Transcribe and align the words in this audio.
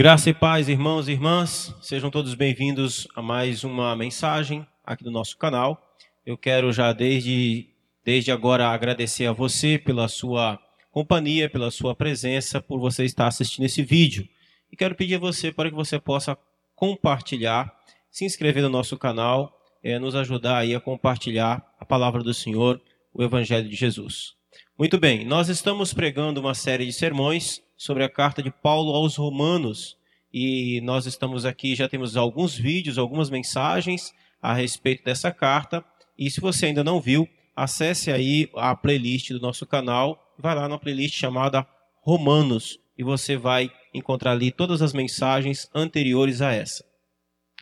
Graça 0.00 0.30
e 0.30 0.32
paz, 0.32 0.66
irmãos 0.66 1.08
e 1.08 1.12
irmãs, 1.12 1.74
sejam 1.82 2.10
todos 2.10 2.34
bem-vindos 2.34 3.06
a 3.14 3.20
mais 3.20 3.64
uma 3.64 3.94
mensagem 3.94 4.66
aqui 4.82 5.04
do 5.04 5.10
nosso 5.10 5.36
canal. 5.36 5.94
Eu 6.24 6.38
quero 6.38 6.72
já 6.72 6.90
desde, 6.94 7.68
desde 8.02 8.32
agora 8.32 8.68
agradecer 8.68 9.26
a 9.26 9.32
você 9.34 9.76
pela 9.76 10.08
sua 10.08 10.58
companhia, 10.90 11.50
pela 11.50 11.70
sua 11.70 11.94
presença, 11.94 12.62
por 12.62 12.80
você 12.80 13.04
estar 13.04 13.26
assistindo 13.26 13.66
esse 13.66 13.82
vídeo. 13.82 14.26
E 14.72 14.74
quero 14.74 14.94
pedir 14.94 15.16
a 15.16 15.18
você 15.18 15.52
para 15.52 15.68
que 15.68 15.76
você 15.76 15.98
possa 15.98 16.34
compartilhar, 16.74 17.70
se 18.10 18.24
inscrever 18.24 18.62
no 18.62 18.70
nosso 18.70 18.96
canal, 18.96 19.54
é, 19.84 19.98
nos 19.98 20.14
ajudar 20.14 20.60
aí 20.60 20.74
a 20.74 20.80
compartilhar 20.80 21.62
a 21.78 21.84
palavra 21.84 22.22
do 22.22 22.32
Senhor, 22.32 22.80
o 23.12 23.22
Evangelho 23.22 23.68
de 23.68 23.76
Jesus. 23.76 24.32
Muito 24.78 24.96
bem, 24.96 25.26
nós 25.26 25.50
estamos 25.50 25.92
pregando 25.92 26.40
uma 26.40 26.54
série 26.54 26.86
de 26.86 26.92
sermões 26.94 27.60
sobre 27.80 28.04
a 28.04 28.10
carta 28.10 28.42
de 28.42 28.50
Paulo 28.50 28.92
aos 28.92 29.16
Romanos. 29.16 29.96
E 30.30 30.82
nós 30.82 31.06
estamos 31.06 31.46
aqui, 31.46 31.74
já 31.74 31.88
temos 31.88 32.14
alguns 32.14 32.54
vídeos, 32.54 32.98
algumas 32.98 33.30
mensagens 33.30 34.12
a 34.42 34.52
respeito 34.52 35.02
dessa 35.02 35.32
carta. 35.32 35.82
E 36.18 36.30
se 36.30 36.42
você 36.42 36.66
ainda 36.66 36.84
não 36.84 37.00
viu, 37.00 37.26
acesse 37.56 38.12
aí 38.12 38.50
a 38.54 38.76
playlist 38.76 39.30
do 39.30 39.40
nosso 39.40 39.64
canal, 39.64 40.34
vai 40.38 40.54
lá 40.54 40.68
na 40.68 40.76
playlist 40.76 41.16
chamada 41.16 41.66
Romanos 42.02 42.78
e 42.98 43.02
você 43.02 43.38
vai 43.38 43.72
encontrar 43.94 44.32
ali 44.32 44.52
todas 44.52 44.82
as 44.82 44.92
mensagens 44.92 45.66
anteriores 45.74 46.42
a 46.42 46.52
essa. 46.52 46.84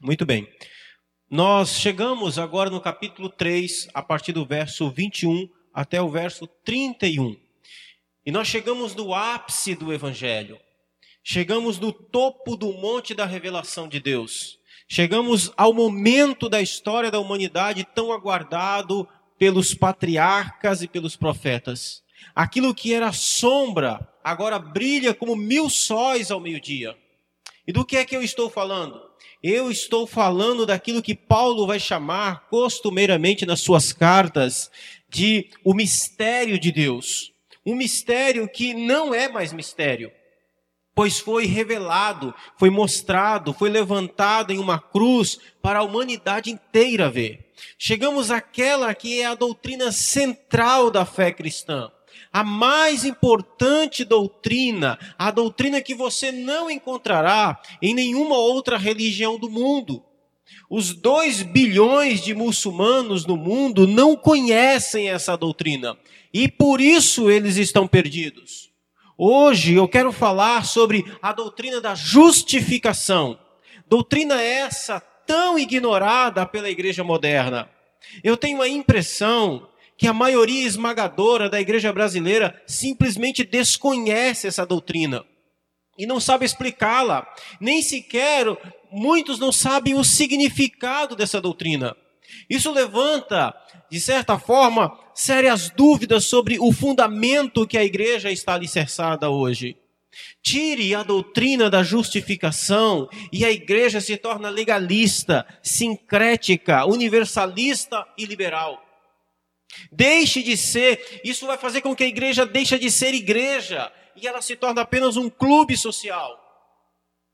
Muito 0.03 0.27
bem. 0.27 0.49
Nós 1.31 1.79
chegamos 1.79 2.41
agora 2.41 2.71
no 2.71 2.81
capítulo 2.81 3.29
3, 3.29 3.87
a 3.95 4.03
partir 4.03 4.33
do 4.33 4.45
verso 4.45 4.91
21 4.91 5.49
até 5.73 6.03
o 6.03 6.11
verso 6.11 6.49
31. 6.65 7.37
E 8.29 8.31
nós 8.31 8.47
chegamos 8.47 8.95
no 8.95 9.15
ápice 9.15 9.75
do 9.75 9.91
Evangelho. 9.91 10.61
Chegamos 11.25 11.79
no 11.79 11.91
topo 11.91 12.59
do 12.59 12.75
monte 12.75 13.15
da 13.15 13.25
revelação 13.25 13.89
de 13.89 13.99
Deus. 13.99 14.59
Chegamos 14.87 15.51
ao 15.57 15.73
momento 15.73 16.47
da 16.47 16.61
história 16.61 17.11
da 17.11 17.19
humanidade 17.19 17.89
tão 17.95 18.13
aguardado 18.13 19.09
pelos 19.39 19.73
patriarcas 19.73 20.83
e 20.83 20.87
pelos 20.87 21.17
profetas. 21.17 22.03
Aquilo 22.35 22.75
que 22.75 22.93
era 22.93 23.13
sombra 23.13 24.07
agora 24.23 24.59
brilha 24.59 25.15
como 25.15 25.35
mil 25.35 25.71
sóis 25.71 26.31
ao 26.31 26.39
meio-dia. 26.39 26.95
E 27.67 27.73
do 27.73 27.83
que 27.83 27.97
é 27.97 28.05
que 28.05 28.15
eu 28.15 28.21
estou 28.21 28.51
falando? 28.51 29.01
Eu 29.43 29.71
estou 29.71 30.07
falando 30.07 30.67
daquilo 30.67 31.01
que 31.01 31.15
Paulo 31.15 31.67
vai 31.67 31.81
chamar 31.81 32.47
costumeiramente 32.51 33.47
nas 33.47 33.61
suas 33.61 33.91
cartas 33.91 34.71
de 35.09 35.49
o 35.65 35.73
mistério 35.73 36.59
de 36.61 36.71
Deus. 36.71 37.33
Um 37.69 37.77
mistério 37.77 38.49
que 38.49 38.73
não 38.73 39.13
é 39.13 39.29
mais 39.29 39.53
mistério, 39.53 40.11
pois 40.95 41.21
foi 41.21 41.45
revelado, 41.45 42.35
foi 42.57 42.71
mostrado, 42.71 43.53
foi 43.53 43.69
levantado 43.69 44.55
em 44.55 44.59
uma 44.59 44.79
cruz 44.81 45.39
para 45.61 45.81
a 45.81 45.83
humanidade 45.83 46.51
inteira 46.51 47.11
ver. 47.11 47.53
Chegamos 47.79 48.31
àquela 48.31 48.95
que 48.95 49.21
é 49.21 49.27
a 49.27 49.35
doutrina 49.35 49.93
central 49.93 50.91
da 50.91 51.05
fé 51.05 51.31
cristã. 51.31 51.93
A 52.33 52.43
mais 52.43 53.05
importante 53.05 54.03
doutrina, 54.03 54.99
a 55.19 55.31
doutrina 55.31 55.83
que 55.83 55.95
você 55.95 56.33
não 56.33 56.71
encontrará 56.71 57.61
em 57.83 57.93
nenhuma 57.93 58.39
outra 58.39 58.79
religião 58.79 59.39
do 59.39 59.51
mundo. 59.51 60.03
Os 60.71 60.93
dois 60.93 61.43
bilhões 61.43 62.21
de 62.21 62.35
muçulmanos 62.35 63.25
no 63.27 63.37
mundo 63.37 63.87
não 63.87 64.17
conhecem 64.17 65.09
essa 65.09 65.37
doutrina 65.37 65.97
e 66.33 66.49
por 66.49 66.81
isso 66.81 67.31
eles 67.31 67.57
estão 67.57 67.87
perdidos. 67.87 68.71
Hoje 69.17 69.75
eu 69.75 69.89
quero 69.89 70.13
falar 70.13 70.65
sobre 70.65 71.05
a 71.21 71.33
doutrina 71.33 71.81
da 71.81 71.95
justificação. 71.95 73.39
Doutrina 73.89 74.41
essa 74.41 75.01
tão 75.01 75.59
ignorada 75.59 76.47
pela 76.47 76.71
igreja 76.71 77.03
moderna. 77.03 77.69
Eu 78.23 78.37
tenho 78.37 78.63
a 78.63 78.69
impressão 78.69 79.69
que 79.97 80.07
a 80.07 80.13
maioria 80.13 80.65
esmagadora 80.65 81.51
da 81.51 81.61
igreja 81.61 81.93
brasileira 81.93 82.63
simplesmente 82.67 83.43
desconhece 83.43 84.47
essa 84.47 84.65
doutrina 84.65 85.25
e 85.99 86.07
não 86.07 86.21
sabe 86.21 86.47
explicá-la, 86.47 87.27
nem 87.61 87.83
sequer 87.83 88.47
muitos 88.91 89.39
não 89.39 89.53
sabem 89.53 89.95
o 89.95 90.05
significado 90.05 91.17
dessa 91.17 91.41
doutrina. 91.41 91.97
Isso 92.49 92.71
levanta, 92.71 93.55
de 93.91 94.01
certa 94.01 94.39
forma, 94.39 94.99
sérias 95.15 95.71
dúvidas 95.71 96.25
sobre 96.25 96.59
o 96.59 96.73
fundamento 96.73 97.67
que 97.67 97.79
a 97.79 97.85
igreja 97.85 98.31
está 98.31 98.55
alicerçada 98.55 99.31
hoje. 99.31 99.77
Tire 100.43 100.95
a 100.95 101.03
doutrina 101.03 101.69
da 101.69 101.83
justificação 101.83 103.09
e 103.33 103.45
a 103.45 103.51
igreja 103.51 104.01
se 104.01 104.17
torna 104.17 104.49
legalista, 104.49 105.47
sincrética, 105.63 106.87
universalista 106.87 108.07
e 108.17 108.25
liberal. 108.25 108.83
Deixe 109.93 110.43
de 110.43 110.57
ser, 110.57 111.21
isso 111.25 111.47
vai 111.47 111.59
fazer 111.59 111.83
com 111.83 111.95
que 111.95 112.05
a 112.05 112.09
igreja 112.09 112.47
deixe 112.47 112.79
de 112.79 112.91
ser 112.91 113.15
igreja 113.15 113.93
e 114.17 114.27
ela 114.27 114.43
se 114.43 114.57
torna 114.57 114.83
apenas 114.83 115.17
um 115.17 115.29
clube 115.29 115.77
social. 115.77 116.48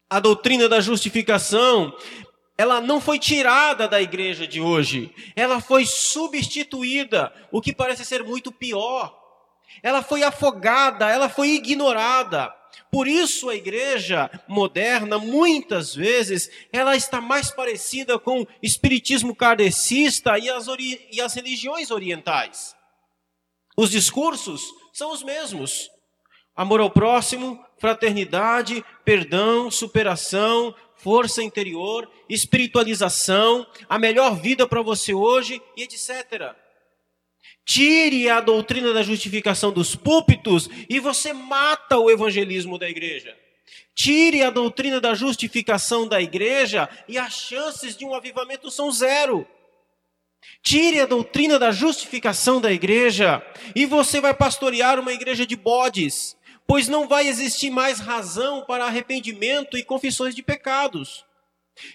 A 0.09 0.21
doutrina 0.21 0.69
da 0.69 0.81
justificação 0.81 1.95
ela 2.57 2.81
não 2.81 3.01
foi 3.01 3.19
tirada 3.19 3.89
da 3.89 4.01
igreja 4.01 4.47
de 4.47 4.61
hoje, 4.61 5.13
ela 5.35 5.61
foi 5.61 5.85
substituída, 5.85 7.33
o 7.51 7.61
que 7.61 7.75
parece 7.75 8.05
ser 8.05 8.23
muito 8.23 8.53
pior. 8.53 9.21
Ela 9.83 10.03
foi 10.03 10.23
afogada, 10.23 11.11
ela 11.11 11.29
foi 11.29 11.51
ignorada. 11.51 12.55
Por 12.93 13.09
isso 13.09 13.49
a 13.49 13.57
igreja 13.57 14.31
moderna, 14.47 15.19
muitas 15.19 15.95
vezes, 15.95 16.49
ela 16.73 16.95
está 16.95 17.21
mais 17.21 17.51
parecida 17.51 18.21
com 18.21 18.43
o 18.43 18.47
espiritismo 18.63 19.35
kardecista 19.35 20.39
e 20.39 20.49
as, 20.49 20.67
e 21.11 21.21
as 21.21 21.35
religiões 21.35 21.91
orientais. 21.91 22.75
Os 23.77 23.91
discursos 23.91 24.63
são 24.93 25.11
os 25.11 25.25
mesmos. 25.25 25.91
Amor 26.55 26.81
ao 26.81 26.89
próximo, 26.89 27.61
fraternidade, 27.85 28.83
perdão, 29.05 29.71
superação, 29.71 30.75
força 30.97 31.43
interior, 31.43 32.11
espiritualização, 32.31 33.67
a 33.87 33.99
melhor 33.99 34.37
vida 34.41 34.67
para 34.67 34.81
você 34.81 35.13
hoje 35.13 35.61
e 35.77 35.83
etc. 35.83 36.55
Tire 37.63 38.31
a 38.31 38.41
doutrina 38.41 38.95
da 38.95 39.03
justificação 39.03 39.71
dos 39.71 39.95
púlpitos 39.95 40.71
e 40.89 40.99
você 40.99 41.35
mata 41.35 41.99
o 41.99 42.11
evangelismo 42.11 42.79
da 42.79 42.89
igreja. 42.89 43.37
Tire 43.95 44.43
a 44.43 44.49
doutrina 44.49 44.99
da 44.99 45.13
justificação 45.15 46.09
da 46.09 46.23
igreja 46.23 46.89
e 47.07 47.19
as 47.19 47.35
chances 47.35 47.95
de 47.95 48.07
um 48.07 48.15
avivamento 48.15 48.71
são 48.71 48.91
zero. 48.91 49.47
Tire 50.63 51.01
a 51.01 51.07
doutrina 51.07 51.59
da 51.59 51.71
justificação 51.71 52.63
da 52.63 52.73
igreja 52.73 53.45
e 53.77 53.85
você 53.85 54.23
vai 54.23 54.33
pastorear 54.33 54.99
uma 54.99 55.13
igreja 55.13 55.47
de 55.47 55.55
bodes 55.55 56.35
pois 56.67 56.89
não 56.89 57.07
vai 57.07 57.27
existir 57.29 57.71
mais 57.71 57.99
razão 57.99 58.65
para 58.67 58.87
arrependimento 58.87 59.77
e 59.77 59.85
confissões 59.85 60.35
de 60.35 60.43
pecados. 60.43 61.25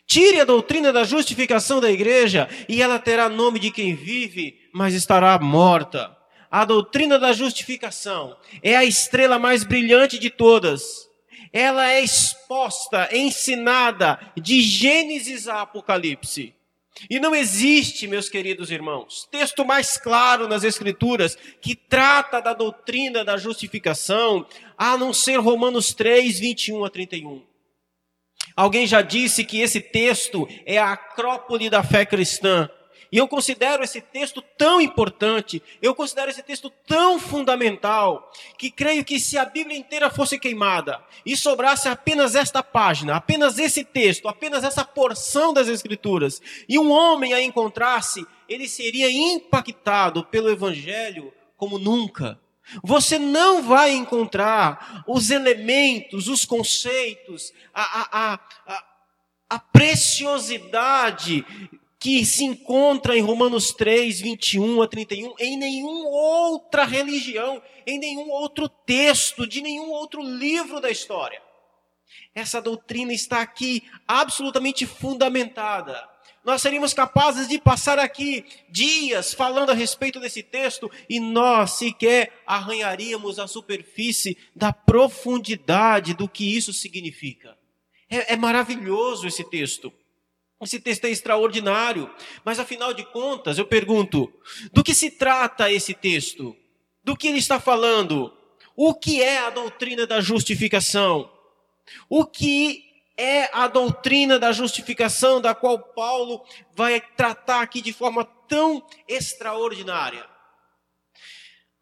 Tire 0.05 0.39
a 0.39 0.45
doutrina 0.45 0.91
da 0.91 1.03
justificação 1.03 1.79
da 1.79 1.91
igreja 1.91 2.49
e 2.67 2.81
ela 2.81 2.99
terá 2.99 3.29
nome 3.29 3.59
de 3.59 3.71
quem 3.71 3.95
vive, 3.95 4.59
mas 4.73 4.93
estará 4.93 5.37
morta. 5.39 6.15
A 6.51 6.65
doutrina 6.65 7.17
da 7.17 7.31
justificação 7.31 8.35
é 8.61 8.75
a 8.75 8.83
estrela 8.83 9.37
mais 9.39 9.63
brilhante 9.63 10.17
de 10.17 10.29
todas. 10.29 11.07
Ela 11.53 11.91
é 11.91 12.01
exposta, 12.01 13.09
ensinada 13.15 14.19
de 14.35 14.61
Gênesis 14.61 15.47
a 15.47 15.61
Apocalipse. 15.61 16.53
E 17.07 17.19
não 17.19 17.35
existe, 17.35 18.07
meus 18.07 18.27
queridos 18.27 18.71
irmãos, 18.71 19.27
texto 19.31 19.63
mais 19.63 19.97
claro 19.97 20.47
nas 20.47 20.63
Escrituras 20.63 21.37
que 21.61 21.75
trata 21.75 22.41
da 22.41 22.53
doutrina 22.53 23.23
da 23.23 23.37
justificação, 23.37 24.45
a 24.77 24.97
não 24.97 25.13
ser 25.13 25.37
Romanos 25.37 25.93
3, 25.93 26.39
21 26.39 26.83
a 26.83 26.89
31. 26.89 27.43
Alguém 28.55 28.87
já 28.87 29.01
disse 29.01 29.43
que 29.43 29.59
esse 29.59 29.79
texto 29.79 30.47
é 30.65 30.77
a 30.77 30.93
acrópole 30.93 31.69
da 31.69 31.83
fé 31.83 32.05
cristã. 32.05 32.69
E 33.11 33.17
eu 33.17 33.27
considero 33.27 33.83
esse 33.83 34.01
texto 34.01 34.41
tão 34.57 34.79
importante, 34.79 35.61
eu 35.81 35.95
considero 35.95 36.29
esse 36.29 36.43
texto 36.43 36.69
tão 36.87 37.19
fundamental, 37.19 38.31
que 38.57 38.69
creio 38.69 39.03
que 39.03 39.19
se 39.19 39.37
a 39.37 39.45
Bíblia 39.45 39.77
inteira 39.77 40.09
fosse 40.11 40.37
queimada 40.37 41.03
e 41.25 41.35
sobrasse 41.35 41.87
apenas 41.87 42.35
esta 42.35 42.61
página, 42.61 43.15
apenas 43.15 43.57
esse 43.57 43.83
texto, 43.83 44.27
apenas 44.27 44.63
essa 44.63 44.85
porção 44.85 45.53
das 45.53 45.67
Escrituras, 45.67 46.39
e 46.67 46.77
um 46.77 46.91
homem 46.91 47.33
a 47.33 47.41
encontrasse, 47.41 48.25
ele 48.47 48.67
seria 48.67 49.11
impactado 49.11 50.23
pelo 50.25 50.49
Evangelho 50.49 51.33
como 51.57 51.79
nunca. 51.79 52.39
Você 52.83 53.17
não 53.17 53.63
vai 53.63 53.91
encontrar 53.91 55.03
os 55.07 55.31
elementos, 55.31 56.27
os 56.27 56.45
conceitos, 56.45 57.51
a, 57.73 58.01
a, 58.01 58.39
a, 58.67 58.83
a 59.49 59.59
preciosidade 59.59 61.43
que 61.99 62.25
se 62.25 62.45
encontra 62.45 63.17
em 63.17 63.21
Romanos 63.21 63.73
3, 63.73 64.21
21 64.21 64.81
a 64.81 64.87
31, 64.87 65.35
em 65.37 65.57
nenhuma 65.57 66.07
outra 66.07 66.85
religião, 66.85 67.61
em 67.85 67.99
nenhum 67.99 68.29
outro 68.29 68.69
texto, 68.69 69.45
de 69.45 69.61
nenhum 69.61 69.91
outro 69.91 70.21
livro 70.21 70.79
da 70.79 70.89
história. 70.89 71.41
Essa 72.33 72.61
doutrina 72.61 73.11
está 73.11 73.41
aqui 73.41 73.83
absolutamente 74.07 74.85
fundamentada. 74.85 76.07
Nós 76.43 76.61
seríamos 76.61 76.93
capazes 76.93 77.49
de 77.49 77.59
passar 77.59 77.99
aqui 77.99 78.45
dias 78.69 79.33
falando 79.33 79.71
a 79.71 79.75
respeito 79.75 80.21
desse 80.21 80.41
texto 80.41 80.89
e 81.09 81.19
nós 81.19 81.71
sequer 81.71 82.41
arranharíamos 82.47 83.39
a 83.39 83.47
superfície 83.47 84.37
da 84.55 84.71
profundidade 84.71 86.13
do 86.13 86.29
que 86.29 86.55
isso 86.55 86.71
significa. 86.71 87.57
É, 88.09 88.33
é 88.33 88.37
maravilhoso 88.37 89.27
esse 89.27 89.43
texto. 89.43 89.91
Esse 90.61 90.79
texto 90.79 91.05
é 91.05 91.09
extraordinário. 91.09 92.13
Mas 92.43 92.59
afinal 92.59 92.93
de 92.93 93.05
contas, 93.05 93.57
eu 93.57 93.65
pergunto: 93.65 94.31
do 94.73 94.83
que 94.83 94.93
se 94.93 95.11
trata 95.11 95.71
esse 95.71 95.93
texto? 95.93 96.55
Do 97.03 97.15
que 97.15 97.27
ele 97.27 97.39
está 97.39 97.59
falando? 97.59 98.33
O 98.75 98.93
que 98.93 99.21
é 99.21 99.39
a 99.39 99.49
doutrina 99.49 100.05
da 100.05 100.21
justificação? 100.21 101.31
O 102.09 102.25
que 102.25 102.85
é 103.17 103.49
a 103.53 103.67
doutrina 103.67 104.39
da 104.39 104.51
justificação 104.51 105.41
da 105.41 105.53
qual 105.53 105.79
Paulo 105.79 106.45
vai 106.73 107.01
tratar 107.01 107.61
aqui 107.61 107.81
de 107.81 107.91
forma 107.91 108.23
tão 108.23 108.85
extraordinária? 109.07 110.25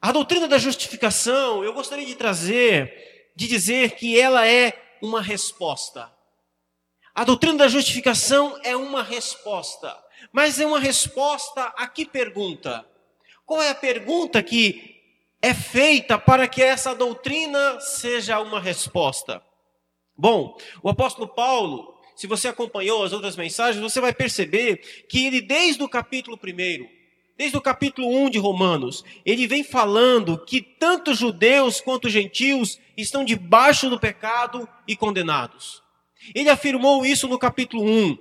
A 0.01 0.11
doutrina 0.11 0.47
da 0.47 0.57
justificação, 0.57 1.63
eu 1.63 1.73
gostaria 1.73 2.05
de 2.05 2.15
trazer, 2.15 3.31
de 3.35 3.47
dizer 3.47 3.95
que 3.95 4.19
ela 4.19 4.47
é 4.47 4.97
uma 5.01 5.21
resposta. 5.21 6.11
A 7.17 7.23
doutrina 7.23 7.57
da 7.57 7.67
justificação 7.67 8.59
é 8.63 8.75
uma 8.75 9.01
resposta, 9.01 9.97
mas 10.31 10.59
é 10.59 10.67
uma 10.67 10.79
resposta 10.79 11.73
a 11.75 11.87
que 11.87 12.05
pergunta? 12.05 12.87
Qual 13.43 13.59
é 13.59 13.71
a 13.71 13.73
pergunta 13.73 14.43
que 14.43 15.01
é 15.41 15.51
feita 15.51 16.19
para 16.19 16.47
que 16.47 16.61
essa 16.61 16.93
doutrina 16.93 17.79
seja 17.79 18.39
uma 18.39 18.59
resposta? 18.59 19.41
Bom, 20.15 20.55
o 20.83 20.89
apóstolo 20.89 21.27
Paulo, 21.27 21.99
se 22.15 22.27
você 22.27 22.49
acompanhou 22.49 23.03
as 23.03 23.11
outras 23.11 23.35
mensagens, 23.35 23.81
você 23.81 23.99
vai 23.99 24.13
perceber 24.13 25.07
que 25.09 25.25
ele, 25.25 25.41
desde 25.41 25.81
o 25.81 25.89
capítulo 25.89 26.37
1, 26.37 26.87
desde 27.35 27.57
o 27.57 27.61
capítulo 27.61 28.15
1 28.25 28.29
de 28.29 28.37
Romanos, 28.37 29.03
ele 29.25 29.47
vem 29.47 29.63
falando 29.63 30.37
que 30.45 30.61
tanto 30.61 31.15
judeus 31.15 31.81
quanto 31.81 32.09
gentios 32.09 32.79
estão 32.95 33.25
debaixo 33.25 33.89
do 33.89 33.99
pecado 33.99 34.69
e 34.87 34.95
condenados. 34.95 35.86
Ele 36.33 36.49
afirmou 36.49 37.05
isso 37.05 37.27
no 37.27 37.39
capítulo 37.39 37.83
1. 37.83 38.17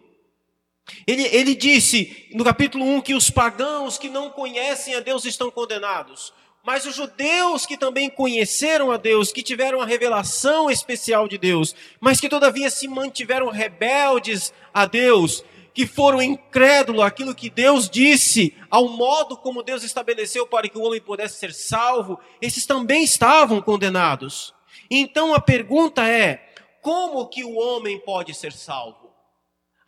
Ele, 1.06 1.22
ele 1.26 1.54
disse 1.54 2.28
no 2.32 2.44
capítulo 2.44 2.84
1 2.84 3.00
que 3.00 3.14
os 3.14 3.30
pagãos 3.30 3.98
que 3.98 4.08
não 4.08 4.30
conhecem 4.30 4.94
a 4.94 5.00
Deus 5.00 5.24
estão 5.24 5.50
condenados. 5.50 6.32
Mas 6.64 6.84
os 6.84 6.96
judeus 6.96 7.64
que 7.64 7.76
também 7.76 8.10
conheceram 8.10 8.90
a 8.90 8.96
Deus, 8.96 9.30
que 9.30 9.42
tiveram 9.42 9.80
a 9.80 9.86
revelação 9.86 10.68
especial 10.68 11.28
de 11.28 11.38
Deus, 11.38 11.76
mas 12.00 12.20
que 12.20 12.28
todavia 12.28 12.70
se 12.70 12.88
mantiveram 12.88 13.50
rebeldes 13.50 14.52
a 14.74 14.84
Deus, 14.84 15.44
que 15.72 15.86
foram 15.86 16.20
incrédulos 16.20 17.04
àquilo 17.04 17.34
que 17.34 17.50
Deus 17.50 17.88
disse, 17.88 18.52
ao 18.68 18.88
modo 18.88 19.36
como 19.36 19.62
Deus 19.62 19.84
estabeleceu 19.84 20.46
para 20.46 20.68
que 20.68 20.76
o 20.76 20.82
homem 20.82 21.00
pudesse 21.00 21.38
ser 21.38 21.52
salvo, 21.52 22.18
esses 22.40 22.66
também 22.66 23.04
estavam 23.04 23.62
condenados. 23.62 24.52
Então 24.90 25.34
a 25.34 25.40
pergunta 25.40 26.08
é: 26.08 26.45
como 26.86 27.26
que 27.26 27.42
o 27.42 27.56
homem 27.56 27.98
pode 27.98 28.32
ser 28.32 28.52
salvo? 28.52 29.12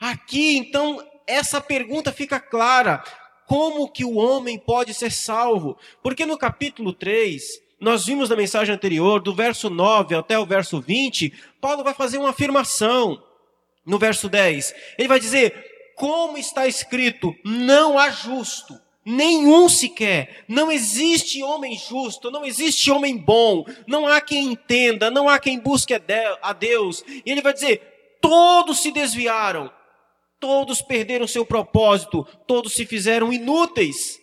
Aqui, 0.00 0.56
então, 0.56 1.00
essa 1.28 1.60
pergunta 1.60 2.10
fica 2.10 2.40
clara 2.40 3.04
como 3.46 3.88
que 3.88 4.04
o 4.04 4.16
homem 4.16 4.58
pode 4.58 4.92
ser 4.92 5.12
salvo? 5.12 5.78
Porque 6.02 6.26
no 6.26 6.36
capítulo 6.36 6.92
3, 6.92 7.40
nós 7.80 8.04
vimos 8.04 8.28
na 8.28 8.34
mensagem 8.34 8.74
anterior, 8.74 9.20
do 9.20 9.32
verso 9.32 9.70
9 9.70 10.16
até 10.16 10.36
o 10.36 10.44
verso 10.44 10.80
20, 10.80 11.32
Paulo 11.60 11.84
vai 11.84 11.94
fazer 11.94 12.18
uma 12.18 12.30
afirmação. 12.30 13.22
No 13.86 13.96
verso 13.96 14.28
10, 14.28 14.74
ele 14.98 15.06
vai 15.06 15.20
dizer: 15.20 15.94
Como 15.94 16.36
está 16.36 16.66
escrito, 16.66 17.32
não 17.44 17.96
há 17.96 18.10
justo, 18.10 18.74
nenhum 19.08 19.68
sequer, 19.68 20.44
não 20.46 20.70
existe 20.70 21.42
homem 21.42 21.76
justo, 21.76 22.30
não 22.30 22.44
existe 22.44 22.90
homem 22.90 23.16
bom, 23.16 23.64
não 23.86 24.06
há 24.06 24.20
quem 24.20 24.52
entenda, 24.52 25.10
não 25.10 25.28
há 25.28 25.38
quem 25.38 25.58
busque 25.58 25.94
a 25.94 26.52
Deus. 26.52 27.04
E 27.24 27.30
ele 27.30 27.42
vai 27.42 27.52
dizer: 27.52 28.18
Todos 28.20 28.80
se 28.80 28.90
desviaram, 28.90 29.70
Todos 30.40 30.80
perderam 30.80 31.26
seu 31.26 31.44
propósito, 31.44 32.24
todos 32.46 32.72
se 32.72 32.86
fizeram 32.86 33.32
inúteis. 33.32 34.20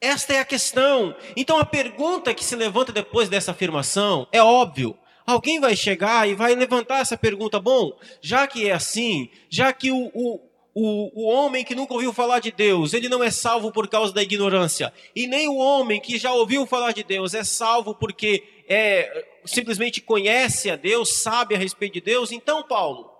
Esta 0.00 0.34
é 0.34 0.40
a 0.40 0.44
questão. 0.44 1.16
Então 1.36 1.58
a 1.58 1.64
pergunta 1.64 2.32
que 2.32 2.44
se 2.44 2.54
levanta 2.54 2.92
depois 2.92 3.28
dessa 3.28 3.50
afirmação 3.50 4.28
é 4.30 4.40
óbvio. 4.40 4.96
Alguém 5.26 5.60
vai 5.60 5.74
chegar 5.74 6.28
e 6.28 6.34
vai 6.34 6.54
levantar 6.54 7.00
essa 7.00 7.16
pergunta. 7.16 7.58
Bom, 7.58 7.92
já 8.22 8.46
que 8.46 8.68
é 8.68 8.72
assim, 8.72 9.28
já 9.50 9.72
que 9.72 9.90
o, 9.90 10.10
o, 10.14 10.47
o, 10.80 11.10
o 11.12 11.26
homem 11.26 11.64
que 11.64 11.74
nunca 11.74 11.92
ouviu 11.92 12.12
falar 12.12 12.38
de 12.38 12.52
Deus, 12.52 12.94
ele 12.94 13.08
não 13.08 13.22
é 13.22 13.30
salvo 13.30 13.72
por 13.72 13.88
causa 13.88 14.12
da 14.12 14.22
ignorância, 14.22 14.92
e 15.14 15.26
nem 15.26 15.48
o 15.48 15.56
homem 15.56 16.00
que 16.00 16.16
já 16.16 16.32
ouviu 16.32 16.64
falar 16.66 16.92
de 16.92 17.02
Deus 17.02 17.34
é 17.34 17.42
salvo 17.42 17.94
porque 17.94 18.44
é, 18.68 19.26
simplesmente 19.44 20.00
conhece 20.00 20.70
a 20.70 20.76
Deus, 20.76 21.20
sabe 21.20 21.56
a 21.56 21.58
respeito 21.58 21.94
de 21.94 22.00
Deus. 22.02 22.30
Então, 22.30 22.62
Paulo, 22.62 23.10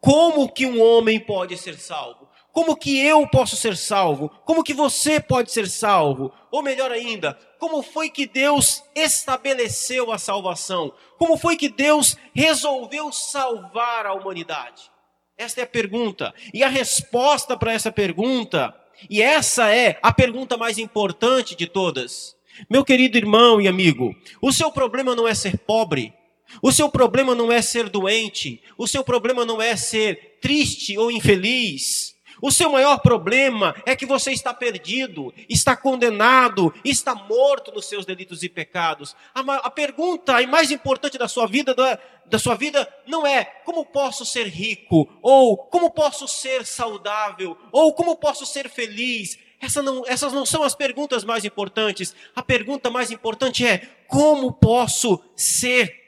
como 0.00 0.50
que 0.50 0.66
um 0.66 0.82
homem 0.82 1.20
pode 1.20 1.56
ser 1.56 1.78
salvo? 1.78 2.28
Como 2.52 2.76
que 2.76 3.04
eu 3.04 3.26
posso 3.28 3.56
ser 3.56 3.76
salvo? 3.76 4.28
Como 4.44 4.64
que 4.64 4.74
você 4.74 5.20
pode 5.20 5.52
ser 5.52 5.68
salvo? 5.68 6.32
Ou 6.50 6.62
melhor 6.62 6.90
ainda, 6.90 7.38
como 7.58 7.82
foi 7.82 8.08
que 8.08 8.26
Deus 8.26 8.82
estabeleceu 8.94 10.12
a 10.12 10.18
salvação? 10.18 10.92
Como 11.18 11.36
foi 11.36 11.56
que 11.56 11.68
Deus 11.68 12.16
resolveu 12.34 13.10
salvar 13.12 14.06
a 14.06 14.14
humanidade? 14.14 14.93
Esta 15.36 15.60
é 15.60 15.64
a 15.64 15.66
pergunta. 15.66 16.32
E 16.52 16.62
a 16.62 16.68
resposta 16.68 17.56
para 17.56 17.72
essa 17.72 17.90
pergunta, 17.90 18.74
e 19.10 19.20
essa 19.20 19.74
é 19.74 19.98
a 20.02 20.12
pergunta 20.12 20.56
mais 20.56 20.78
importante 20.78 21.56
de 21.56 21.66
todas. 21.66 22.36
Meu 22.70 22.84
querido 22.84 23.18
irmão 23.18 23.60
e 23.60 23.66
amigo, 23.66 24.14
o 24.40 24.52
seu 24.52 24.70
problema 24.70 25.14
não 25.16 25.26
é 25.26 25.34
ser 25.34 25.58
pobre, 25.58 26.14
o 26.62 26.70
seu 26.70 26.88
problema 26.88 27.34
não 27.34 27.50
é 27.50 27.60
ser 27.60 27.88
doente, 27.88 28.62
o 28.78 28.86
seu 28.86 29.02
problema 29.02 29.44
não 29.44 29.60
é 29.60 29.74
ser 29.74 30.38
triste 30.40 30.96
ou 30.96 31.10
infeliz. 31.10 32.13
O 32.44 32.50
seu 32.50 32.68
maior 32.70 32.98
problema 32.98 33.74
é 33.86 33.96
que 33.96 34.04
você 34.04 34.30
está 34.30 34.52
perdido, 34.52 35.32
está 35.48 35.74
condenado, 35.74 36.74
está 36.84 37.14
morto 37.14 37.72
nos 37.72 37.86
seus 37.86 38.04
delitos 38.04 38.42
e 38.42 38.50
pecados. 38.50 39.16
A, 39.34 39.40
a 39.40 39.70
pergunta 39.70 40.46
mais 40.46 40.70
importante 40.70 41.16
da 41.16 41.26
sua 41.26 41.46
vida 41.46 41.74
da, 41.74 41.98
da 42.26 42.38
sua 42.38 42.54
vida 42.54 42.86
não 43.06 43.26
é 43.26 43.46
como 43.64 43.86
posso 43.86 44.26
ser 44.26 44.46
rico, 44.46 45.08
ou 45.22 45.56
como 45.56 45.90
posso 45.90 46.28
ser 46.28 46.66
saudável, 46.66 47.56
ou 47.72 47.94
como 47.94 48.14
posso 48.14 48.44
ser 48.44 48.68
feliz. 48.68 49.38
Essa 49.58 49.80
não, 49.80 50.02
essas 50.06 50.34
não 50.34 50.44
são 50.44 50.62
as 50.62 50.74
perguntas 50.74 51.24
mais 51.24 51.46
importantes. 51.46 52.14
A 52.36 52.42
pergunta 52.42 52.90
mais 52.90 53.10
importante 53.10 53.66
é 53.66 53.88
como 54.06 54.52
posso 54.52 55.18
ser 55.34 56.03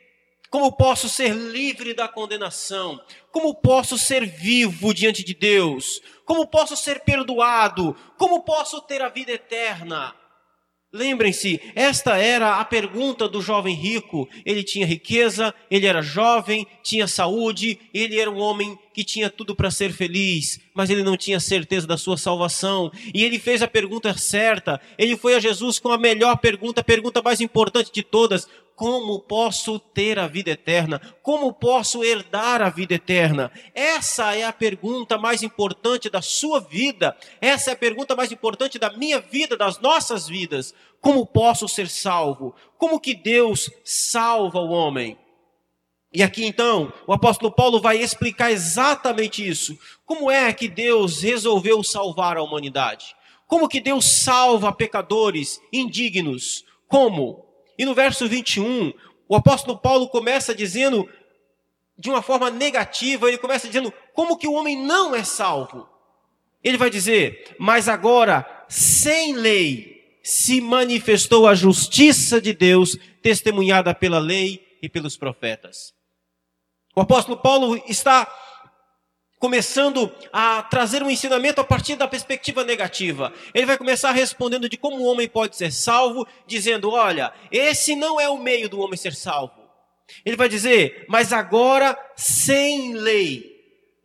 como 0.50 0.72
posso 0.72 1.08
ser 1.08 1.34
livre 1.34 1.94
da 1.94 2.08
condenação? 2.08 3.00
Como 3.30 3.54
posso 3.54 3.98
ser 3.98 4.24
vivo 4.26 4.94
diante 4.94 5.24
de 5.24 5.34
Deus? 5.34 6.00
Como 6.24 6.46
posso 6.46 6.76
ser 6.76 7.00
perdoado? 7.00 7.96
Como 8.16 8.42
posso 8.42 8.80
ter 8.80 9.02
a 9.02 9.08
vida 9.08 9.32
eterna? 9.32 10.14
Lembrem-se, 10.92 11.60
esta 11.74 12.16
era 12.16 12.56
a 12.56 12.64
pergunta 12.64 13.28
do 13.28 13.42
jovem 13.42 13.74
rico. 13.74 14.26
Ele 14.46 14.62
tinha 14.62 14.86
riqueza, 14.86 15.52
ele 15.70 15.84
era 15.84 16.00
jovem, 16.00 16.66
tinha 16.82 17.06
saúde, 17.06 17.78
ele 17.92 18.18
era 18.18 18.30
um 18.30 18.38
homem 18.38 18.78
que 18.94 19.04
tinha 19.04 19.28
tudo 19.28 19.54
para 19.54 19.70
ser 19.70 19.92
feliz, 19.92 20.58
mas 20.74 20.88
ele 20.88 21.02
não 21.02 21.16
tinha 21.16 21.38
certeza 21.38 21.86
da 21.86 21.98
sua 21.98 22.16
salvação. 22.16 22.90
E 23.12 23.24
ele 23.24 23.38
fez 23.38 23.60
a 23.62 23.68
pergunta 23.68 24.16
certa. 24.16 24.80
Ele 24.96 25.16
foi 25.18 25.34
a 25.34 25.40
Jesus 25.40 25.78
com 25.78 25.90
a 25.90 25.98
melhor 25.98 26.38
pergunta, 26.38 26.80
a 26.80 26.84
pergunta 26.84 27.20
mais 27.20 27.42
importante 27.42 27.90
de 27.92 28.02
todas: 28.02 28.48
como 28.76 29.18
posso 29.18 29.78
ter 29.78 30.18
a 30.18 30.26
vida 30.26 30.50
eterna? 30.50 31.00
Como 31.22 31.50
posso 31.50 32.04
herdar 32.04 32.60
a 32.60 32.68
vida 32.68 32.92
eterna? 32.92 33.50
Essa 33.74 34.36
é 34.36 34.44
a 34.44 34.52
pergunta 34.52 35.16
mais 35.16 35.42
importante 35.42 36.10
da 36.10 36.20
sua 36.20 36.60
vida. 36.60 37.16
Essa 37.40 37.70
é 37.70 37.72
a 37.72 37.76
pergunta 37.76 38.14
mais 38.14 38.30
importante 38.30 38.78
da 38.78 38.90
minha 38.90 39.18
vida, 39.18 39.56
das 39.56 39.80
nossas 39.80 40.28
vidas. 40.28 40.74
Como 41.00 41.24
posso 41.24 41.66
ser 41.66 41.88
salvo? 41.88 42.54
Como 42.76 43.00
que 43.00 43.14
Deus 43.14 43.70
salva 43.82 44.60
o 44.60 44.68
homem? 44.68 45.18
E 46.12 46.22
aqui 46.22 46.44
então, 46.44 46.92
o 47.06 47.14
apóstolo 47.14 47.50
Paulo 47.50 47.80
vai 47.80 47.96
explicar 47.96 48.52
exatamente 48.52 49.46
isso. 49.46 49.76
Como 50.04 50.30
é 50.30 50.52
que 50.52 50.68
Deus 50.68 51.22
resolveu 51.22 51.82
salvar 51.82 52.36
a 52.36 52.42
humanidade? 52.42 53.16
Como 53.46 53.68
que 53.68 53.80
Deus 53.80 54.04
salva 54.04 54.70
pecadores 54.70 55.58
indignos? 55.72 56.62
Como? 56.86 57.45
E 57.78 57.84
no 57.84 57.94
verso 57.94 58.28
21, 58.28 58.92
o 59.28 59.36
apóstolo 59.36 59.78
Paulo 59.78 60.08
começa 60.08 60.54
dizendo, 60.54 61.08
de 61.98 62.10
uma 62.10 62.22
forma 62.22 62.50
negativa, 62.50 63.28
ele 63.28 63.38
começa 63.38 63.66
dizendo 63.66 63.92
como 64.12 64.36
que 64.36 64.46
o 64.46 64.52
homem 64.52 64.76
não 64.76 65.14
é 65.14 65.24
salvo. 65.24 65.88
Ele 66.62 66.76
vai 66.78 66.90
dizer, 66.90 67.54
mas 67.58 67.88
agora, 67.88 68.46
sem 68.68 69.34
lei, 69.34 70.18
se 70.22 70.60
manifestou 70.60 71.46
a 71.46 71.54
justiça 71.54 72.40
de 72.40 72.52
Deus, 72.52 72.96
testemunhada 73.22 73.94
pela 73.94 74.18
lei 74.18 74.76
e 74.82 74.88
pelos 74.88 75.16
profetas. 75.16 75.94
O 76.94 77.00
apóstolo 77.00 77.36
Paulo 77.36 77.80
está 77.86 78.26
começando 79.46 80.12
a 80.32 80.60
trazer 80.60 81.04
um 81.04 81.10
ensinamento 81.10 81.60
a 81.60 81.64
partir 81.64 81.94
da 81.94 82.08
perspectiva 82.08 82.64
negativa. 82.64 83.32
Ele 83.54 83.64
vai 83.64 83.78
começar 83.78 84.10
respondendo 84.10 84.68
de 84.68 84.76
como 84.76 84.96
o 84.96 85.04
homem 85.04 85.28
pode 85.28 85.54
ser 85.54 85.72
salvo, 85.72 86.26
dizendo: 86.48 86.90
olha, 86.90 87.32
esse 87.52 87.94
não 87.94 88.20
é 88.20 88.28
o 88.28 88.38
meio 88.38 88.68
do 88.68 88.80
homem 88.80 88.96
ser 88.96 89.14
salvo. 89.14 89.54
Ele 90.24 90.36
vai 90.36 90.48
dizer, 90.48 91.04
mas 91.08 91.32
agora 91.32 91.96
sem 92.16 92.94
lei. 92.94 93.54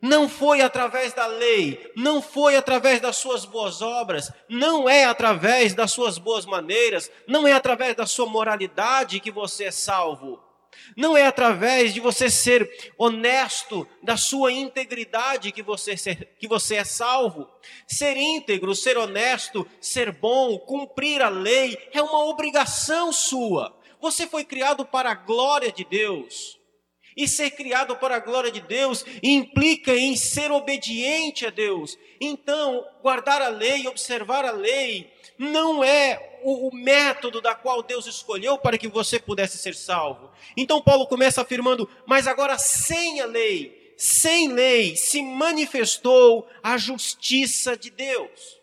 Não 0.00 0.28
foi 0.28 0.60
através 0.60 1.12
da 1.12 1.26
lei, 1.26 1.90
não 1.96 2.22
foi 2.22 2.54
através 2.56 3.00
das 3.00 3.16
suas 3.16 3.44
boas 3.44 3.82
obras, 3.82 4.32
não 4.48 4.88
é 4.88 5.04
através 5.04 5.74
das 5.74 5.90
suas 5.90 6.18
boas 6.18 6.46
maneiras, 6.46 7.10
não 7.26 7.48
é 7.48 7.52
através 7.52 7.96
da 7.96 8.06
sua 8.06 8.26
moralidade 8.26 9.18
que 9.18 9.30
você 9.32 9.64
é 9.64 9.70
salvo. 9.72 10.40
Não 10.96 11.16
é 11.16 11.26
através 11.26 11.94
de 11.94 12.00
você 12.00 12.30
ser 12.30 12.92
honesto, 12.98 13.86
da 14.02 14.16
sua 14.16 14.52
integridade 14.52 15.52
que 15.52 15.62
você, 15.62 15.96
ser, 15.96 16.34
que 16.38 16.48
você 16.48 16.76
é 16.76 16.84
salvo. 16.84 17.48
Ser 17.86 18.16
íntegro, 18.16 18.74
ser 18.74 18.96
honesto, 18.98 19.66
ser 19.80 20.12
bom, 20.12 20.58
cumprir 20.58 21.22
a 21.22 21.28
lei 21.28 21.78
é 21.92 22.02
uma 22.02 22.24
obrigação 22.24 23.12
sua. 23.12 23.78
Você 24.00 24.26
foi 24.26 24.44
criado 24.44 24.84
para 24.84 25.10
a 25.10 25.14
glória 25.14 25.70
de 25.70 25.84
Deus. 25.84 26.58
E 27.16 27.28
ser 27.28 27.50
criado 27.50 27.96
para 27.96 28.16
a 28.16 28.20
glória 28.20 28.50
de 28.50 28.60
Deus 28.60 29.04
implica 29.22 29.94
em 29.94 30.16
ser 30.16 30.50
obediente 30.50 31.46
a 31.46 31.50
Deus. 31.50 31.98
Então, 32.20 32.86
guardar 33.02 33.42
a 33.42 33.48
lei, 33.48 33.86
observar 33.86 34.44
a 34.46 34.50
lei, 34.50 35.12
não 35.38 35.84
é 35.84 36.31
o, 36.42 36.68
o, 36.68 36.74
método 36.74 37.40
da 37.40 37.54
qual 37.54 37.82
Deus 37.82 38.06
escolheu 38.06 38.58
para 38.58 38.78
que 38.78 38.88
você 38.88 39.18
pudesse 39.18 39.58
ser 39.58 39.74
salvo. 39.74 40.30
Então, 40.56 40.82
Paulo 40.82 41.06
começa 41.06 41.42
afirmando: 41.42 41.88
mas 42.06 42.26
agora 42.26 42.58
sem 42.58 43.20
a 43.20 43.26
lei, 43.26 43.94
sem 43.96 44.52
lei, 44.52 44.96
se 44.96 45.22
manifestou 45.22 46.48
a 46.62 46.76
justiça 46.76 47.76
de 47.76 47.90
Deus. 47.90 48.62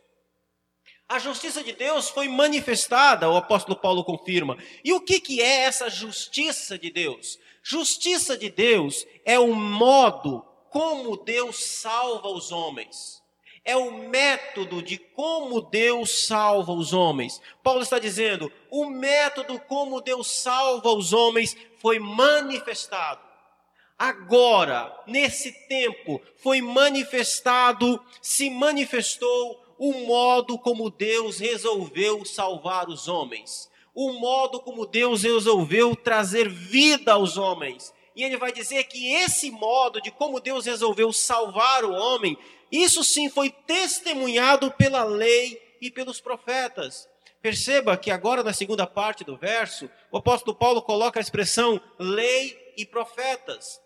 A 1.08 1.18
justiça 1.18 1.64
de 1.64 1.72
Deus 1.74 2.10
foi 2.10 2.28
manifestada, 2.28 3.28
o 3.28 3.36
apóstolo 3.36 3.76
Paulo 3.76 4.04
confirma. 4.04 4.58
E 4.84 4.94
o 4.94 5.02
que, 5.02 5.20
que 5.20 5.42
é 5.42 5.62
essa 5.62 5.90
justiça 5.90 6.78
de 6.78 6.92
Deus? 6.92 7.40
Justiça 7.64 8.38
de 8.38 8.50
Deus 8.50 9.08
é 9.26 9.40
o 9.40 9.56
modo 9.56 10.46
como 10.70 11.18
Deus 11.18 11.64
salva 11.82 12.30
os 12.30 12.52
homens. 12.52 13.24
É 13.70 13.78
o 13.78 13.92
método 13.92 14.82
de 14.82 14.98
como 14.98 15.62
Deus 15.62 16.26
salva 16.26 16.72
os 16.72 16.92
homens. 16.92 17.40
Paulo 17.62 17.84
está 17.84 18.00
dizendo: 18.00 18.52
o 18.72 18.90
método 18.90 19.60
como 19.60 20.02
Deus 20.02 20.26
salva 20.26 20.90
os 20.90 21.14
homens 21.14 21.56
foi 21.78 22.00
manifestado. 22.00 23.22
Agora, 23.96 24.92
nesse 25.06 25.52
tempo, 25.68 26.20
foi 26.38 26.62
manifestado, 26.62 28.04
se 28.20 28.50
manifestou 28.50 29.64
o 29.78 29.94
modo 30.08 30.58
como 30.58 30.90
Deus 30.90 31.38
resolveu 31.38 32.26
salvar 32.26 32.90
os 32.90 33.08
homens 33.08 33.70
o 33.94 34.14
modo 34.14 34.62
como 34.62 34.86
Deus 34.86 35.24
resolveu 35.24 35.94
trazer 35.94 36.48
vida 36.48 37.12
aos 37.12 37.36
homens. 37.36 37.94
E 38.16 38.24
ele 38.24 38.38
vai 38.38 38.52
dizer 38.52 38.86
que 38.86 39.14
esse 39.14 39.52
modo 39.52 40.02
de 40.02 40.10
como 40.10 40.40
Deus 40.40 40.66
resolveu 40.66 41.12
salvar 41.12 41.84
o 41.84 41.92
homem, 41.92 42.38
isso 42.72 43.04
sim 43.04 43.30
foi 43.30 43.50
testemunhado 43.50 44.72
pela 44.72 45.04
lei 45.04 45.62
e 45.82 45.90
pelos 45.90 46.20
profetas. 46.20 47.08
Perceba 47.42 47.96
que 47.98 48.12
agora 48.12 48.44
na 48.44 48.54
segunda 48.54 48.86
parte 48.86 49.24
do 49.24 49.38
verso, 49.38 49.90
o 50.12 50.18
apóstolo 50.18 50.56
Paulo 50.56 50.82
coloca 50.82 51.20
a 51.20 51.22
expressão 51.22 51.80
lei 51.98 52.74
e 52.78 52.86
profetas. 52.86 53.80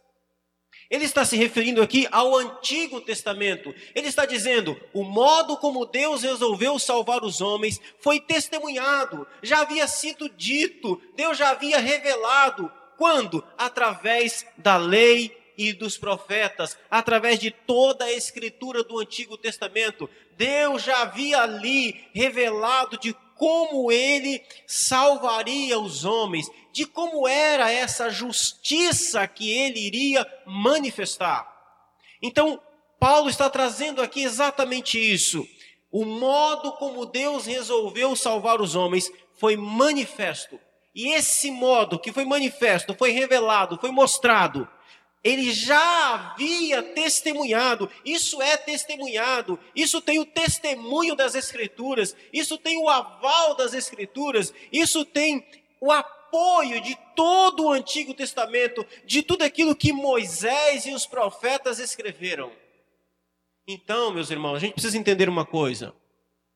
Ele 0.89 1.05
está 1.05 1.23
se 1.23 1.35
referindo 1.37 1.81
aqui 1.81 2.07
ao 2.11 2.35
Antigo 2.35 3.01
Testamento. 3.01 3.73
Ele 3.95 4.07
está 4.07 4.25
dizendo: 4.25 4.79
o 4.93 5.03
modo 5.03 5.57
como 5.57 5.85
Deus 5.85 6.23
resolveu 6.23 6.77
salvar 6.77 7.23
os 7.23 7.41
homens 7.41 7.79
foi 7.99 8.19
testemunhado, 8.19 9.25
já 9.41 9.61
havia 9.61 9.87
sido 9.87 10.29
dito, 10.29 11.01
Deus 11.15 11.37
já 11.37 11.49
havia 11.49 11.79
revelado. 11.79 12.71
Quando? 12.97 13.43
Através 13.57 14.45
da 14.57 14.77
lei 14.77 15.35
e 15.57 15.73
dos 15.73 15.97
profetas, 15.97 16.77
através 16.89 17.39
de 17.39 17.51
toda 17.51 18.05
a 18.05 18.11
escritura 18.11 18.83
do 18.83 18.99
Antigo 18.99 19.37
Testamento. 19.37 20.09
Deus 20.37 20.83
já 20.83 21.01
havia 21.01 21.41
ali 21.41 22.07
revelado 22.13 22.97
de 22.97 23.15
como 23.35 23.91
ele 23.91 24.41
salvaria 24.65 25.79
os 25.79 26.05
homens 26.05 26.47
de 26.73 26.85
como 26.87 27.27
era 27.27 27.71
essa 27.71 28.09
justiça 28.09 29.27
que 29.27 29.51
ele 29.51 29.79
iria 29.79 30.25
manifestar. 30.45 31.47
Então, 32.21 32.59
Paulo 32.99 33.29
está 33.29 33.49
trazendo 33.49 34.01
aqui 34.01 34.23
exatamente 34.23 34.97
isso. 34.97 35.47
O 35.91 36.03
modo 36.03 36.71
como 36.73 37.05
Deus 37.05 37.45
resolveu 37.45 38.15
salvar 38.15 38.59
os 38.59 38.75
homens 38.75 39.11
foi 39.35 39.55
manifesto. 39.55 40.59
E 40.95 41.13
esse 41.13 41.51
modo 41.51 41.99
que 41.99 42.11
foi 42.11 42.25
manifesto, 42.25 42.95
foi 42.95 43.11
revelado, 43.11 43.77
foi 43.79 43.91
mostrado, 43.91 44.67
ele 45.23 45.53
já 45.53 46.13
havia 46.13 46.83
testemunhado, 46.83 47.89
isso 48.03 48.41
é 48.41 48.57
testemunhado, 48.57 49.57
isso 49.73 50.01
tem 50.01 50.19
o 50.19 50.25
testemunho 50.25 51.15
das 51.15 51.33
Escrituras, 51.33 52.15
isso 52.33 52.57
tem 52.57 52.77
o 52.77 52.89
aval 52.89 53.55
das 53.55 53.73
Escrituras, 53.73 54.53
isso 54.71 55.05
tem 55.05 55.45
o 55.79 55.91
apoio 55.91 56.81
de 56.81 56.97
todo 57.15 57.63
o 57.65 57.71
Antigo 57.71 58.13
Testamento, 58.13 58.85
de 59.05 59.23
tudo 59.23 59.43
aquilo 59.43 59.75
que 59.75 59.93
Moisés 59.93 60.85
e 60.85 60.93
os 60.93 61.05
profetas 61.05 61.79
escreveram. 61.79 62.51
Então, 63.65 64.11
meus 64.11 64.29
irmãos, 64.29 64.55
a 64.57 64.59
gente 64.59 64.73
precisa 64.73 64.97
entender 64.97 65.29
uma 65.29 65.45
coisa. 65.45 65.95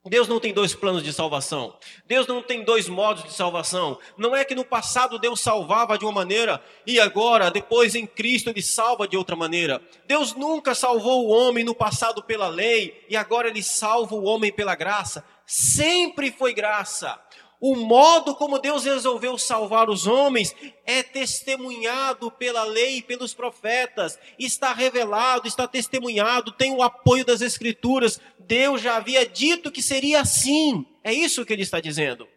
Deus 0.10 0.28
não 0.28 0.40
tem 0.40 0.54
dois 0.54 0.74
planos 0.74 1.04
de 1.04 1.12
salvação. 1.12 1.76
Deus 2.06 2.28
não 2.28 2.42
tem 2.42 2.64
dois 2.64 2.88
modos 2.88 3.24
de 3.24 3.34
salvação. 3.34 3.98
Não 4.18 4.36
é 4.36 4.46
que 4.46 4.56
no 4.56 4.66
passado 4.66 5.20
Deus 5.20 5.40
salvava 5.40 5.98
de 5.98 6.06
uma 6.06 6.12
maneira 6.12 6.64
e 6.86 7.00
agora, 7.00 7.52
depois 7.52 7.96
em 7.96 8.06
Cristo, 8.06 8.50
Ele 8.50 8.62
salva 8.62 9.08
de 9.08 9.18
outra 9.18 9.36
maneira. 9.36 9.82
Deus 10.06 10.34
nunca 10.34 10.74
salvou 10.74 11.26
o 11.26 11.30
homem 11.30 11.64
no 11.64 11.76
passado 11.76 12.24
pela 12.24 12.48
lei 12.48 13.06
e 13.10 13.16
agora 13.16 13.50
Ele 13.50 13.64
salva 13.64 14.16
o 14.16 14.24
homem 14.24 14.52
pela 14.52 14.76
graça. 14.76 15.24
Sempre 15.46 16.32
foi 16.32 16.54
graça. 16.54 17.20
O 17.60 17.76
modo 17.76 18.36
como 18.36 18.60
Deus 18.60 18.84
resolveu 18.84 19.36
salvar 19.38 19.90
os 19.90 20.06
homens 20.06 20.56
é 20.86 21.02
testemunhado 21.02 22.30
pela 22.30 22.64
lei 22.64 23.02
pelos 23.02 23.34
profetas, 23.34 24.20
está 24.38 24.74
revelado, 24.74 25.48
está 25.48 25.68
testemunhado, 25.68 26.52
tem 26.52 26.72
o 26.72 26.84
apoio 26.84 27.26
das 27.26 27.42
Escrituras. 27.42 28.22
Deus 28.40 28.82
já 28.82 28.98
havia 28.98 29.26
dito 29.26 29.72
que 29.72 29.82
seria 29.82 30.22
assim. 30.22 30.86
É 31.04 31.12
isso 31.12 31.44
que 31.44 31.52
ele 31.52 31.64
está 31.64 31.80
dizendo. 31.80 32.28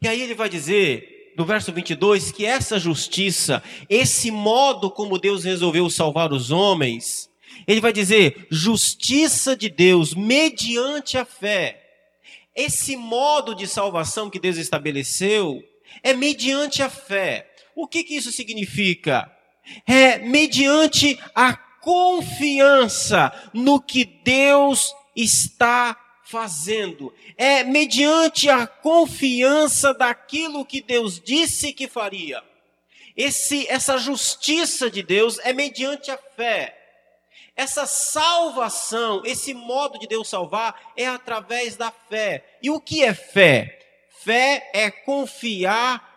E 0.00 0.08
aí 0.08 0.22
ele 0.22 0.34
vai 0.34 0.48
dizer, 0.48 1.34
no 1.36 1.44
verso 1.44 1.70
22, 1.72 2.32
que 2.32 2.46
essa 2.46 2.78
justiça, 2.78 3.62
esse 3.88 4.30
modo 4.30 4.90
como 4.90 5.18
Deus 5.18 5.44
resolveu 5.44 5.90
salvar 5.90 6.32
os 6.32 6.50
homens, 6.50 7.30
ele 7.66 7.82
vai 7.82 7.92
dizer: 7.92 8.46
justiça 8.50 9.54
de 9.54 9.68
Deus 9.68 10.14
mediante 10.14 11.18
a 11.18 11.24
fé 11.24 11.81
esse 12.54 12.96
modo 12.96 13.54
de 13.54 13.66
salvação 13.66 14.28
que 14.28 14.38
Deus 14.38 14.56
estabeleceu 14.56 15.62
é 16.02 16.12
mediante 16.12 16.82
a 16.82 16.90
fé. 16.90 17.50
O 17.74 17.86
que, 17.86 18.04
que 18.04 18.16
isso 18.16 18.30
significa? 18.30 19.30
É 19.86 20.18
mediante 20.18 21.18
a 21.34 21.54
confiança 21.54 23.32
no 23.52 23.80
que 23.80 24.04
Deus 24.04 24.94
está 25.16 25.96
fazendo. 26.24 27.12
É 27.36 27.64
mediante 27.64 28.48
a 28.48 28.66
confiança 28.66 29.92
daquilo 29.92 30.64
que 30.64 30.80
Deus 30.80 31.20
disse 31.20 31.72
que 31.72 31.88
faria. 31.88 32.42
Esse, 33.16 33.66
essa 33.68 33.98
justiça 33.98 34.90
de 34.90 35.02
Deus 35.02 35.38
é 35.40 35.52
mediante 35.52 36.10
a 36.10 36.18
fé. 36.36 36.81
Essa 37.56 37.86
salvação, 37.86 39.22
esse 39.24 39.52
modo 39.52 39.98
de 39.98 40.06
Deus 40.06 40.28
salvar 40.28 40.92
é 40.96 41.06
através 41.06 41.76
da 41.76 41.90
fé. 41.90 42.56
E 42.62 42.70
o 42.70 42.80
que 42.80 43.02
é 43.04 43.12
fé? 43.12 43.78
Fé 44.24 44.70
é 44.72 44.90
confiar 44.90 46.12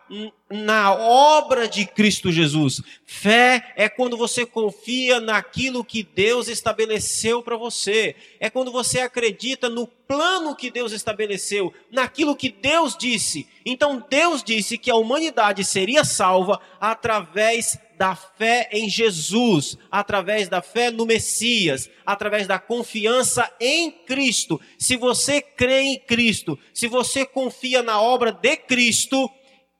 na 0.48 0.94
obra 0.94 1.66
de 1.66 1.84
Cristo 1.84 2.30
Jesus. 2.30 2.80
Fé 3.04 3.72
é 3.76 3.88
quando 3.88 4.16
você 4.16 4.46
confia 4.46 5.20
naquilo 5.20 5.84
que 5.84 6.02
Deus 6.02 6.48
estabeleceu 6.48 7.42
para 7.42 7.56
você. 7.56 8.14
É 8.38 8.48
quando 8.48 8.70
você 8.70 9.00
acredita 9.00 9.68
no 9.68 9.86
plano 9.86 10.54
que 10.54 10.70
Deus 10.70 10.92
estabeleceu, 10.92 11.74
naquilo 11.90 12.36
que 12.36 12.50
Deus 12.50 12.96
disse. 12.96 13.48
Então 13.64 14.04
Deus 14.08 14.42
disse 14.42 14.78
que 14.78 14.90
a 14.90 14.96
humanidade 14.96 15.64
seria 15.64 16.04
salva 16.04 16.60
através 16.80 17.76
da 17.96 18.14
fé 18.14 18.68
em 18.72 18.88
Jesus, 18.88 19.76
através 19.90 20.48
da 20.48 20.60
fé 20.60 20.90
no 20.90 21.06
Messias, 21.06 21.88
através 22.04 22.46
da 22.46 22.58
confiança 22.58 23.50
em 23.60 23.90
Cristo. 23.90 24.60
Se 24.78 24.96
você 24.96 25.40
crê 25.40 25.80
em 25.80 25.98
Cristo, 25.98 26.58
se 26.74 26.86
você 26.86 27.24
confia 27.24 27.82
na 27.82 28.00
obra 28.00 28.30
de 28.32 28.56
Cristo, 28.56 29.30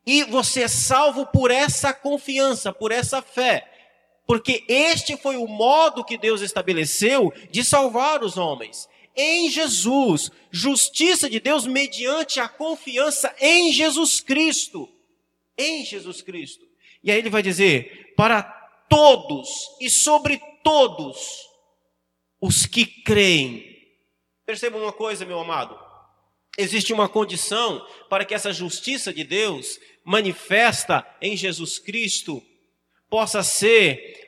e 0.06 0.22
você 0.22 0.62
é 0.62 0.68
salvo 0.68 1.26
por 1.26 1.50
essa 1.50 1.92
confiança, 1.92 2.72
por 2.72 2.92
essa 2.92 3.20
fé. 3.20 3.68
Porque 4.24 4.64
este 4.68 5.16
foi 5.16 5.36
o 5.36 5.48
modo 5.48 6.04
que 6.04 6.16
Deus 6.16 6.40
estabeleceu 6.40 7.32
de 7.50 7.64
salvar 7.64 8.22
os 8.22 8.36
homens. 8.36 8.88
Em 9.16 9.50
Jesus, 9.50 10.30
justiça 10.50 11.28
de 11.28 11.40
Deus 11.40 11.66
mediante 11.66 12.38
a 12.38 12.48
confiança 12.48 13.34
em 13.40 13.72
Jesus 13.72 14.20
Cristo. 14.20 14.88
Em 15.58 15.84
Jesus 15.84 16.22
Cristo. 16.22 16.66
E 17.06 17.10
aí 17.12 17.18
ele 17.18 17.30
vai 17.30 17.42
dizer: 17.42 18.12
para 18.16 18.42
todos 18.88 19.48
e 19.80 19.88
sobre 19.88 20.40
todos 20.62 21.16
os 22.40 22.66
que 22.66 22.84
creem. 22.84 23.64
Perceba 24.44 24.76
uma 24.76 24.92
coisa, 24.92 25.24
meu 25.24 25.38
amado. 25.38 25.78
Existe 26.58 26.92
uma 26.92 27.08
condição 27.08 27.86
para 28.10 28.24
que 28.24 28.34
essa 28.34 28.52
justiça 28.52 29.12
de 29.12 29.22
Deus 29.22 29.78
manifesta 30.04 31.06
em 31.20 31.36
Jesus 31.36 31.78
Cristo 31.78 32.42
possa 33.08 33.42
ser 33.42 34.26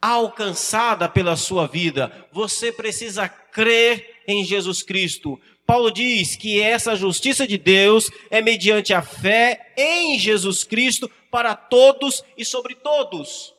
alcançada 0.00 1.08
pela 1.08 1.36
sua 1.36 1.66
vida. 1.66 2.28
Você 2.32 2.72
precisa 2.72 3.28
crer 3.28 4.22
em 4.26 4.44
Jesus 4.44 4.82
Cristo. 4.82 5.40
Paulo 5.66 5.90
diz 5.90 6.36
que 6.36 6.60
essa 6.60 6.94
justiça 6.94 7.46
de 7.46 7.56
Deus 7.56 8.10
é 8.30 8.42
mediante 8.42 8.92
a 8.92 9.02
fé 9.02 9.72
em 9.76 10.18
Jesus 10.18 10.62
Cristo 10.62 11.10
para 11.34 11.56
todos 11.56 12.22
e 12.36 12.44
sobre 12.44 12.76
todos. 12.76 13.52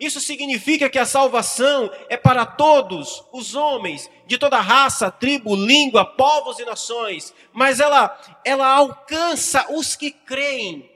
Isso 0.00 0.18
significa 0.18 0.88
que 0.88 0.98
a 0.98 1.04
salvação 1.04 1.90
é 2.08 2.16
para 2.16 2.46
todos 2.46 3.22
os 3.30 3.54
homens, 3.54 4.10
de 4.26 4.38
toda 4.38 4.58
raça, 4.58 5.10
tribo, 5.10 5.54
língua, 5.54 6.06
povos 6.06 6.58
e 6.58 6.64
nações, 6.64 7.34
mas 7.52 7.80
ela, 7.80 8.18
ela 8.46 8.66
alcança 8.66 9.70
os 9.74 9.94
que 9.94 10.10
creem. 10.10 10.90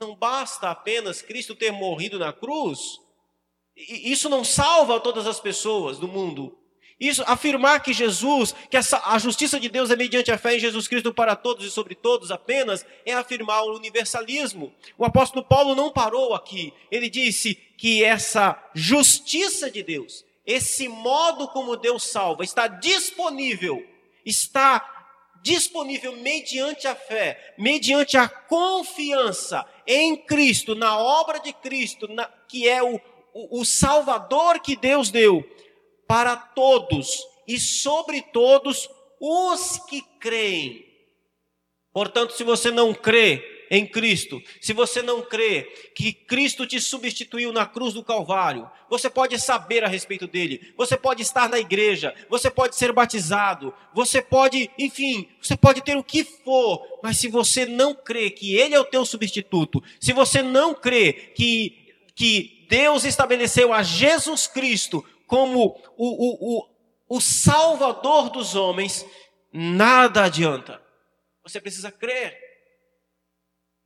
Não 0.00 0.16
basta 0.16 0.70
apenas 0.70 1.20
Cristo 1.20 1.54
ter 1.54 1.72
morrido 1.72 2.18
na 2.18 2.32
cruz, 2.32 2.98
isso 3.76 4.30
não 4.30 4.42
salva 4.42 4.98
todas 4.98 5.26
as 5.26 5.38
pessoas 5.38 5.98
do 5.98 6.08
mundo. 6.08 6.58
Isso, 7.00 7.22
afirmar 7.26 7.80
que 7.80 7.92
Jesus, 7.92 8.54
que 8.68 8.76
essa, 8.76 9.00
a 9.04 9.18
justiça 9.18 9.60
de 9.60 9.68
Deus 9.68 9.90
é 9.90 9.96
mediante 9.96 10.32
a 10.32 10.38
fé 10.38 10.56
em 10.56 10.58
Jesus 10.58 10.88
Cristo 10.88 11.14
para 11.14 11.36
todos 11.36 11.64
e 11.64 11.70
sobre 11.70 11.94
todos 11.94 12.32
apenas, 12.32 12.84
é 13.06 13.12
afirmar 13.12 13.62
o 13.62 13.76
universalismo. 13.76 14.72
O 14.96 15.04
apóstolo 15.04 15.44
Paulo 15.44 15.76
não 15.76 15.92
parou 15.92 16.34
aqui. 16.34 16.72
Ele 16.90 17.08
disse 17.08 17.54
que 17.54 18.02
essa 18.02 18.60
justiça 18.74 19.70
de 19.70 19.82
Deus, 19.84 20.24
esse 20.44 20.88
modo 20.88 21.46
como 21.48 21.76
Deus 21.76 22.02
salva, 22.02 22.42
está 22.42 22.66
disponível, 22.66 23.86
está 24.26 24.98
disponível 25.40 26.16
mediante 26.16 26.88
a 26.88 26.96
fé, 26.96 27.54
mediante 27.56 28.16
a 28.16 28.28
confiança 28.28 29.64
em 29.86 30.16
Cristo, 30.16 30.74
na 30.74 30.98
obra 30.98 31.38
de 31.38 31.52
Cristo, 31.52 32.08
na, 32.08 32.24
que 32.48 32.68
é 32.68 32.82
o, 32.82 33.00
o, 33.32 33.60
o 33.60 33.64
Salvador 33.64 34.58
que 34.58 34.74
Deus 34.74 35.10
deu 35.10 35.48
para 36.08 36.34
todos 36.34 37.22
e 37.46 37.60
sobre 37.60 38.22
todos 38.22 38.88
os 39.20 39.78
que 39.88 40.02
creem. 40.18 40.86
Portanto, 41.92 42.32
se 42.32 42.42
você 42.42 42.70
não 42.70 42.94
crê 42.94 43.56
em 43.70 43.86
Cristo, 43.86 44.40
se 44.60 44.72
você 44.72 45.02
não 45.02 45.20
crê 45.20 45.64
que 45.94 46.12
Cristo 46.12 46.66
te 46.66 46.80
substituiu 46.80 47.52
na 47.52 47.66
cruz 47.66 47.92
do 47.92 48.02
Calvário, 48.02 48.70
você 48.88 49.10
pode 49.10 49.38
saber 49.38 49.84
a 49.84 49.88
respeito 49.88 50.26
dele, 50.26 50.72
você 50.76 50.96
pode 50.96 51.22
estar 51.22 51.48
na 51.48 51.58
igreja, 51.58 52.14
você 52.30 52.50
pode 52.50 52.76
ser 52.76 52.92
batizado, 52.92 53.74
você 53.92 54.22
pode, 54.22 54.70
enfim, 54.78 55.28
você 55.42 55.56
pode 55.56 55.82
ter 55.82 55.96
o 55.98 56.04
que 56.04 56.24
for, 56.24 56.82
mas 57.02 57.18
se 57.18 57.28
você 57.28 57.66
não 57.66 57.94
crê 57.94 58.30
que 58.30 58.54
ele 58.54 58.74
é 58.74 58.80
o 58.80 58.84
teu 58.84 59.04
substituto, 59.04 59.82
se 60.00 60.12
você 60.14 60.40
não 60.40 60.74
crê 60.74 61.12
que, 61.12 61.94
que 62.14 62.66
Deus 62.70 63.04
estabeleceu 63.04 63.72
a 63.72 63.82
Jesus 63.82 64.46
Cristo 64.46 65.04
como 65.28 65.78
o, 65.96 66.06
o, 66.06 66.58
o, 66.58 67.16
o 67.16 67.20
Salvador 67.20 68.30
dos 68.30 68.56
homens, 68.56 69.06
nada 69.52 70.24
adianta. 70.24 70.82
Você 71.44 71.60
precisa 71.60 71.92
crer. 71.92 72.36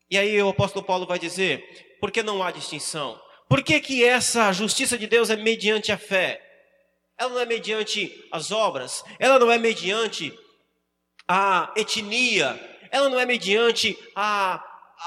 E 0.08 0.16
aí 0.16 0.40
o 0.42 0.48
apóstolo 0.48 0.84
Paulo 0.84 1.04
vai 1.04 1.18
dizer: 1.18 1.98
por 2.00 2.10
que 2.10 2.22
não 2.22 2.42
há 2.42 2.50
distinção? 2.50 3.20
Por 3.48 3.62
que, 3.62 3.80
que 3.80 4.04
essa 4.04 4.52
justiça 4.52 4.96
de 4.96 5.06
Deus 5.06 5.28
é 5.28 5.36
mediante 5.36 5.92
a 5.92 5.98
fé? 5.98 6.40
Ela 7.18 7.30
não 7.30 7.40
é 7.40 7.46
mediante 7.46 8.26
as 8.32 8.50
obras, 8.50 9.04
ela 9.18 9.38
não 9.38 9.50
é 9.50 9.58
mediante 9.58 10.32
a 11.28 11.72
etnia, 11.76 12.58
ela 12.90 13.08
não 13.08 13.20
é 13.20 13.26
mediante 13.26 13.98
a, 14.16 14.62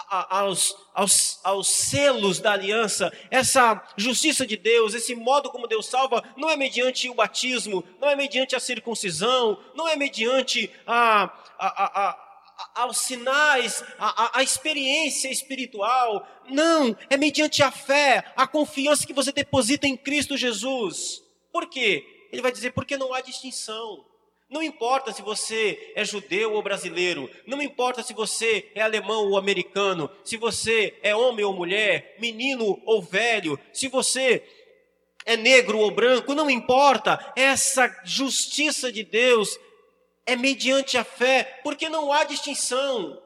aos, 0.10 0.76
aos, 0.94 1.40
aos 1.44 1.68
selos 1.68 2.40
da 2.40 2.54
aliança, 2.54 3.12
essa 3.30 3.82
justiça 3.98 4.46
de 4.46 4.58
Deus, 4.58 4.94
esse 4.94 5.16
modo 5.16 5.50
como 5.50 5.68
Deus 5.68 5.88
salva, 5.88 6.24
não 6.36 6.50
é 6.50 6.58
mediante 6.58 7.10
o 7.10 7.14
batismo, 7.14 7.84
não 8.00 8.10
é 8.10 8.16
mediante 8.16 8.56
a 8.56 8.60
circuncisão, 8.60 9.60
não 9.74 9.88
é 9.88 9.96
mediante 9.96 10.72
a, 10.86 11.24
a, 11.58 12.10
a 12.10 12.26
aos 12.74 13.00
sinais, 13.00 13.84
a, 13.98 14.40
a, 14.40 14.44
experiência 14.44 15.30
espiritual. 15.30 16.26
Não, 16.50 16.96
é 17.10 17.18
mediante 17.18 17.62
a 17.62 17.72
fé, 17.72 18.32
a 18.36 18.48
confiança 18.48 19.06
que 19.06 19.14
você 19.14 19.32
deposita 19.32 19.88
em 19.88 19.98
Cristo 19.98 20.38
Jesus. 20.38 21.22
Por 21.52 21.70
quê? 21.70 22.28
Ele 22.32 22.42
vai 22.42 22.52
dizer, 22.52 22.72
porque 22.72 22.98
não 22.98 23.14
há 23.14 23.22
distinção. 23.22 24.06
Não 24.50 24.62
importa 24.62 25.12
se 25.12 25.24
você 25.24 25.92
é 25.96 26.06
judeu 26.06 26.54
ou 26.54 26.62
brasileiro, 26.62 27.30
não 27.48 27.62
importa 27.62 28.04
se 28.04 28.14
você 28.14 28.72
é 28.76 28.82
alemão 28.82 29.30
ou 29.30 29.38
americano, 29.38 30.10
se 30.24 30.38
você 30.38 30.98
é 31.02 31.16
homem 31.16 31.44
ou 31.44 31.54
mulher, 31.54 32.16
menino 32.20 32.80
ou 32.86 33.02
velho, 33.02 33.60
se 33.74 33.88
você 33.88 34.44
é 35.26 35.36
negro 35.36 35.80
ou 35.80 35.90
branco, 35.90 36.36
não 36.36 36.48
importa, 36.50 37.34
essa 37.36 37.90
justiça 38.04 38.92
de 38.92 39.04
Deus 39.04 39.60
é 40.28 40.36
mediante 40.36 40.96
a 40.96 41.04
fé, 41.04 41.60
porque 41.64 41.90
não 41.90 42.14
há 42.14 42.24
distinção. 42.24 43.20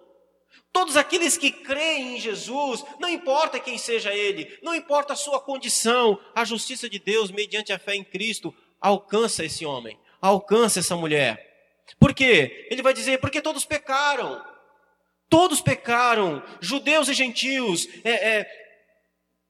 Todos 0.72 0.96
aqueles 0.96 1.38
que 1.38 1.52
creem 1.52 2.16
em 2.16 2.20
Jesus, 2.20 2.86
não 2.98 3.10
importa 3.10 3.60
quem 3.60 3.78
seja 3.78 4.14
ele, 4.14 4.58
não 4.64 4.74
importa 4.74 5.14
a 5.14 5.18
sua 5.18 5.42
condição, 5.42 6.18
a 6.34 6.46
justiça 6.46 6.90
de 6.90 6.98
Deus, 6.98 7.30
mediante 7.30 7.74
a 7.74 7.80
fé 7.80 7.96
em 7.96 8.04
Cristo, 8.06 8.56
alcança 8.80 9.44
esse 9.44 9.66
homem 9.66 10.00
alcança 10.22 10.80
essa 10.80 10.96
mulher. 10.96 11.48
Por 12.00 12.14
quê? 12.14 12.68
Ele 12.70 12.82
vai 12.82 12.94
dizer, 12.94 13.20
porque 13.20 13.42
todos 13.42 13.66
pecaram. 13.66 14.44
Todos 15.30 15.62
pecaram, 15.62 16.42
judeus 16.60 17.08
e 17.08 17.14
gentios, 17.14 17.88
é, 18.04 18.40
é, 18.40 18.52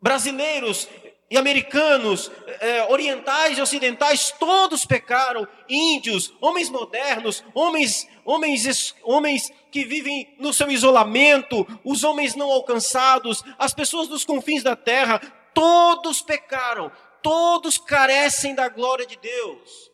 brasileiros 0.01 0.89
e 1.31 1.37
americanos, 1.37 2.29
é, 2.59 2.83
orientais 2.91 3.57
e 3.57 3.61
ocidentais, 3.61 4.33
todos 4.39 4.85
pecaram. 4.85 5.47
Índios, 5.69 6.33
homens 6.41 6.69
modernos, 6.69 7.43
homens, 7.53 8.07
homens, 8.25 8.95
homens 9.03 9.51
que 9.71 9.85
vivem 9.85 10.35
no 10.39 10.51
seu 10.51 10.69
isolamento, 10.69 11.65
os 11.83 12.03
homens 12.03 12.35
não 12.35 12.51
alcançados, 12.51 13.43
as 13.57 13.73
pessoas 13.73 14.07
dos 14.07 14.25
confins 14.25 14.63
da 14.63 14.75
terra, 14.75 15.19
todos 15.53 16.21
pecaram, 16.21 16.91
todos 17.21 17.77
carecem 17.77 18.55
da 18.55 18.67
glória 18.67 19.05
de 19.05 19.17
Deus. 19.17 19.88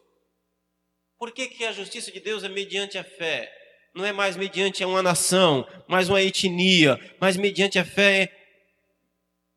Por 1.17 1.31
que, 1.31 1.47
que 1.47 1.63
a 1.63 1.71
justiça 1.71 2.11
de 2.11 2.19
Deus 2.19 2.43
é 2.43 2.49
mediante 2.49 2.97
a 2.97 3.03
fé? 3.03 3.51
Não 3.93 4.03
é 4.03 4.11
mais 4.11 4.35
mediante 4.35 4.83
uma 4.83 5.01
nação, 5.01 5.65
mais 5.87 6.09
uma 6.09 6.21
etnia, 6.21 6.99
mas 7.19 7.37
mediante 7.37 7.79
a 7.79 7.85
fé 7.85 8.29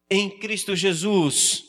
em 0.08 0.30
Cristo 0.30 0.76
Jesus. 0.76 1.64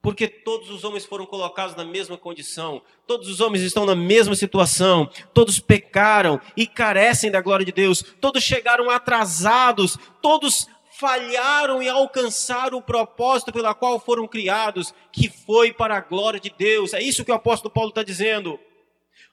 Porque 0.00 0.28
todos 0.28 0.70
os 0.70 0.84
homens 0.84 1.04
foram 1.04 1.26
colocados 1.26 1.74
na 1.74 1.84
mesma 1.84 2.16
condição, 2.16 2.82
todos 3.06 3.28
os 3.28 3.40
homens 3.40 3.62
estão 3.62 3.84
na 3.84 3.96
mesma 3.96 4.36
situação, 4.36 5.10
todos 5.34 5.58
pecaram 5.58 6.40
e 6.56 6.66
carecem 6.66 7.30
da 7.30 7.40
glória 7.40 7.66
de 7.66 7.72
Deus, 7.72 8.04
todos 8.20 8.42
chegaram 8.42 8.90
atrasados, 8.90 9.96
todos 10.20 10.68
falharam 10.98 11.82
em 11.82 11.88
alcançar 11.88 12.74
o 12.74 12.82
propósito 12.82 13.52
pela 13.52 13.74
qual 13.74 13.98
foram 13.98 14.28
criados, 14.28 14.94
que 15.12 15.28
foi 15.28 15.72
para 15.72 15.96
a 15.96 16.00
glória 16.00 16.38
de 16.38 16.50
Deus. 16.50 16.94
É 16.94 17.02
isso 17.02 17.24
que 17.24 17.32
o 17.32 17.34
apóstolo 17.34 17.72
Paulo 17.72 17.88
está 17.88 18.04
dizendo 18.04 18.60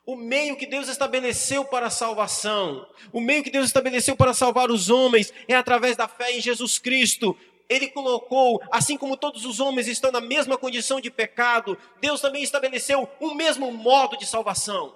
o 0.09 0.15
meio 0.15 0.57
que 0.57 0.65
Deus 0.65 0.87
estabeleceu 0.87 1.63
para 1.63 1.85
a 1.85 1.91
salvação, 1.91 2.83
o 3.13 3.21
meio 3.21 3.43
que 3.43 3.51
Deus 3.51 3.67
estabeleceu 3.67 4.15
para 4.15 4.33
salvar 4.33 4.71
os 4.71 4.89
homens 4.89 5.31
é 5.47 5.53
através 5.53 5.95
da 5.95 6.07
fé 6.07 6.35
em 6.35 6.41
Jesus 6.41 6.79
Cristo. 6.79 7.37
Ele 7.69 7.89
colocou, 7.89 8.59
assim 8.71 8.97
como 8.97 9.15
todos 9.15 9.45
os 9.45 9.59
homens 9.59 9.87
estão 9.87 10.11
na 10.11 10.19
mesma 10.19 10.57
condição 10.57 10.99
de 10.99 11.11
pecado, 11.11 11.77
Deus 12.01 12.21
também 12.21 12.41
estabeleceu 12.41 13.07
o 13.19 13.35
mesmo 13.35 13.71
modo 13.71 14.17
de 14.17 14.25
salvação. 14.25 14.95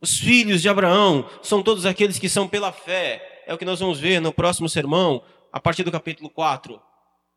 Os 0.00 0.16
filhos 0.16 0.62
de 0.62 0.68
Abraão 0.68 1.28
são 1.42 1.64
todos 1.64 1.84
aqueles 1.84 2.20
que 2.20 2.28
são 2.28 2.46
pela 2.46 2.70
fé. 2.70 3.42
É 3.44 3.52
o 3.52 3.58
que 3.58 3.64
nós 3.64 3.80
vamos 3.80 3.98
ver 3.98 4.20
no 4.20 4.32
próximo 4.32 4.68
sermão, 4.68 5.20
a 5.52 5.58
partir 5.58 5.82
do 5.82 5.90
capítulo 5.90 6.30
4. 6.30 6.80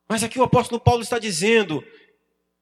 Mas 0.07 0.23
aqui 0.23 0.37
o 0.37 0.43
apóstolo 0.43 0.79
Paulo 0.79 1.01
está 1.01 1.17
dizendo 1.17 1.83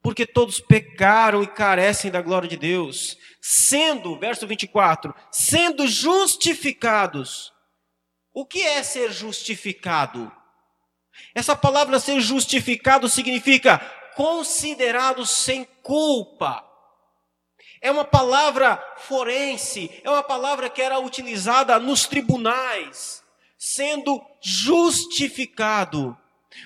porque 0.01 0.25
todos 0.25 0.59
pecaram 0.59 1.43
e 1.43 1.47
carecem 1.47 2.11
da 2.11 2.21
glória 2.21 2.47
de 2.47 2.57
Deus, 2.57 3.17
sendo, 3.41 4.17
verso 4.17 4.47
24, 4.47 5.13
sendo 5.31 5.87
justificados. 5.87 7.51
O 8.33 8.45
que 8.45 8.61
é 8.61 8.83
ser 8.83 9.11
justificado? 9.11 10.31
Essa 11.33 11.55
palavra 11.55 11.99
ser 11.99 12.19
justificado 12.21 13.09
significa 13.09 13.79
considerado 14.15 15.25
sem 15.25 15.65
culpa. 15.83 16.63
É 17.81 17.91
uma 17.91 18.03
palavra 18.03 18.83
forense, 18.97 19.91
é 20.03 20.09
uma 20.09 20.23
palavra 20.23 20.69
que 20.69 20.81
era 20.81 20.99
utilizada 20.99 21.77
nos 21.79 22.07
tribunais, 22.07 23.23
sendo 23.57 24.19
justificado. 24.41 26.17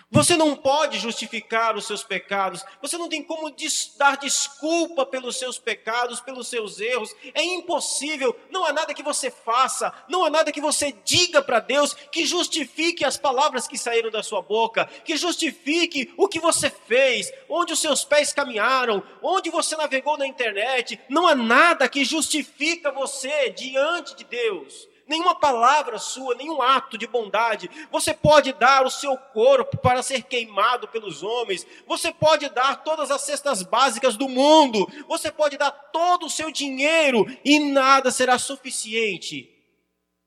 Você 0.10 0.36
não 0.36 0.56
pode 0.56 1.00
justificar 1.00 1.76
os 1.76 1.86
seus 1.86 2.04
pecados, 2.04 2.64
você 2.82 2.98
não 2.98 3.08
tem 3.08 3.24
como 3.24 3.54
dar 3.98 4.18
desculpa 4.18 5.06
pelos 5.06 5.38
seus 5.38 5.58
pecados, 5.58 6.20
pelos 6.20 6.48
seus 6.48 6.80
erros, 6.80 7.16
é 7.34 7.44
impossível, 7.44 8.38
não 8.50 8.66
há 8.66 8.74
nada 8.74 8.94
que 8.94 9.04
você 9.04 9.32
faça, 9.32 9.94
não 10.10 10.26
há 10.26 10.30
nada 10.30 10.52
que 10.52 10.60
você 10.60 10.94
diga 11.06 11.42
para 11.42 11.60
Deus 11.60 11.94
que 12.12 12.26
justifique 12.26 13.06
as 13.06 13.18
palavras 13.18 13.68
que 13.68 13.78
saíram 13.78 14.12
da 14.12 14.22
sua 14.22 14.42
boca, 14.42 14.86
que 15.06 15.16
justifique 15.16 16.14
o 16.18 16.28
que 16.28 16.40
você 16.40 16.70
fez, 16.70 17.32
onde 17.48 17.74
os 17.74 17.80
seus 17.80 18.04
pés 18.04 18.34
caminharam, 18.34 19.04
onde 19.22 19.50
você 19.50 19.76
navegou 19.76 20.18
na 20.18 20.28
internet, 20.28 21.00
não 21.10 21.28
há 21.28 21.36
nada 21.36 21.88
que 21.88 22.04
justifica 22.04 22.92
você 22.92 23.50
diante 23.50 24.16
de 24.16 24.24
Deus 24.26 24.92
nenhuma 25.08 25.36
palavra 25.36 25.98
sua, 25.98 26.36
nenhum 26.36 26.62
ato 26.62 26.98
de 26.98 27.08
bondade. 27.08 27.70
Você 27.92 28.14
pode 28.14 28.54
dar 28.54 28.86
o 28.86 28.90
seu 28.90 29.18
corpo 29.18 29.78
para 29.78 30.02
ser 30.02 30.24
queimado 30.24 30.88
pelos 30.88 31.24
homens. 31.24 31.66
Você 31.88 32.12
pode 32.12 32.50
dar 32.50 32.84
todas 32.84 33.12
as 33.12 33.22
cestas 33.22 33.64
básicas 33.64 34.16
do 34.16 34.30
mundo. 34.30 34.88
Você 35.08 35.32
pode 35.32 35.58
dar 35.58 35.72
todo 35.72 36.26
o 36.26 36.30
seu 36.30 36.52
dinheiro 36.52 37.26
e 37.44 37.60
nada 37.60 38.12
será 38.12 38.40
suficiente 38.40 39.50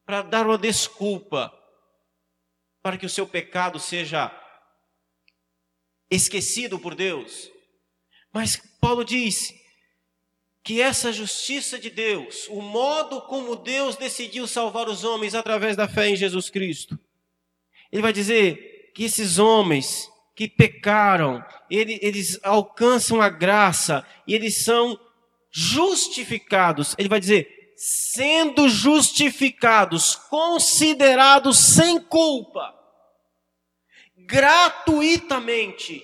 para 0.05 0.23
dar 0.23 0.47
uma 0.47 0.59
desculpa 0.59 1.53
para 2.83 2.99
que 2.99 3.07
o 3.07 3.11
seu 3.11 3.27
pecado 3.27 3.81
seja 3.81 4.31
esquecido 6.11 6.79
por 6.79 6.95
Deus. 6.95 7.51
Mas 8.33 8.57
Paulo 8.81 9.05
diz: 9.05 9.55
que 10.65 10.81
essa 10.81 11.13
justiça 11.13 11.79
de 11.79 11.91
Deus, 11.91 12.49
o 12.49 12.63
modo 12.63 13.21
como 13.21 13.55
Deus 13.55 13.97
decidiu 13.97 14.47
salvar 14.47 14.89
os 14.89 15.05
homens 15.05 15.35
através 15.35 15.77
da 15.77 15.87
fé 15.87 16.09
em 16.09 16.17
Jesus 16.17 16.49
Cristo, 16.49 16.99
ele 17.93 18.01
vai 18.01 18.15
dizer 18.15 18.91
que 18.95 19.05
esses 19.05 19.39
homens 19.39 20.11
que 20.35 20.49
pecaram, 20.49 21.45
eles, 21.71 21.99
eles 22.01 22.41
alcançam 22.43 23.21
a 23.21 23.29
graça 23.29 24.07
e 24.27 24.35
eles 24.35 24.65
são 24.65 24.99
justificados. 25.53 26.95
Ele 26.97 27.11
vai 27.11 27.21
dizer, 27.21 27.75
sendo 27.77 28.67
justificados, 28.67 30.17
considerados 30.17 31.59
sem 31.59 32.01
culpa, 32.01 32.75
gratuitamente. 34.17 36.03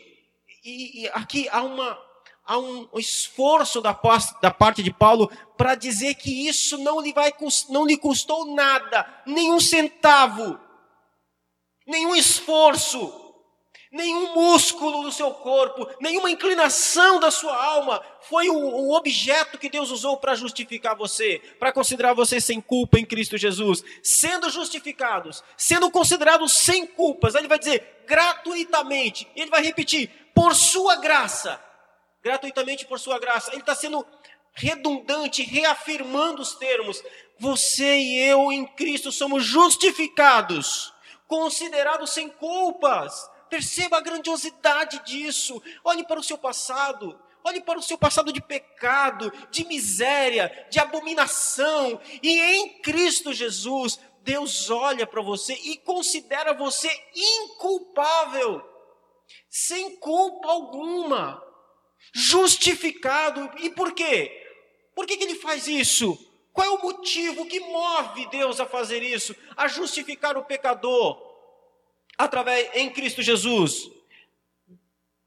E, 0.63 1.05
e 1.05 1.09
aqui 1.09 1.49
há 1.49 1.63
uma 1.63 2.10
há 2.51 2.59
um 2.59 2.89
esforço 2.99 3.81
da, 3.81 3.97
da 4.43 4.51
parte 4.51 4.83
de 4.83 4.93
Paulo 4.93 5.31
para 5.57 5.77
dizer 5.77 6.17
que 6.17 6.49
isso 6.49 6.79
não 6.79 7.01
lhe, 7.01 7.13
vai, 7.13 7.33
não 7.69 7.87
lhe 7.87 7.97
custou 7.97 8.45
nada, 8.45 9.07
nenhum 9.25 9.61
centavo, 9.61 10.59
nenhum 11.87 12.13
esforço, 12.13 13.37
nenhum 13.93 14.35
músculo 14.35 15.05
do 15.05 15.13
seu 15.13 15.31
corpo, 15.31 15.87
nenhuma 16.01 16.29
inclinação 16.29 17.21
da 17.21 17.31
sua 17.31 17.55
alma 17.55 18.03
foi 18.23 18.51
o, 18.51 18.57
o 18.57 18.97
objeto 18.97 19.57
que 19.57 19.71
Deus 19.71 19.93
usou 19.93 20.17
para 20.17 20.35
justificar 20.35 20.97
você, 20.97 21.41
para 21.61 21.73
considerar 21.73 22.15
você 22.15 22.41
sem 22.41 22.61
culpa 22.61 22.99
em 22.99 23.07
Cristo 23.07 23.39
Jesus. 23.39 23.85
Sendo 24.03 24.51
justificados, 24.51 25.45
sendo 25.57 25.89
considerados 25.89 26.51
sem 26.51 26.85
culpas, 26.85 27.37
ele 27.37 27.47
vai 27.47 27.61
dizer 27.61 28.03
gratuitamente, 28.09 29.29
ele 29.37 29.51
vai 29.51 29.63
repetir, 29.63 30.11
por 30.35 30.53
sua 30.57 30.97
graça 30.97 31.70
gratuitamente 32.23 32.87
por 32.87 32.99
sua 32.99 33.19
graça. 33.19 33.51
Ele 33.51 33.61
está 33.61 33.75
sendo 33.75 34.07
redundante, 34.53 35.43
reafirmando 35.43 36.43
os 36.43 36.55
termos. 36.55 37.03
Você 37.39 37.99
e 37.99 38.19
eu 38.19 38.53
em 38.53 38.67
Cristo 38.67 39.11
somos 39.11 39.45
justificados, 39.45 40.93
considerados 41.27 42.11
sem 42.11 42.29
culpas. 42.29 43.29
Perceba 43.49 43.99
a 43.99 44.03
grandiosidade 44.03 45.03
disso. 45.05 45.61
Olhe 45.83 46.05
para 46.05 46.21
o 46.21 46.23
seu 46.23 46.39
passado. 46.39 47.19
Olhe 47.43 47.63
para 47.63 47.79
o 47.79 47.83
seu 47.83 47.97
passado 47.97 48.33
de 48.33 48.41
pecado, 48.41 49.33
de 49.51 49.65
miséria, 49.67 50.67
de 50.71 50.79
abominação. 50.79 51.99
E 52.23 52.39
em 52.39 52.81
Cristo 52.81 53.33
Jesus, 53.33 53.99
Deus 54.23 54.71
olha 54.71 55.07
para 55.07 55.23
você 55.23 55.55
e 55.55 55.79
considera 55.79 56.53
você 56.53 56.91
inculpável, 57.15 58.63
sem 59.49 59.97
culpa 59.97 60.49
alguma 60.49 61.50
justificado. 62.13 63.51
E 63.59 63.71
por 63.71 63.93
quê? 63.93 64.37
Por 64.95 65.07
que, 65.07 65.17
que 65.17 65.25
ele 65.25 65.37
faz 65.37 65.67
isso? 65.67 66.19
Qual 66.53 66.67
é 66.67 66.71
o 66.71 66.83
motivo 66.83 67.47
que 67.47 67.61
move 67.61 68.27
Deus 68.27 68.61
a 68.61 68.67
fazer 68.67 69.03
isso? 69.03 69.35
A 69.57 69.69
justificar 69.69 70.37
o 70.37 70.45
pecador 70.45 71.19
através 72.19 72.71
em 72.75 72.91
Cristo 72.91 73.23
Jesus? 73.23 73.91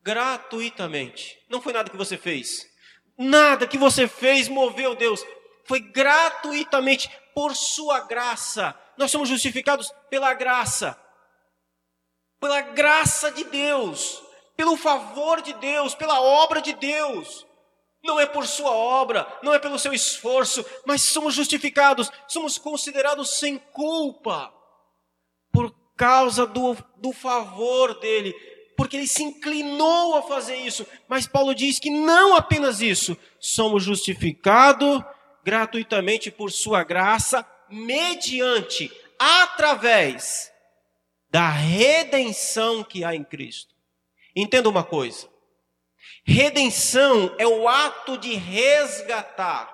Gratuitamente. 0.02 1.40
Não 1.50 1.62
foi 1.62 1.74
nada 1.74 1.90
que 1.90 1.98
você 1.98 2.18
fez. 2.18 2.70
Nada 3.18 3.68
que 3.68 3.78
você 3.78 4.08
fez 4.08 4.48
moveu 4.48 4.96
Deus. 4.96 5.26
Foi 5.66 5.80
gratuitamente 5.80 7.10
por 7.34 7.56
sua 7.56 8.02
graça. 8.02 8.78
Nós 8.98 9.10
somos 9.10 9.30
justificados 9.30 9.92
pela 10.10 10.34
graça. 10.34 11.00
Pela 12.40 12.60
graça 12.62 13.32
de 13.32 13.46
Deus 13.46 14.23
pelo 14.56 14.78
favor 14.78 15.42
de 15.42 15.54
Deus, 15.54 15.96
pela 15.96 16.22
obra 16.22 16.62
de 16.62 16.74
Deus. 16.74 17.46
Não 18.04 18.20
é 18.20 18.26
por 18.26 18.46
sua 18.46 18.72
obra, 18.72 19.26
não 19.42 19.54
é 19.54 19.60
pelo 19.60 19.80
seu 19.80 19.94
esforço, 19.94 20.66
mas 20.86 21.02
somos 21.02 21.34
justificados, 21.34 22.12
somos 22.28 22.58
considerados 22.58 23.40
sem 23.40 23.58
culpa 23.58 24.54
por 25.52 25.74
causa 25.96 26.46
do, 26.46 26.76
do 26.98 27.14
favor 27.14 27.98
dele, 28.00 28.34
porque 28.76 28.98
ele 28.98 29.08
se 29.08 29.24
inclinou 29.24 30.18
a 30.18 30.24
fazer 30.24 30.58
isso. 30.58 30.86
Mas 31.08 31.28
Paulo 31.28 31.56
diz 31.56 31.80
que 31.80 31.90
não 31.90 32.36
apenas 32.36 32.82
isso, 32.82 33.18
somos 33.40 33.84
justificados 33.84 35.02
gratuitamente 35.44 36.30
por 36.30 36.52
sua 36.52 36.84
graça, 36.84 37.46
mediante, 37.70 38.92
através 39.18 40.52
da 41.30 41.50
redenção 41.50 42.84
que 42.84 43.04
há 43.04 43.16
em 43.16 43.24
Cristo. 43.24 43.73
Entenda 44.36 44.70
uma 44.70 44.84
coisa: 44.84 45.30
redenção 46.26 47.36
é 47.38 47.48
o 47.48 47.68
ato 47.68 48.18
de 48.18 48.34
resgatar. 48.34 49.74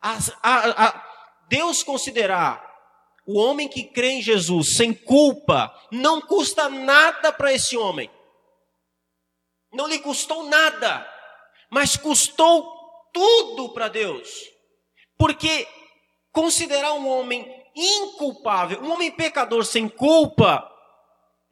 A, 0.00 0.18
a, 0.42 1.12
Deus 1.48 1.82
considerar 1.82 2.72
o 3.26 3.38
homem 3.38 3.68
que 3.68 3.84
crê 3.84 4.12
em 4.12 4.22
Jesus 4.22 4.76
sem 4.76 4.92
culpa 4.92 5.72
não 5.90 6.20
custa 6.20 6.68
nada 6.68 7.32
para 7.32 7.52
esse 7.52 7.76
homem. 7.76 8.10
Não 9.72 9.86
lhe 9.86 9.98
custou 9.98 10.44
nada, 10.44 11.08
mas 11.70 11.96
custou 11.96 12.72
tudo 13.12 13.72
para 13.72 13.88
Deus. 13.88 14.28
Porque 15.16 15.68
considerar 16.32 16.94
um 16.94 17.08
homem 17.08 17.46
inculpável, 17.74 18.82
um 18.82 18.92
homem 18.92 19.10
pecador 19.10 19.64
sem 19.64 19.88
culpa, 19.88 20.68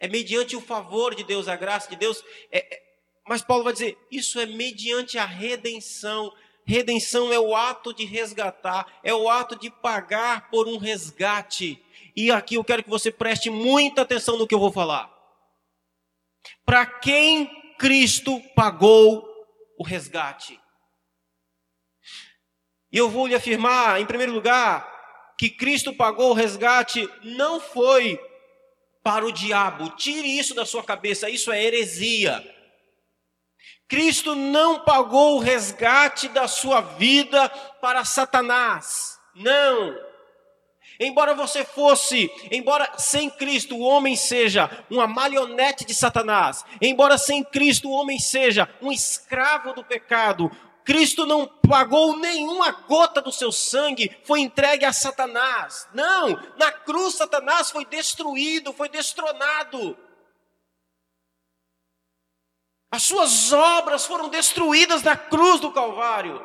é 0.01 0.09
mediante 0.09 0.57
o 0.57 0.61
favor 0.63 1.15
de 1.15 1.23
Deus, 1.23 1.47
a 1.47 1.55
graça 1.55 1.91
de 1.91 1.97
Deus. 1.97 2.25
É, 2.51 2.75
é, 2.75 2.83
mas 3.29 3.43
Paulo 3.43 3.63
vai 3.63 3.75
dizer: 3.75 3.99
isso 4.11 4.41
é 4.41 4.47
mediante 4.47 5.19
a 5.19 5.27
redenção. 5.27 6.33
Redenção 6.65 7.33
é 7.33 7.39
o 7.39 7.55
ato 7.55 7.93
de 7.93 8.05
resgatar, 8.05 9.01
é 9.03 9.13
o 9.13 9.29
ato 9.29 9.57
de 9.57 9.71
pagar 9.71 10.51
por 10.51 10.67
um 10.67 10.79
resgate. 10.79 11.83
E 12.17 12.31
aqui 12.31 12.55
eu 12.55 12.65
quero 12.65 12.83
que 12.83 12.91
você 12.91 13.11
preste 13.11 13.51
muita 13.51 14.03
atenção 14.03 14.39
no 14.39 14.47
que 14.47 14.55
eu 14.55 14.59
vou 14.59 14.73
falar. 14.73 15.13
Para 16.65 16.87
quem 16.87 17.75
Cristo 17.77 18.41
pagou 18.55 19.27
o 19.79 19.85
resgate? 19.85 20.61
E 22.93 22.99
eu 22.99 23.09
vou 23.09 23.27
lhe 23.27 23.35
afirmar, 23.35 24.01
em 24.01 24.07
primeiro 24.07 24.33
lugar, 24.33 25.35
que 25.37 25.49
Cristo 25.49 25.95
pagou 25.95 26.31
o 26.31 26.35
resgate 26.35 27.09
não 27.23 27.61
foi 27.61 28.19
para 29.03 29.27
o 29.27 29.33
diabo. 29.33 29.91
Tire 29.91 30.39
isso 30.39 30.55
da 30.55 30.67
sua 30.67 30.83
cabeça, 30.83 31.29
isso 31.29 31.51
é 31.53 31.63
heresia. 31.63 32.45
Cristo 33.89 34.37
não 34.37 34.81
pagou 34.85 35.37
o 35.37 35.41
resgate 35.41 36.29
da 36.29 36.47
sua 36.47 36.81
vida 36.81 37.49
para 37.81 38.05
Satanás. 38.05 39.19
Não. 39.35 40.11
Embora 41.01 41.35
você 41.35 41.65
fosse, 41.65 42.31
embora 42.53 42.93
sem 42.99 43.31
Cristo 43.31 43.75
o 43.75 43.81
homem 43.81 44.15
seja 44.15 44.71
uma 44.91 45.07
marionete 45.07 45.85
de 45.85 45.95
Satanás, 45.95 46.63
embora 46.81 47.17
sem 47.17 47.43
Cristo 47.43 47.89
o 47.89 47.93
homem 47.93 48.19
seja 48.19 48.69
um 48.83 48.93
escravo 48.93 49.73
do 49.73 49.83
pecado, 49.83 50.51
Cristo 50.85 51.27
não 51.27 51.47
pagou 51.47 52.17
nenhuma 52.17 52.71
gota 52.73 53.21
do 53.21 53.31
seu 53.31 53.53
sangue, 53.53 54.17
foi 54.25 54.41
entregue 54.41 54.85
a 54.85 54.93
Satanás. 54.93 55.89
Não, 55.95 56.31
na 56.57 56.73
cruz 56.73 57.15
Satanás 57.15 57.71
foi 57.71 57.85
destruído, 57.85 58.73
foi 58.73 58.89
destronado. 58.89 59.97
As 62.91 63.03
suas 63.05 63.53
obras 63.53 64.05
foram 64.05 64.29
destruídas 64.29 65.03
na 65.03 65.17
cruz 65.17 65.61
do 65.61 65.71
Calvário. 65.71 66.45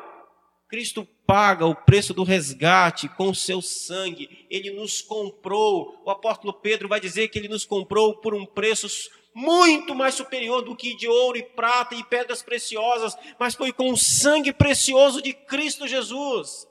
Cristo 0.68 1.06
paga 1.26 1.66
o 1.66 1.74
preço 1.74 2.14
do 2.14 2.22
resgate 2.22 3.08
com 3.08 3.30
o 3.30 3.34
seu 3.34 3.60
sangue. 3.60 4.46
Ele 4.50 4.70
nos 4.70 5.00
comprou. 5.02 6.02
O 6.04 6.10
apóstolo 6.10 6.52
Pedro 6.52 6.88
vai 6.88 7.00
dizer 7.00 7.28
que 7.28 7.38
ele 7.38 7.48
nos 7.48 7.64
comprou 7.64 8.16
por 8.20 8.34
um 8.34 8.46
preço 8.46 8.88
muito 9.36 9.94
mais 9.94 10.14
superior 10.14 10.62
do 10.62 10.74
que 10.74 10.96
de 10.96 11.06
ouro 11.06 11.36
e 11.36 11.42
prata 11.42 11.94
e 11.94 12.02
pedras 12.02 12.42
preciosas, 12.42 13.14
mas 13.38 13.54
foi 13.54 13.70
com 13.70 13.92
o 13.92 13.96
sangue 13.96 14.50
precioso 14.50 15.20
de 15.20 15.34
Cristo 15.34 15.86
Jesus. 15.86 16.66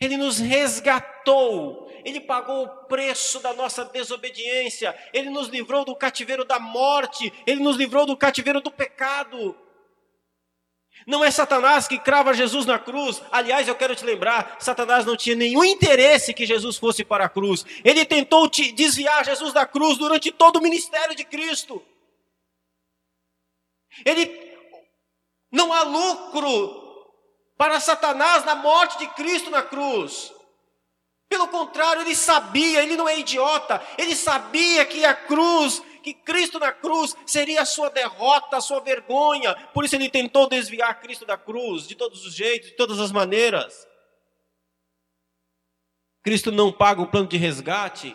Ele 0.00 0.16
nos 0.16 0.38
resgatou, 0.38 1.90
ele 2.04 2.20
pagou 2.20 2.62
o 2.62 2.68
preço 2.86 3.40
da 3.40 3.52
nossa 3.52 3.84
desobediência, 3.84 4.96
ele 5.12 5.28
nos 5.28 5.48
livrou 5.48 5.84
do 5.84 5.96
cativeiro 5.96 6.44
da 6.44 6.60
morte, 6.60 7.32
ele 7.48 7.60
nos 7.60 7.76
livrou 7.76 8.06
do 8.06 8.16
cativeiro 8.16 8.60
do 8.60 8.70
pecado. 8.70 9.58
Não 11.06 11.24
é 11.24 11.30
Satanás 11.30 11.88
que 11.88 11.98
crava 11.98 12.34
Jesus 12.34 12.66
na 12.66 12.78
cruz. 12.78 13.22
Aliás, 13.30 13.66
eu 13.66 13.74
quero 13.74 13.94
te 13.96 14.04
lembrar: 14.04 14.56
Satanás 14.58 15.04
não 15.04 15.16
tinha 15.16 15.36
nenhum 15.36 15.64
interesse 15.64 16.34
que 16.34 16.46
Jesus 16.46 16.76
fosse 16.76 17.04
para 17.04 17.24
a 17.24 17.28
cruz. 17.28 17.64
Ele 17.84 18.04
tentou 18.04 18.48
te 18.48 18.72
desviar 18.72 19.24
Jesus 19.24 19.52
da 19.52 19.66
cruz 19.66 19.98
durante 19.98 20.30
todo 20.30 20.56
o 20.56 20.62
ministério 20.62 21.14
de 21.14 21.24
Cristo. 21.24 21.82
Ele 24.04 24.52
não 25.50 25.72
há 25.72 25.82
lucro 25.82 26.82
para 27.56 27.78
Satanás 27.78 28.44
na 28.44 28.54
morte 28.54 28.98
de 28.98 29.06
Cristo 29.08 29.50
na 29.50 29.62
cruz. 29.62 30.32
Pelo 31.32 31.48
contrário, 31.48 32.02
ele 32.02 32.14
sabia, 32.14 32.82
ele 32.82 32.94
não 32.94 33.08
é 33.08 33.18
idiota, 33.18 33.80
ele 33.96 34.14
sabia 34.14 34.84
que 34.84 35.02
a 35.02 35.14
cruz, 35.14 35.82
que 36.02 36.12
Cristo 36.12 36.58
na 36.58 36.70
cruz 36.70 37.16
seria 37.24 37.62
a 37.62 37.64
sua 37.64 37.88
derrota, 37.88 38.58
a 38.58 38.60
sua 38.60 38.80
vergonha. 38.80 39.54
Por 39.72 39.82
isso 39.82 39.96
ele 39.96 40.10
tentou 40.10 40.46
desviar 40.46 41.00
Cristo 41.00 41.24
da 41.24 41.38
cruz 41.38 41.88
de 41.88 41.94
todos 41.94 42.26
os 42.26 42.34
jeitos, 42.34 42.68
de 42.68 42.76
todas 42.76 43.00
as 43.00 43.10
maneiras. 43.10 43.88
Cristo 46.22 46.52
não 46.52 46.70
paga 46.70 47.00
o 47.00 47.06
plano 47.06 47.28
de 47.28 47.38
resgate, 47.38 48.14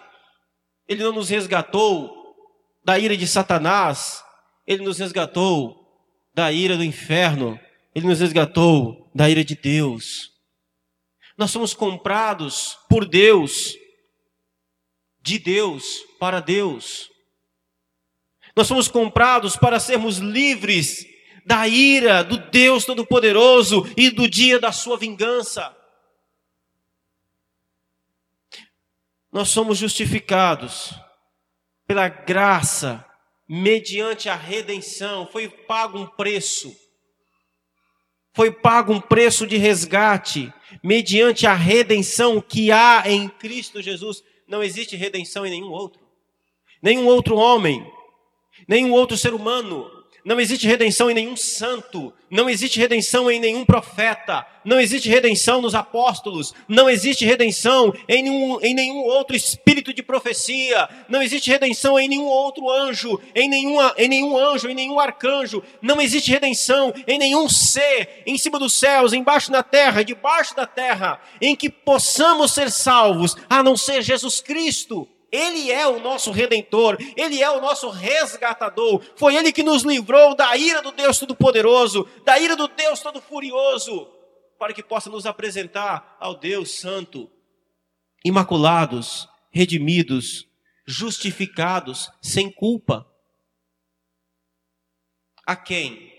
ele 0.88 1.04
não 1.04 1.12
nos 1.12 1.28
resgatou 1.28 2.36
da 2.84 3.00
ira 3.00 3.18
de 3.18 3.26
Satanás, 3.26 4.24
ele 4.68 4.84
nos 4.84 5.00
resgatou 5.00 5.92
da 6.36 6.52
ira 6.52 6.78
do 6.78 6.84
inferno. 6.84 7.60
Ele 7.96 8.06
nos 8.06 8.20
resgatou 8.20 9.10
da 9.16 9.28
ira 9.28 9.44
de 9.44 9.56
Deus. 9.56 10.37
Nós 11.38 11.52
somos 11.52 11.74
comprados 11.74 12.80
por 12.90 13.08
Deus, 13.08 13.78
de 15.22 15.38
Deus 15.38 16.04
para 16.20 16.40
Deus. 16.40 17.12
Nós 18.56 18.66
somos 18.66 18.88
comprados 18.88 19.56
para 19.56 19.80
sermos 19.80 20.18
livres 20.18 21.06
da 21.46 21.68
ira 21.68 22.24
do 22.24 22.38
Deus 22.50 22.86
Todo-Poderoso 22.86 23.88
e 23.96 24.10
do 24.10 24.28
dia 24.28 24.60
da 24.60 24.72
sua 24.72 24.98
vingança. 24.98 25.76
Nós 29.32 29.50
somos 29.50 29.78
justificados 29.78 30.92
pela 31.86 32.10
graça, 32.10 33.06
mediante 33.48 34.28
a 34.28 34.36
redenção, 34.36 35.28
foi 35.28 35.48
pago 35.48 36.00
um 36.00 36.08
preço 36.08 36.76
foi 38.38 38.52
pago 38.52 38.94
um 38.94 39.02
preço 39.02 39.48
de 39.48 39.58
resgate, 39.58 40.54
mediante 40.88 41.46
a 41.46 41.54
redenção 41.54 42.40
que 42.40 42.72
há 42.72 43.04
em 43.06 43.28
Cristo 43.28 43.82
Jesus. 43.82 44.24
Não 44.48 44.64
existe 44.64 44.96
redenção 44.96 45.46
em 45.46 45.50
nenhum 45.50 45.70
outro. 45.70 46.02
Nenhum 46.82 47.08
outro 47.08 47.36
homem, 47.36 47.86
nenhum 48.66 48.94
outro 48.94 49.18
ser 49.18 49.34
humano 49.34 49.92
não 50.28 50.42
existe 50.42 50.68
redenção 50.68 51.10
em 51.10 51.14
nenhum 51.14 51.38
santo, 51.38 52.14
não 52.30 52.50
existe 52.50 52.78
redenção 52.78 53.32
em 53.32 53.40
nenhum 53.40 53.64
profeta, 53.64 54.46
não 54.66 54.78
existe 54.78 55.08
redenção 55.08 55.62
nos 55.62 55.74
apóstolos, 55.74 56.54
não 56.68 56.90
existe 56.90 57.24
redenção 57.24 57.94
em 58.10 58.24
nenhum, 58.24 58.60
em 58.62 58.74
nenhum 58.74 58.98
outro 58.98 59.38
espírito 59.38 59.94
de 59.94 60.04
profecia, 60.04 60.90
não 61.08 61.22
existe 61.22 61.50
redenção 61.50 61.98
em 61.98 62.10
nenhum 62.10 62.26
outro 62.26 62.70
anjo, 62.70 63.18
em, 63.34 63.48
nenhuma, 63.48 63.96
em 63.98 64.10
nenhum 64.10 64.38
anjo, 64.38 64.68
em 64.68 64.76
nenhum 64.76 65.00
arcanjo, 65.00 65.64
não 65.82 66.02
existe 66.02 66.30
redenção 66.30 66.94
em 67.08 67.18
nenhum 67.18 67.48
ser 67.48 68.22
em 68.26 68.38
cima 68.38 68.60
dos 68.60 68.74
céus, 68.74 69.14
embaixo 69.14 69.50
da 69.50 69.64
terra, 69.64 70.04
debaixo 70.04 70.54
da 70.54 70.68
terra, 70.68 71.22
em 71.40 71.56
que 71.56 71.70
possamos 71.70 72.52
ser 72.52 72.70
salvos, 72.70 73.38
a 73.50 73.64
não 73.64 73.78
ser 73.78 74.02
Jesus 74.02 74.42
Cristo. 74.42 75.08
Ele 75.32 75.72
é 75.72 75.86
o 75.88 76.00
nosso 76.00 76.32
redentor, 76.32 76.98
ele 77.16 77.42
é 77.42 77.50
o 77.50 77.60
nosso 77.60 77.90
resgatador. 77.90 79.04
Foi 79.16 79.36
ele 79.36 79.52
que 79.52 79.64
nos 79.64 79.84
livrou 79.84 80.36
da 80.36 80.56
ira 80.56 80.82
do 80.82 80.92
Deus 80.92 81.20
Todo-Poderoso, 81.20 82.08
da 82.24 82.40
ira 82.40 82.56
do 82.56 82.68
Deus 82.68 83.02
Todo-Furioso, 83.02 84.08
para 84.58 84.74
que 84.74 84.82
possa 84.82 85.10
nos 85.10 85.26
apresentar 85.26 86.18
ao 86.20 86.36
Deus 86.36 86.80
Santo, 86.80 87.30
imaculados, 88.24 89.28
redimidos, 89.52 90.48
justificados, 90.86 92.10
sem 92.22 92.50
culpa. 92.50 93.06
A 95.46 95.56
quem? 95.56 96.14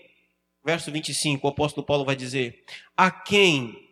Verso 0.63 0.91
25, 0.91 1.47
o 1.47 1.49
apóstolo 1.49 1.85
Paulo 1.85 2.05
vai 2.05 2.15
dizer: 2.15 2.63
A 2.95 3.09
quem? 3.09 3.87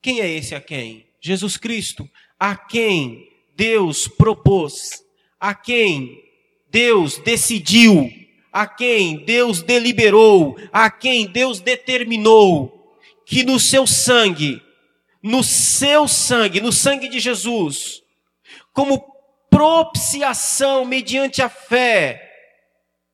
Quem 0.00 0.20
é 0.20 0.28
esse 0.28 0.54
a 0.54 0.60
quem? 0.60 1.08
Jesus 1.20 1.56
Cristo. 1.56 2.08
A 2.38 2.56
quem 2.56 3.31
Deus 3.54 4.08
propôs, 4.08 5.04
a 5.38 5.54
quem 5.54 6.22
Deus 6.70 7.18
decidiu, 7.18 8.10
a 8.52 8.66
quem 8.66 9.24
Deus 9.24 9.62
deliberou, 9.62 10.56
a 10.72 10.90
quem 10.90 11.26
Deus 11.26 11.60
determinou 11.60 12.96
que 13.24 13.44
no 13.44 13.58
seu 13.58 13.86
sangue, 13.86 14.62
no 15.22 15.42
seu 15.42 16.08
sangue, 16.08 16.60
no 16.60 16.72
sangue 16.72 17.08
de 17.08 17.20
Jesus, 17.20 18.02
como 18.72 19.12
propiciação 19.50 20.84
mediante 20.84 21.42
a 21.42 21.48
fé 21.48 22.30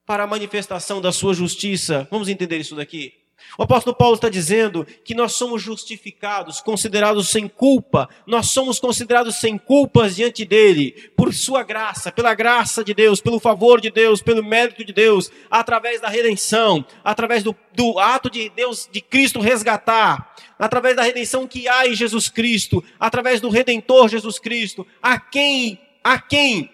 para 0.07 0.24
a 0.24 0.27
manifestação 0.27 1.01
da 1.01 1.12
sua 1.12 1.35
justiça. 1.35 2.09
Vamos 2.11 2.29
entender 2.29 2.59
isso 2.59 2.74
daqui? 2.74 3.18
O 3.57 3.62
apóstolo 3.64 3.96
Paulo 3.96 4.14
está 4.14 4.29
dizendo 4.29 4.87
que 5.05 5.14
nós 5.14 5.33
somos 5.33 5.61
justificados, 5.61 6.61
considerados 6.61 7.29
sem 7.29 7.48
culpa, 7.48 8.09
nós 8.27 8.51
somos 8.51 8.79
considerados 8.79 9.37
sem 9.37 9.59
culpas 9.59 10.14
diante 10.14 10.44
dele, 10.44 10.92
por 11.16 11.35
sua 11.35 11.64
graça, 11.64 12.12
pela 12.12 12.35
graça 12.35 12.85
de 12.85 12.94
Deus, 12.94 13.20
pelo 13.20 13.40
favor 13.40 13.81
de 13.81 13.90
Deus, 13.90 14.22
pelo 14.22 14.44
mérito 14.44 14.85
de 14.85 14.92
Deus, 14.92 15.31
através 15.51 16.01
da 16.01 16.09
redenção, 16.09 16.85
através 17.03 17.42
do, 17.42 17.57
do 17.74 17.98
ato 17.98 18.31
de 18.31 18.48
Deus, 18.51 18.88
de 18.90 19.01
Cristo 19.01 19.40
resgatar, 19.40 20.37
através 20.57 20.94
da 20.94 21.03
redenção 21.03 21.46
que 21.46 21.66
há 21.66 21.87
em 21.87 21.94
Jesus 21.94 22.29
Cristo, 22.29 22.85
através 22.98 23.40
do 23.40 23.48
Redentor 23.48 24.09
Jesus 24.09 24.38
Cristo, 24.38 24.87
a 25.03 25.18
quem, 25.18 25.81
a 26.05 26.20
quem, 26.20 26.70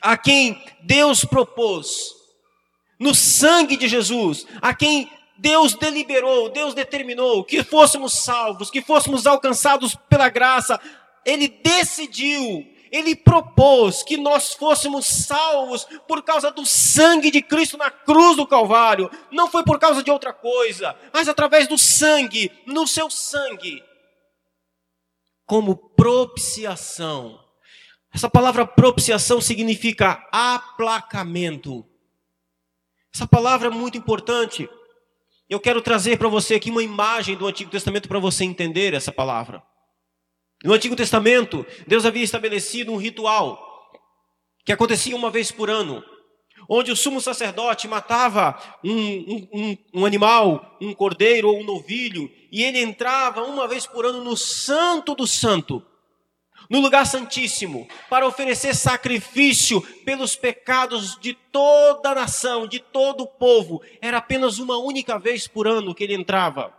a 0.00 0.16
quem 0.16 0.62
Deus 0.82 1.24
propôs, 1.24 2.14
no 2.98 3.14
sangue 3.14 3.76
de 3.76 3.88
Jesus, 3.88 4.46
a 4.60 4.74
quem 4.74 5.08
Deus 5.38 5.74
deliberou, 5.74 6.48
Deus 6.48 6.74
determinou 6.74 7.44
que 7.44 7.62
fôssemos 7.62 8.12
salvos, 8.12 8.70
que 8.70 8.82
fôssemos 8.82 9.26
alcançados 9.26 9.94
pela 10.08 10.28
graça. 10.28 10.80
Ele 11.24 11.46
decidiu, 11.48 12.66
ele 12.90 13.14
propôs 13.14 14.02
que 14.02 14.16
nós 14.16 14.52
fôssemos 14.54 15.06
salvos 15.06 15.86
por 16.08 16.22
causa 16.22 16.50
do 16.50 16.66
sangue 16.66 17.30
de 17.30 17.40
Cristo 17.40 17.76
na 17.76 17.90
cruz 17.90 18.36
do 18.36 18.46
Calvário. 18.46 19.08
Não 19.30 19.48
foi 19.48 19.62
por 19.62 19.78
causa 19.78 20.02
de 20.02 20.10
outra 20.10 20.32
coisa, 20.32 20.96
mas 21.12 21.28
através 21.28 21.68
do 21.68 21.78
sangue, 21.78 22.50
no 22.66 22.86
seu 22.86 23.08
sangue. 23.08 23.82
Como 25.46 25.76
propiciação. 25.76 27.38
Essa 28.12 28.28
palavra 28.28 28.66
propiciação 28.66 29.40
significa 29.40 30.26
aplacamento. 30.32 31.86
Essa 33.14 33.26
palavra 33.26 33.68
é 33.68 33.70
muito 33.70 33.96
importante 33.96 34.68
eu 35.48 35.58
quero 35.58 35.80
trazer 35.80 36.18
para 36.18 36.28
você 36.28 36.54
aqui 36.54 36.70
uma 36.70 36.82
imagem 36.82 37.36
do 37.36 37.46
Antigo 37.46 37.70
Testamento 37.70 38.08
para 38.08 38.18
você 38.18 38.44
entender 38.44 38.92
essa 38.92 39.10
palavra. 39.10 39.62
No 40.62 40.72
Antigo 40.72 40.96
Testamento, 40.96 41.64
Deus 41.86 42.04
havia 42.04 42.22
estabelecido 42.22 42.92
um 42.92 42.96
ritual 42.96 43.64
que 44.64 44.72
acontecia 44.72 45.16
uma 45.16 45.30
vez 45.30 45.50
por 45.50 45.70
ano, 45.70 46.04
onde 46.68 46.92
o 46.92 46.96
sumo 46.96 47.20
sacerdote 47.20 47.88
matava 47.88 48.58
um, 48.84 49.46
um, 49.52 49.76
um, 49.94 50.04
animal, 50.04 50.76
um 50.80 50.92
cordeiro 50.92 51.48
ou 51.48 51.60
um 51.60 51.64
novilho, 51.64 52.30
e 52.52 52.62
ele 52.62 52.78
entrava 52.78 53.42
uma 53.44 53.66
vez 53.66 53.86
por 53.86 54.04
ano 54.04 54.22
no 54.22 54.36
Santo 54.36 55.14
do 55.14 55.26
Santo, 55.26 55.82
no 56.68 56.80
lugar 56.80 57.06
santíssimo, 57.06 57.88
para 58.10 58.26
oferecer 58.26 58.74
sacrifício 58.74 59.80
pelos 60.04 60.36
pecados 60.36 61.18
de 61.18 61.32
toda 61.32 62.10
a 62.10 62.14
nação, 62.14 62.66
de 62.66 62.78
todo 62.78 63.22
o 63.22 63.26
povo. 63.26 63.82
Era 64.00 64.18
apenas 64.18 64.58
uma 64.58 64.76
única 64.76 65.18
vez 65.18 65.46
por 65.46 65.66
ano 65.66 65.94
que 65.94 66.04
ele 66.04 66.14
entrava. 66.14 66.76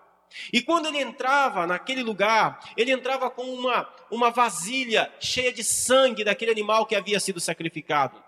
E 0.54 0.62
quando 0.62 0.88
ele 0.88 1.02
entrava 1.02 1.66
naquele 1.66 2.04
lugar, 2.04 2.60
ele 2.78 2.92
entrava 2.92 3.30
com 3.30 3.44
uma, 3.44 3.90
uma 4.12 4.30
vasilha 4.30 5.12
cheia 5.20 5.52
de 5.52 5.64
sangue 5.64 6.24
daquele 6.24 6.52
animal 6.52 6.86
que 6.86 6.96
havia 6.96 7.20
sido 7.20 7.40
sacrificado. 7.40 8.24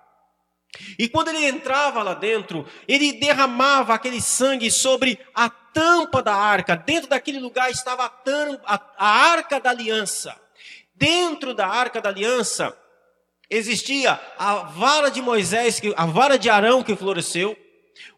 E 0.97 1.07
quando 1.07 1.27
ele 1.27 1.45
entrava 1.45 2.01
lá 2.01 2.13
dentro, 2.13 2.65
ele 2.87 3.13
derramava 3.13 3.93
aquele 3.93 4.21
sangue 4.21 4.71
sobre 4.71 5.19
a 5.35 5.49
tampa 5.49 6.23
da 6.23 6.33
arca. 6.33 6.75
Dentro 6.75 7.09
daquele 7.09 7.39
lugar 7.39 7.69
estava 7.69 8.05
a, 8.05 8.09
tampa, 8.09 8.63
a, 8.65 8.81
a 8.97 9.07
arca 9.31 9.59
da 9.59 9.69
aliança. 9.69 10.40
Dentro 11.01 11.55
da 11.55 11.65
arca 11.65 11.99
da 11.99 12.09
aliança 12.09 12.77
existia 13.49 14.21
a 14.37 14.57
vara 14.57 15.09
de 15.09 15.19
Moisés, 15.19 15.81
a 15.95 16.05
vara 16.05 16.37
de 16.37 16.47
Arão 16.47 16.83
que 16.83 16.95
floresceu, 16.95 17.57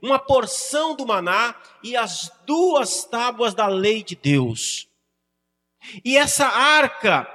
uma 0.02 0.19
porção 0.19 0.93
do 0.93 1.06
maná 1.06 1.56
e 1.82 1.96
as 1.96 2.30
duas 2.46 3.06
tábuas 3.06 3.54
da 3.54 3.67
lei 3.67 4.04
de 4.04 4.17
Deus. 4.17 4.89
E 6.04 6.17
essa 6.17 6.46
arca, 6.46 7.26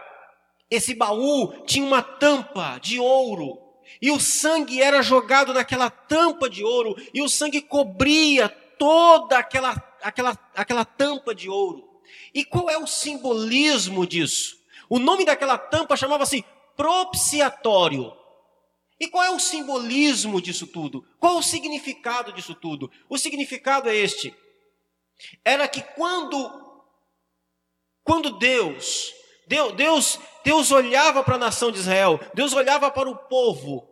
esse 0.70 0.94
baú, 0.94 1.64
tinha 1.64 1.86
uma 1.86 2.02
tampa 2.02 2.78
de 2.82 3.00
ouro. 3.00 3.58
E 4.02 4.10
o 4.10 4.20
sangue 4.20 4.82
era 4.82 5.00
jogado 5.00 5.54
naquela 5.54 5.88
tampa 5.88 6.50
de 6.50 6.62
ouro, 6.62 6.94
e 7.14 7.22
o 7.22 7.28
sangue 7.28 7.62
cobria 7.62 8.50
toda 8.50 9.38
aquela, 9.38 9.82
aquela, 10.02 10.38
aquela 10.54 10.84
tampa 10.84 11.34
de 11.34 11.48
ouro. 11.48 11.88
E 12.34 12.44
qual 12.44 12.68
é 12.68 12.76
o 12.76 12.86
simbolismo 12.86 14.06
disso? 14.06 14.57
O 14.88 14.98
nome 14.98 15.24
daquela 15.24 15.58
tampa 15.58 15.96
chamava-se 15.96 16.44
propiciatório. 16.76 18.12
E 19.00 19.08
qual 19.08 19.24
é 19.24 19.30
o 19.30 19.38
simbolismo 19.38 20.40
disso 20.40 20.66
tudo? 20.66 21.04
Qual 21.20 21.36
o 21.36 21.42
significado 21.42 22.32
disso 22.32 22.54
tudo? 22.54 22.90
O 23.08 23.16
significado 23.16 23.88
é 23.88 23.96
este: 23.96 24.34
era 25.44 25.68
que 25.68 25.82
quando 25.82 26.66
quando 28.02 28.38
Deus, 28.38 29.12
Deus, 29.46 29.72
Deus, 29.74 30.18
Deus 30.42 30.70
olhava 30.70 31.22
para 31.22 31.34
a 31.34 31.38
nação 31.38 31.70
de 31.70 31.78
Israel, 31.78 32.18
Deus 32.32 32.54
olhava 32.54 32.90
para 32.90 33.08
o 33.08 33.14
povo, 33.14 33.87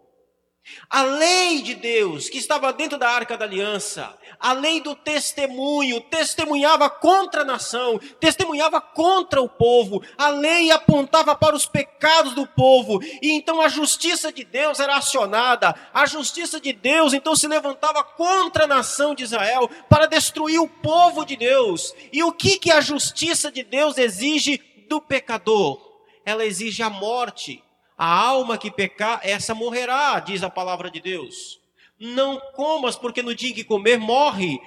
a 0.89 1.03
lei 1.03 1.63
de 1.63 1.75
Deus 1.75 2.29
que 2.29 2.39
estava 2.39 2.73
dentro 2.73 2.99
da 2.99 3.09
arca 3.09 3.37
da 3.37 3.45
aliança, 3.45 4.17
a 4.39 4.53
lei 4.53 4.81
do 4.81 4.95
testemunho, 4.95 6.01
testemunhava 6.01 6.89
contra 6.89 7.43
a 7.43 7.45
nação, 7.45 7.99
testemunhava 8.21 8.81
contra 8.81 9.41
o 9.41 9.49
povo, 9.49 10.03
a 10.17 10.29
lei 10.29 10.71
apontava 10.71 11.35
para 11.35 11.57
os 11.57 11.67
pecados 11.67 12.35
do 12.35 12.47
povo, 12.47 13.01
e 13.23 13.33
então 13.33 13.61
a 13.61 13.69
justiça 13.69 14.33
de 14.33 14.45
Deus 14.45 14.81
era 14.81 14.97
acionada, 14.97 15.75
a 15.93 16.07
justiça 16.07 16.61
de 16.61 16.73
Deus 16.73 17.13
então 17.13 17.35
se 17.35 17.49
levantava 17.49 18.03
contra 18.03 18.65
a 18.65 18.69
nação 18.69 19.15
de 19.15 19.25
Israel 19.25 19.69
para 19.89 20.07
destruir 20.07 20.61
o 20.61 20.69
povo 20.69 21.25
de 21.25 21.37
Deus. 21.37 21.95
E 22.13 22.23
o 22.23 22.33
que, 22.33 22.59
que 22.59 22.71
a 22.71 22.81
justiça 22.81 23.51
de 23.51 23.63
Deus 23.63 23.99
exige 23.99 24.61
do 24.89 25.01
pecador? 25.01 25.81
Ela 26.25 26.45
exige 26.45 26.83
a 26.83 26.91
morte. 26.91 27.63
A 27.97 28.07
alma 28.07 28.59
que 28.59 28.71
pecar, 28.71 29.21
essa 29.23 29.55
morrerá, 29.55 30.21
diz 30.21 30.43
a 30.43 30.51
palavra 30.51 30.91
de 30.91 31.01
Deus. 31.01 31.61
Não 31.99 32.39
comas, 32.53 32.97
porque 32.97 33.23
no 33.23 33.35
dia 33.35 33.51
em 33.51 33.55
que 33.55 33.65
comer, 33.65 33.99
morre. 33.99 34.61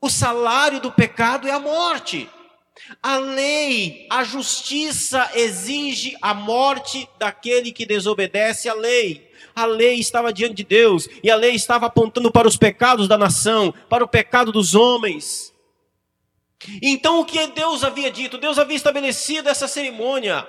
O 0.00 0.10
salário 0.10 0.80
do 0.80 0.92
pecado 0.92 1.48
é 1.48 1.50
a 1.50 1.58
morte. 1.58 2.28
A 3.02 3.16
lei, 3.16 4.06
a 4.10 4.22
justiça 4.22 5.30
exige 5.34 6.16
a 6.22 6.32
morte 6.34 7.08
daquele 7.18 7.72
que 7.72 7.86
desobedece 7.86 8.68
à 8.68 8.74
lei. 8.74 9.30
A 9.54 9.64
lei 9.64 9.98
estava 9.98 10.32
diante 10.32 10.54
de 10.54 10.64
Deus 10.64 11.08
e 11.22 11.30
a 11.30 11.36
lei 11.36 11.54
estava 11.54 11.86
apontando 11.86 12.30
para 12.30 12.46
os 12.46 12.56
pecados 12.56 13.08
da 13.08 13.18
nação, 13.18 13.74
para 13.88 14.04
o 14.04 14.08
pecado 14.08 14.52
dos 14.52 14.74
homens. 14.74 15.52
Então 16.82 17.20
o 17.20 17.24
que 17.24 17.46
Deus 17.48 17.82
havia 17.82 18.10
dito? 18.10 18.38
Deus 18.38 18.58
havia 18.58 18.76
estabelecido 18.76 19.48
essa 19.48 19.66
cerimônia. 19.66 20.46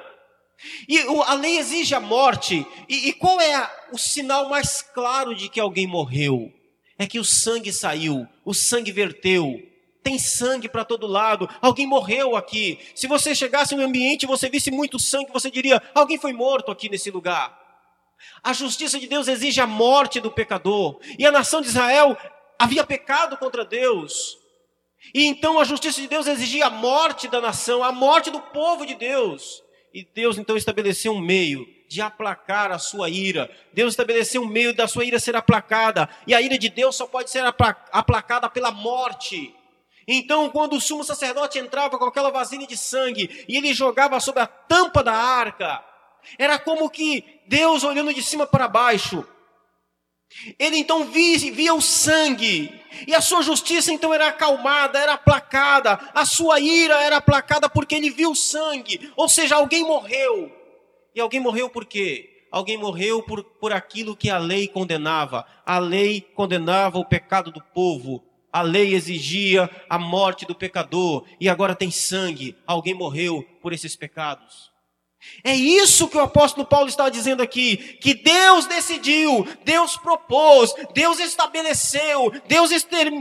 E 0.87 0.99
a 0.99 1.33
lei 1.33 1.57
exige 1.57 1.95
a 1.95 1.99
morte. 1.99 2.65
E, 2.87 3.09
e 3.09 3.13
qual 3.13 3.39
é 3.39 3.71
o 3.91 3.97
sinal 3.97 4.49
mais 4.49 4.81
claro 4.81 5.33
de 5.35 5.49
que 5.49 5.59
alguém 5.59 5.87
morreu? 5.87 6.51
É 6.97 7.07
que 7.07 7.19
o 7.19 7.23
sangue 7.23 7.71
saiu, 7.71 8.27
o 8.43 8.53
sangue 8.53 8.91
verteu. 8.91 9.61
Tem 10.03 10.17
sangue 10.17 10.67
para 10.67 10.85
todo 10.85 11.07
lado. 11.07 11.49
Alguém 11.61 11.85
morreu 11.85 12.35
aqui. 12.35 12.79
Se 12.95 13.07
você 13.07 13.35
chegasse 13.35 13.75
no 13.75 13.83
ambiente 13.83 14.23
e 14.23 14.27
você 14.27 14.49
visse 14.49 14.71
muito 14.71 14.97
sangue, 14.97 15.31
você 15.31 15.51
diria: 15.51 15.81
alguém 15.93 16.17
foi 16.17 16.33
morto 16.33 16.71
aqui 16.71 16.89
nesse 16.89 17.11
lugar. 17.11 17.57
A 18.43 18.53
justiça 18.53 18.99
de 18.99 19.07
Deus 19.07 19.27
exige 19.27 19.61
a 19.61 19.67
morte 19.67 20.19
do 20.19 20.31
pecador. 20.31 20.99
E 21.17 21.25
a 21.25 21.31
nação 21.31 21.61
de 21.61 21.67
Israel 21.67 22.17
havia 22.57 22.83
pecado 22.83 23.37
contra 23.37 23.63
Deus. 23.63 24.37
E 25.13 25.25
então 25.25 25.59
a 25.59 25.63
justiça 25.63 26.01
de 26.01 26.07
Deus 26.07 26.27
exigia 26.27 26.67
a 26.67 26.69
morte 26.69 27.27
da 27.27 27.39
nação, 27.39 27.83
a 27.83 27.91
morte 27.91 28.29
do 28.29 28.41
povo 28.41 28.85
de 28.85 28.95
Deus. 28.95 29.63
E 29.93 30.03
Deus 30.03 30.37
então 30.37 30.55
estabeleceu 30.55 31.13
um 31.13 31.19
meio 31.19 31.67
de 31.87 32.01
aplacar 32.01 32.71
a 32.71 32.77
sua 32.77 33.09
ira. 33.09 33.49
Deus 33.73 33.93
estabeleceu 33.93 34.43
um 34.43 34.47
meio 34.47 34.73
da 34.73 34.87
sua 34.87 35.03
ira 35.03 35.19
ser 35.19 35.35
aplacada. 35.35 36.07
E 36.27 36.33
a 36.33 36.41
ira 36.41 36.57
de 36.57 36.69
Deus 36.69 36.95
só 36.95 37.07
pode 37.07 37.31
ser 37.31 37.43
aplacada 37.91 38.47
pela 38.49 38.71
morte. 38.71 39.53
Então, 40.07 40.49
quando 40.49 40.75
o 40.75 40.81
sumo 40.81 41.03
sacerdote 41.03 41.59
entrava 41.59 41.97
com 41.97 42.05
aquela 42.05 42.31
vasilha 42.31 42.65
de 42.65 42.77
sangue 42.77 43.45
e 43.47 43.57
ele 43.57 43.73
jogava 43.73 44.19
sobre 44.19 44.41
a 44.41 44.47
tampa 44.47 45.03
da 45.03 45.13
arca, 45.13 45.83
era 46.37 46.57
como 46.59 46.89
que 46.89 47.23
Deus 47.47 47.83
olhando 47.83 48.13
de 48.13 48.23
cima 48.23 48.45
para 48.45 48.67
baixo. 48.67 49.25
Ele 50.57 50.77
então 50.77 51.05
via, 51.05 51.73
o 51.73 51.81
sangue 51.81 52.71
e 53.07 53.13
a 53.13 53.21
sua 53.21 53.41
justiça 53.41 53.91
então 53.91 54.13
era 54.13 54.27
acalmada, 54.27 54.99
era 54.99 55.13
aplacada, 55.13 55.99
a 56.13 56.25
sua 56.25 56.59
ira 56.59 57.01
era 57.01 57.17
aplacada 57.17 57.69
porque 57.69 57.95
ele 57.95 58.09
viu 58.09 58.35
sangue, 58.35 59.11
ou 59.15 59.27
seja, 59.27 59.55
alguém 59.55 59.83
morreu. 59.83 60.51
E 61.13 61.19
alguém 61.19 61.39
morreu 61.39 61.69
por 61.69 61.85
quê? 61.85 62.45
Alguém 62.51 62.77
morreu 62.77 63.21
por, 63.21 63.43
por 63.43 63.71
aquilo 63.73 64.15
que 64.15 64.29
a 64.29 64.37
lei 64.37 64.67
condenava. 64.67 65.45
A 65.65 65.77
lei 65.77 66.21
condenava 66.21 66.97
o 66.97 67.05
pecado 67.05 67.51
do 67.51 67.61
povo. 67.61 68.23
A 68.51 68.61
lei 68.61 68.95
exigia 68.95 69.69
a 69.87 69.99
morte 69.99 70.45
do 70.45 70.55
pecador. 70.55 71.25
E 71.39 71.47
agora 71.47 71.75
tem 71.75 71.91
sangue. 71.91 72.55
Alguém 72.65 72.93
morreu 72.93 73.45
por 73.61 73.71
esses 73.71 73.95
pecados. 73.95 74.68
É 75.43 75.53
isso 75.53 76.07
que 76.07 76.17
o 76.17 76.21
apóstolo 76.21 76.65
Paulo 76.65 76.87
está 76.87 77.09
dizendo 77.09 77.41
aqui, 77.43 77.77
que 77.77 78.13
Deus 78.13 78.65
decidiu, 78.65 79.47
Deus 79.63 79.97
propôs, 79.97 80.73
Deus 80.93 81.19
estabeleceu, 81.19 82.31
Deus, 82.47 82.69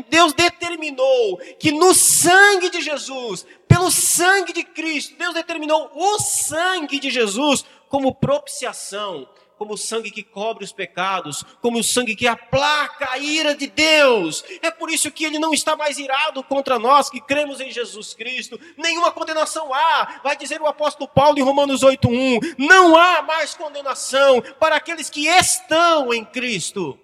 Deus 0.08 0.32
determinou 0.32 1.38
que 1.58 1.72
no 1.72 1.94
sangue 1.94 2.70
de 2.70 2.80
Jesus, 2.80 3.44
pelo 3.66 3.90
sangue 3.90 4.52
de 4.52 4.64
Cristo, 4.64 5.16
Deus 5.16 5.34
determinou 5.34 5.90
o 5.94 6.18
sangue 6.18 6.98
de 6.98 7.11
Jesus 7.11 7.64
como 7.88 8.14
propiciação, 8.14 9.28
como 9.59 9.75
o 9.75 9.77
sangue 9.77 10.11
que 10.11 10.23
cobre 10.23 10.64
os 10.64 10.73
pecados, 10.73 11.42
como 11.61 11.79
o 11.81 11.85
sangue 11.85 12.14
que 12.14 12.27
aplaca 12.27 13.11
a 13.11 13.18
ira 13.18 13.55
de 13.55 13.66
Deus. 13.66 14.44
É 14.62 14.71
por 14.71 14.90
isso 14.90 15.11
que 15.11 15.25
ele 15.25 15.38
não 15.38 15.53
está 15.53 15.75
mais 15.75 15.99
irado 15.99 16.42
contra 16.44 16.79
nós 16.79 17.11
que 17.11 17.21
cremos 17.21 17.61
em 17.61 17.71
Jesus 17.71 18.14
Cristo. 18.14 18.59
Nenhuma 18.77 19.11
condenação 19.11 19.75
há, 19.75 20.21
vai 20.23 20.37
dizer 20.37 20.61
o 20.62 20.66
apóstolo 20.66 21.09
Paulo 21.09 21.38
em 21.38 21.42
Romanos 21.42 21.83
8:1. 21.83 22.55
Não 22.57 22.97
há 22.97 23.21
mais 23.23 23.55
condenação 23.55 24.40
para 24.61 24.77
aqueles 24.77 25.11
que 25.11 25.27
estão 25.27 26.14
em 26.14 26.25
Cristo. 26.25 26.99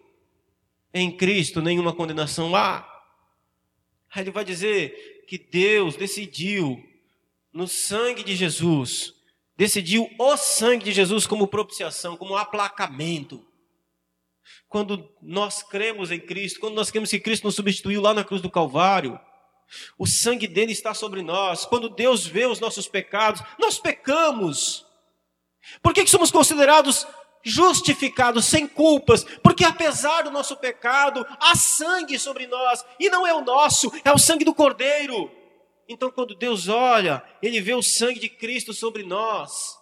Em 0.93 1.11
Cristo 1.11 1.61
nenhuma 1.61 1.93
condenação 1.93 2.55
há. 2.55 2.88
Aí 4.14 4.23
ele 4.23 4.31
vai 4.31 4.45
dizer 4.45 5.25
que 5.27 5.37
Deus 5.37 5.97
decidiu 5.97 6.83
no 7.53 7.67
sangue 7.67 8.23
de 8.23 8.37
Jesus 8.37 9.13
decidiu 9.57 10.11
o 10.19 10.37
sangue 10.37 10.85
de 10.85 10.93
Jesus 10.93 11.27
como 11.27 11.47
propiciação, 11.47 12.17
como 12.17 12.37
aplacamento. 12.37 13.45
Quando 14.69 15.09
nós 15.23 15.62
cremos 15.62 16.11
em 16.11 16.21
Cristo, 16.21 16.61
quando 16.61 16.75
nós 16.75 16.90
cremos 16.90 17.11
que 17.11 17.21
Cristo 17.21 17.45
nos 17.45 17.55
substituiu 17.55 18.01
lá 18.01 18.12
na 18.12 18.25
cruz 18.25 18.43
do 18.43 18.51
Calvário, 18.51 19.19
o 19.99 20.07
sangue 20.07 20.47
dele 20.47 20.73
está 20.73 20.93
sobre 20.93 21.23
nós. 21.23 21.64
Quando 21.64 21.88
Deus 21.88 22.27
vê 22.27 22.47
os 22.47 22.61
nossos 22.61 22.88
pecados, 22.88 23.43
nós 23.59 23.79
pecamos. 23.79 24.85
Por 25.83 25.95
que, 25.95 26.05
que 26.05 26.11
somos 26.11 26.31
considerados 26.31 27.07
justificados, 27.43 28.45
sem 28.45 28.66
culpas? 28.66 29.24
Porque 29.43 29.64
apesar 29.64 30.22
do 30.22 30.31
nosso 30.31 30.57
pecado, 30.57 31.24
há 31.41 31.55
sangue 31.55 32.18
sobre 32.18 32.47
nós, 32.47 32.85
e 32.99 33.09
não 33.09 33.26
é 33.26 33.33
o 33.33 33.45
nosso, 33.45 33.93
é 34.05 34.12
o 34.12 34.18
sangue 34.18 34.45
do 34.45 34.55
Cordeiro. 34.55 35.31
Então, 35.89 36.11
quando 36.11 36.35
Deus 36.35 36.68
olha, 36.68 37.22
Ele 37.43 37.61
vê 37.61 37.74
o 37.74 37.82
sangue 37.82 38.20
de 38.20 38.28
Cristo 38.28 38.72
sobre 38.72 39.03
nós. 39.03 39.76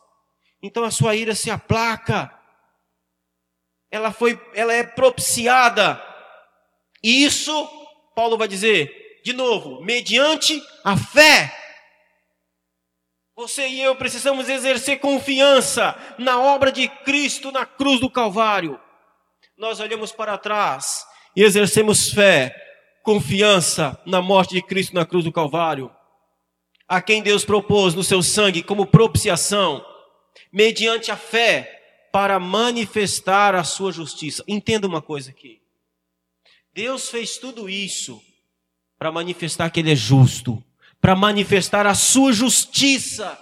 Então 0.62 0.84
a 0.84 0.90
sua 0.90 1.16
ira 1.16 1.34
se 1.34 1.50
aplaca. 1.50 2.32
Ela 3.90 4.12
foi, 4.12 4.40
ela 4.54 4.72
é 4.72 4.84
propiciada. 4.84 6.00
E 7.02 7.24
isso, 7.24 7.52
Paulo 8.14 8.38
vai 8.38 8.46
dizer, 8.46 9.20
de 9.24 9.32
novo, 9.32 9.82
mediante 9.82 10.62
a 10.84 10.96
fé. 10.96 11.58
Você 13.34 13.66
e 13.66 13.80
eu 13.80 13.96
precisamos 13.96 14.48
exercer 14.48 15.00
confiança 15.00 15.96
na 16.16 16.40
obra 16.40 16.70
de 16.70 16.86
Cristo 16.86 17.50
na 17.50 17.66
cruz 17.66 17.98
do 17.98 18.08
Calvário. 18.08 18.80
Nós 19.56 19.80
olhamos 19.80 20.12
para 20.12 20.38
trás 20.38 21.04
e 21.34 21.42
exercemos 21.42 22.12
fé 22.12 22.54
confiança 23.02 24.00
na 24.06 24.22
morte 24.22 24.54
de 24.54 24.62
Cristo 24.62 24.94
na 24.94 25.04
cruz 25.04 25.24
do 25.24 25.32
Calvário, 25.32 25.90
a 26.86 27.00
quem 27.00 27.22
Deus 27.22 27.44
propôs 27.44 27.94
no 27.94 28.04
seu 28.04 28.22
sangue 28.22 28.62
como 28.62 28.86
propiciação, 28.86 29.84
mediante 30.52 31.10
a 31.10 31.16
fé, 31.16 31.78
para 32.12 32.38
manifestar 32.38 33.54
a 33.54 33.64
sua 33.64 33.90
justiça. 33.90 34.44
Entenda 34.46 34.86
uma 34.86 35.00
coisa 35.00 35.30
aqui. 35.30 35.62
Deus 36.74 37.08
fez 37.08 37.38
tudo 37.38 37.68
isso 37.68 38.22
para 38.98 39.10
manifestar 39.10 39.70
que 39.70 39.80
Ele 39.80 39.92
é 39.92 39.96
justo, 39.96 40.62
para 41.00 41.16
manifestar 41.16 41.86
a 41.86 41.94
sua 41.94 42.32
justiça. 42.32 43.38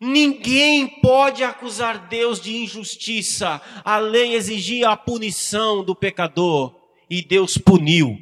Ninguém 0.00 0.88
pode 1.00 1.44
acusar 1.44 2.08
Deus 2.08 2.40
de 2.40 2.56
injustiça. 2.56 3.60
A 3.84 3.98
lei 3.98 4.34
exigia 4.34 4.90
a 4.90 4.96
punição 4.96 5.84
do 5.84 5.94
pecador 5.94 6.83
e 7.18 7.22
Deus 7.22 7.56
puniu. 7.56 8.18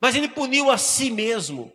Mas 0.00 0.14
Ele 0.14 0.28
puniu 0.28 0.70
a 0.70 0.78
si 0.78 1.10
mesmo. 1.10 1.72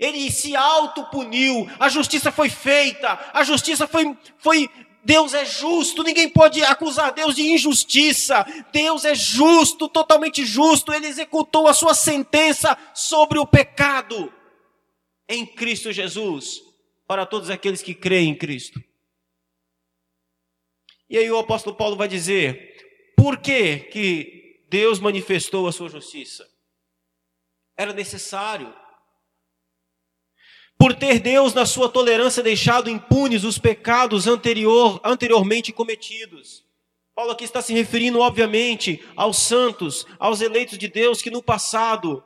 Ele 0.00 0.30
se 0.30 0.56
autopuniu. 0.56 1.68
A 1.78 1.88
justiça 1.88 2.32
foi 2.32 2.48
feita. 2.48 3.30
A 3.32 3.44
justiça 3.44 3.86
foi, 3.86 4.16
foi 4.38 4.70
Deus 5.04 5.34
é 5.34 5.44
justo, 5.44 6.02
ninguém 6.02 6.28
pode 6.28 6.62
acusar 6.64 7.12
Deus 7.12 7.36
de 7.36 7.42
injustiça. 7.42 8.44
Deus 8.72 9.04
é 9.04 9.14
justo, 9.14 9.88
totalmente 9.88 10.44
justo. 10.44 10.92
Ele 10.92 11.06
executou 11.06 11.68
a 11.68 11.74
sua 11.74 11.94
sentença 11.94 12.76
sobre 12.94 13.38
o 13.38 13.46
pecado 13.46 14.32
em 15.28 15.44
Cristo 15.44 15.92
Jesus, 15.92 16.62
para 17.06 17.26
todos 17.26 17.50
aqueles 17.50 17.82
que 17.82 17.94
creem 17.94 18.30
em 18.30 18.34
Cristo. 18.34 18.82
E 21.08 21.18
aí 21.18 21.30
o 21.30 21.38
apóstolo 21.38 21.76
Paulo 21.76 21.96
vai 21.96 22.08
dizer: 22.08 23.12
por 23.16 23.38
que, 23.38 23.78
que 23.78 24.45
Deus 24.68 24.98
manifestou 24.98 25.66
a 25.68 25.72
sua 25.72 25.88
justiça? 25.88 26.48
Era 27.76 27.92
necessário 27.92 28.74
por 30.78 30.94
ter 30.94 31.20
Deus, 31.20 31.54
na 31.54 31.64
sua 31.64 31.88
tolerância, 31.88 32.42
deixado 32.42 32.90
impunes 32.90 33.44
os 33.44 33.58
pecados 33.58 34.26
anterior, 34.26 35.00
anteriormente 35.02 35.72
cometidos. 35.72 36.64
Paulo 37.14 37.32
aqui 37.32 37.44
está 37.44 37.62
se 37.62 37.72
referindo, 37.72 38.20
obviamente, 38.20 39.02
aos 39.16 39.38
santos, 39.38 40.06
aos 40.18 40.42
eleitos 40.42 40.76
de 40.76 40.86
Deus 40.86 41.22
que 41.22 41.30
no 41.30 41.42
passado 41.42 42.22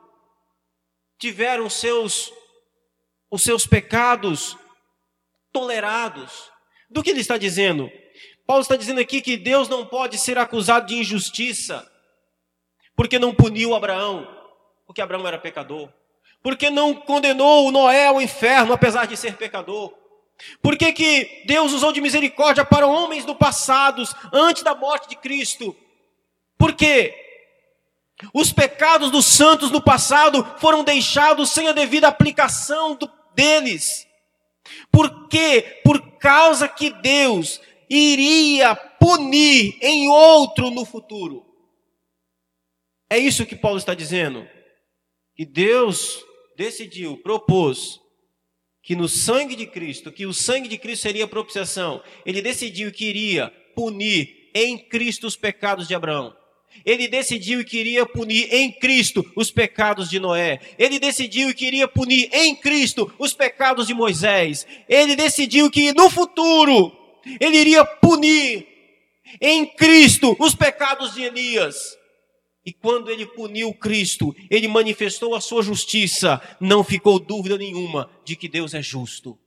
tiveram 1.17 1.69
seus, 1.69 2.33
os 3.29 3.41
seus 3.41 3.65
pecados 3.65 4.57
tolerados. 5.53 6.51
Do 6.89 7.01
que 7.01 7.11
ele 7.11 7.21
está 7.21 7.37
dizendo? 7.37 7.89
Paulo 8.45 8.63
está 8.63 8.75
dizendo 8.75 8.99
aqui 8.99 9.21
que 9.21 9.37
Deus 9.37 9.69
não 9.69 9.85
pode 9.85 10.17
ser 10.17 10.37
acusado 10.37 10.87
de 10.87 10.95
injustiça, 10.95 11.89
porque 12.95 13.19
não 13.19 13.33
puniu 13.33 13.73
Abraão, 13.75 14.27
porque 14.85 15.01
Abraão 15.01 15.27
era 15.27 15.37
pecador. 15.37 15.89
Porque 16.43 16.69
não 16.69 16.93
condenou 16.93 17.71
Noé 17.71 18.07
ao 18.07 18.21
inferno, 18.21 18.73
apesar 18.73 19.05
de 19.05 19.15
ser 19.15 19.37
pecador? 19.37 19.93
Por 20.61 20.77
que, 20.77 20.91
que 20.91 21.43
Deus 21.45 21.71
usou 21.71 21.91
de 21.91 22.01
misericórdia 22.01 22.65
para 22.65 22.87
homens 22.87 23.25
do 23.25 23.35
passado, 23.35 24.03
antes 24.33 24.63
da 24.63 24.73
morte 24.73 25.07
de 25.07 25.15
Cristo? 25.15 25.75
Porque 26.57 27.13
os 28.33 28.51
pecados 28.51 29.11
dos 29.11 29.25
santos 29.25 29.71
no 29.71 29.81
passado 29.81 30.45
foram 30.57 30.83
deixados 30.83 31.51
sem 31.51 31.67
a 31.67 31.73
devida 31.73 32.07
aplicação 32.07 32.95
do, 32.95 33.09
deles. 33.33 34.07
Por 34.91 35.27
quê? 35.27 35.81
Por 35.83 36.17
causa 36.17 36.67
que 36.67 36.89
Deus 36.89 37.61
iria 37.89 38.75
punir 38.75 39.77
em 39.81 40.07
outro 40.07 40.69
no 40.69 40.85
futuro. 40.85 41.50
É 43.11 43.17
isso 43.17 43.45
que 43.45 43.57
Paulo 43.57 43.77
está 43.77 43.93
dizendo. 43.93 44.47
Que 45.35 45.45
Deus 45.45 46.23
decidiu, 46.55 47.17
propôs 47.17 47.99
que 48.81 48.95
no 48.95 49.09
sangue 49.09 49.53
de 49.53 49.67
Cristo, 49.67 50.13
que 50.13 50.25
o 50.25 50.33
sangue 50.33 50.69
de 50.69 50.77
Cristo 50.77 51.01
seria 51.01 51.27
propiciação, 51.27 52.01
ele 52.25 52.41
decidiu 52.41 52.89
que 52.89 53.03
iria 53.03 53.49
punir 53.75 54.49
em 54.55 54.77
Cristo 54.77 55.27
os 55.27 55.35
pecados 55.35 55.89
de 55.89 55.93
Abraão. 55.93 56.33
Ele 56.85 57.09
decidiu 57.09 57.65
que 57.65 57.77
iria 57.77 58.05
punir 58.05 58.47
em 58.49 58.71
Cristo 58.71 59.29
os 59.35 59.51
pecados 59.51 60.09
de 60.09 60.17
Noé. 60.17 60.61
Ele 60.79 60.97
decidiu 60.97 61.53
que 61.53 61.65
iria 61.65 61.89
punir 61.89 62.29
em 62.31 62.55
Cristo 62.55 63.13
os 63.19 63.33
pecados 63.33 63.87
de 63.87 63.93
Moisés. 63.93 64.65
Ele 64.87 65.17
decidiu 65.17 65.69
que 65.69 65.91
no 65.91 66.09
futuro 66.09 66.95
ele 67.41 67.57
iria 67.57 67.83
punir 67.83 68.65
em 69.41 69.65
Cristo 69.65 70.33
os 70.39 70.55
pecados 70.55 71.13
de 71.13 71.23
Elias. 71.23 71.99
E 72.65 72.71
quando 72.71 73.09
ele 73.09 73.25
puniu 73.25 73.73
Cristo, 73.73 74.35
ele 74.49 74.67
manifestou 74.67 75.33
a 75.33 75.41
sua 75.41 75.63
justiça, 75.63 76.39
não 76.59 76.83
ficou 76.83 77.19
dúvida 77.19 77.57
nenhuma 77.57 78.09
de 78.23 78.35
que 78.35 78.47
Deus 78.47 78.73
é 78.73 78.81
justo. 78.81 79.37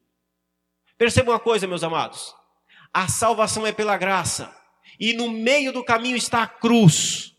Perceba 0.99 1.31
uma 1.33 1.39
coisa, 1.39 1.67
meus 1.67 1.85
amados: 1.85 2.35
a 2.93 3.07
salvação 3.07 3.67
é 3.67 3.73
pela 3.73 3.97
graça, 3.97 4.55
e 4.99 5.13
no 5.13 5.31
meio 5.31 5.73
do 5.73 5.85
caminho 5.85 6.17
está 6.17 6.43
a 6.43 6.49
cruz. 6.49 7.33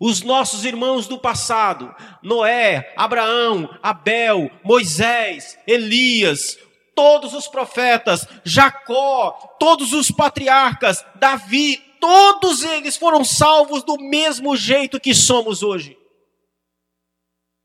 Os 0.00 0.22
nossos 0.22 0.64
irmãos 0.64 1.06
do 1.06 1.18
passado, 1.18 1.94
Noé, 2.22 2.92
Abraão, 2.96 3.68
Abel, 3.82 4.50
Moisés, 4.62 5.58
Elias, 5.66 6.58
todos 6.94 7.32
os 7.32 7.48
profetas, 7.48 8.26
Jacó, 8.44 9.56
todos 9.58 9.92
os 9.92 10.10
patriarcas, 10.10 11.04
Davi, 11.16 11.82
todos 12.02 12.64
eles 12.64 12.96
foram 12.96 13.24
salvos 13.24 13.84
do 13.84 13.96
mesmo 13.96 14.56
jeito 14.56 14.98
que 14.98 15.14
somos 15.14 15.62
hoje. 15.62 15.96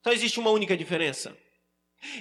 Só 0.06 0.14
existe 0.14 0.40
uma 0.40 0.52
única 0.52 0.78
diferença. 0.78 1.36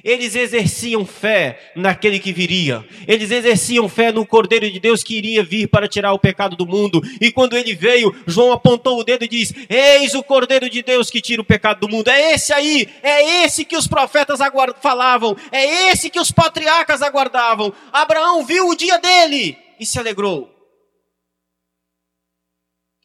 Eles 0.03 0.35
exerciam 0.35 1.05
fé 1.05 1.73
naquele 1.77 2.19
que 2.19 2.33
viria. 2.33 2.83
Eles 3.07 3.31
exerciam 3.31 3.87
fé 3.87 4.11
no 4.11 4.27
Cordeiro 4.27 4.71
de 4.71 4.81
Deus 4.81 5.05
que 5.05 5.19
iria 5.19 5.45
vir 5.45 5.69
para 5.69 5.87
tirar 5.87 6.15
o 6.15 6.19
pecado 6.19 6.57
do 6.57 6.67
mundo. 6.67 7.03
E 7.21 7.31
quando 7.31 7.55
ele 7.55 7.75
veio, 7.75 8.17
João 8.27 8.51
apontou 8.51 8.99
o 8.99 9.05
dedo 9.05 9.27
e 9.27 9.29
disse: 9.29 9.67
Eis 9.69 10.15
o 10.15 10.23
Cordeiro 10.23 10.71
de 10.71 10.83
Deus 10.83 11.11
que 11.11 11.21
tira 11.21 11.43
o 11.43 11.45
pecado 11.45 11.81
do 11.81 11.89
mundo. 11.89 12.09
É 12.09 12.33
esse 12.33 12.51
aí, 12.51 12.89
é 13.03 13.45
esse 13.45 13.63
que 13.63 13.77
os 13.77 13.87
profetas 13.87 14.41
falavam, 14.81 15.37
é 15.53 15.91
esse 15.91 16.09
que 16.09 16.19
os 16.19 16.33
patriarcas 16.33 17.03
aguardavam. 17.03 17.75
Abraão 17.93 18.43
viu 18.43 18.69
o 18.69 18.75
dia 18.75 18.99
dele 18.99 19.59
e 19.79 19.85
se 19.85 19.99
alegrou. 19.99 20.56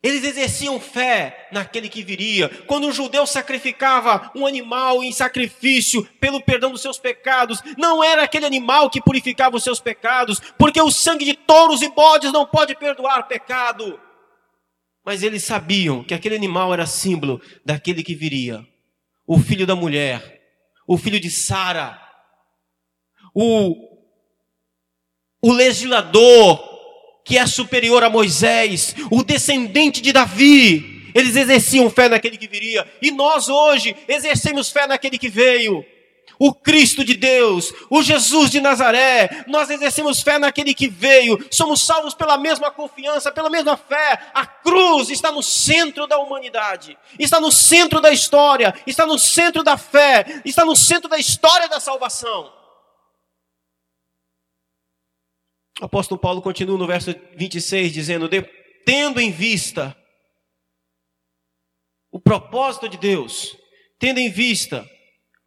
Eles 0.03 0.23
exerciam 0.23 0.79
fé 0.79 1.47
naquele 1.51 1.87
que 1.87 2.01
viria. 2.01 2.49
Quando 2.65 2.87
um 2.87 2.91
judeu 2.91 3.27
sacrificava 3.27 4.31
um 4.35 4.47
animal 4.47 5.03
em 5.03 5.11
sacrifício 5.11 6.03
pelo 6.19 6.41
perdão 6.41 6.71
dos 6.71 6.81
seus 6.81 6.97
pecados, 6.97 7.61
não 7.77 8.03
era 8.03 8.23
aquele 8.23 8.45
animal 8.45 8.89
que 8.89 9.01
purificava 9.01 9.55
os 9.57 9.63
seus 9.63 9.79
pecados, 9.79 10.41
porque 10.57 10.81
o 10.81 10.89
sangue 10.89 11.23
de 11.23 11.35
touros 11.35 11.83
e 11.83 11.89
bodes 11.89 12.31
não 12.31 12.47
pode 12.47 12.75
perdoar 12.75 13.27
pecado. 13.27 13.99
Mas 15.05 15.21
eles 15.21 15.43
sabiam 15.43 16.03
que 16.03 16.15
aquele 16.15 16.35
animal 16.35 16.73
era 16.73 16.87
símbolo 16.87 17.39
daquele 17.63 18.03
que 18.03 18.15
viria. 18.15 18.65
O 19.27 19.37
filho 19.37 19.67
da 19.67 19.75
mulher, 19.75 20.41
o 20.87 20.97
filho 20.97 21.19
de 21.19 21.29
Sara, 21.29 22.01
o, 23.35 23.75
o 25.43 25.53
legislador, 25.53 26.70
que 27.31 27.37
é 27.37 27.47
superior 27.47 28.03
a 28.03 28.09
Moisés, 28.09 28.93
o 29.09 29.23
descendente 29.23 30.01
de 30.01 30.11
Davi. 30.11 31.13
Eles 31.15 31.37
exerciam 31.37 31.89
fé 31.89 32.09
naquele 32.09 32.37
que 32.37 32.45
viria. 32.45 32.85
E 33.01 33.09
nós 33.09 33.47
hoje 33.47 33.95
exercemos 34.05 34.69
fé 34.69 34.85
naquele 34.85 35.17
que 35.17 35.29
veio. 35.29 35.85
O 36.37 36.53
Cristo 36.53 37.05
de 37.05 37.13
Deus, 37.13 37.73
o 37.89 38.03
Jesus 38.03 38.51
de 38.51 38.59
Nazaré, 38.59 39.45
nós 39.47 39.69
exercemos 39.69 40.21
fé 40.21 40.37
naquele 40.37 40.73
que 40.73 40.89
veio, 40.89 41.39
somos 41.49 41.79
salvos 41.79 42.13
pela 42.13 42.37
mesma 42.37 42.69
confiança, 42.69 43.31
pela 43.31 43.49
mesma 43.49 43.77
fé. 43.77 44.19
A 44.33 44.45
cruz 44.45 45.09
está 45.09 45.31
no 45.31 45.41
centro 45.41 46.07
da 46.07 46.17
humanidade, 46.17 46.97
está 47.17 47.39
no 47.39 47.49
centro 47.49 48.01
da 48.01 48.11
história, 48.11 48.73
está 48.85 49.05
no 49.05 49.17
centro 49.17 49.63
da 49.63 49.77
fé, 49.77 50.41
está 50.43 50.65
no 50.65 50.75
centro 50.75 51.07
da 51.07 51.17
história 51.17 51.69
da 51.69 51.79
salvação. 51.79 52.60
O 55.81 55.85
apóstolo 55.85 56.21
Paulo 56.21 56.43
continua 56.43 56.77
no 56.77 56.85
verso 56.85 57.13
26 57.35 57.91
dizendo: 57.91 58.29
tendo 58.85 59.19
em 59.19 59.31
vista 59.31 59.97
o 62.11 62.19
propósito 62.19 62.87
de 62.87 62.97
Deus, 62.97 63.57
tendo 63.97 64.19
em 64.19 64.29
vista 64.29 64.87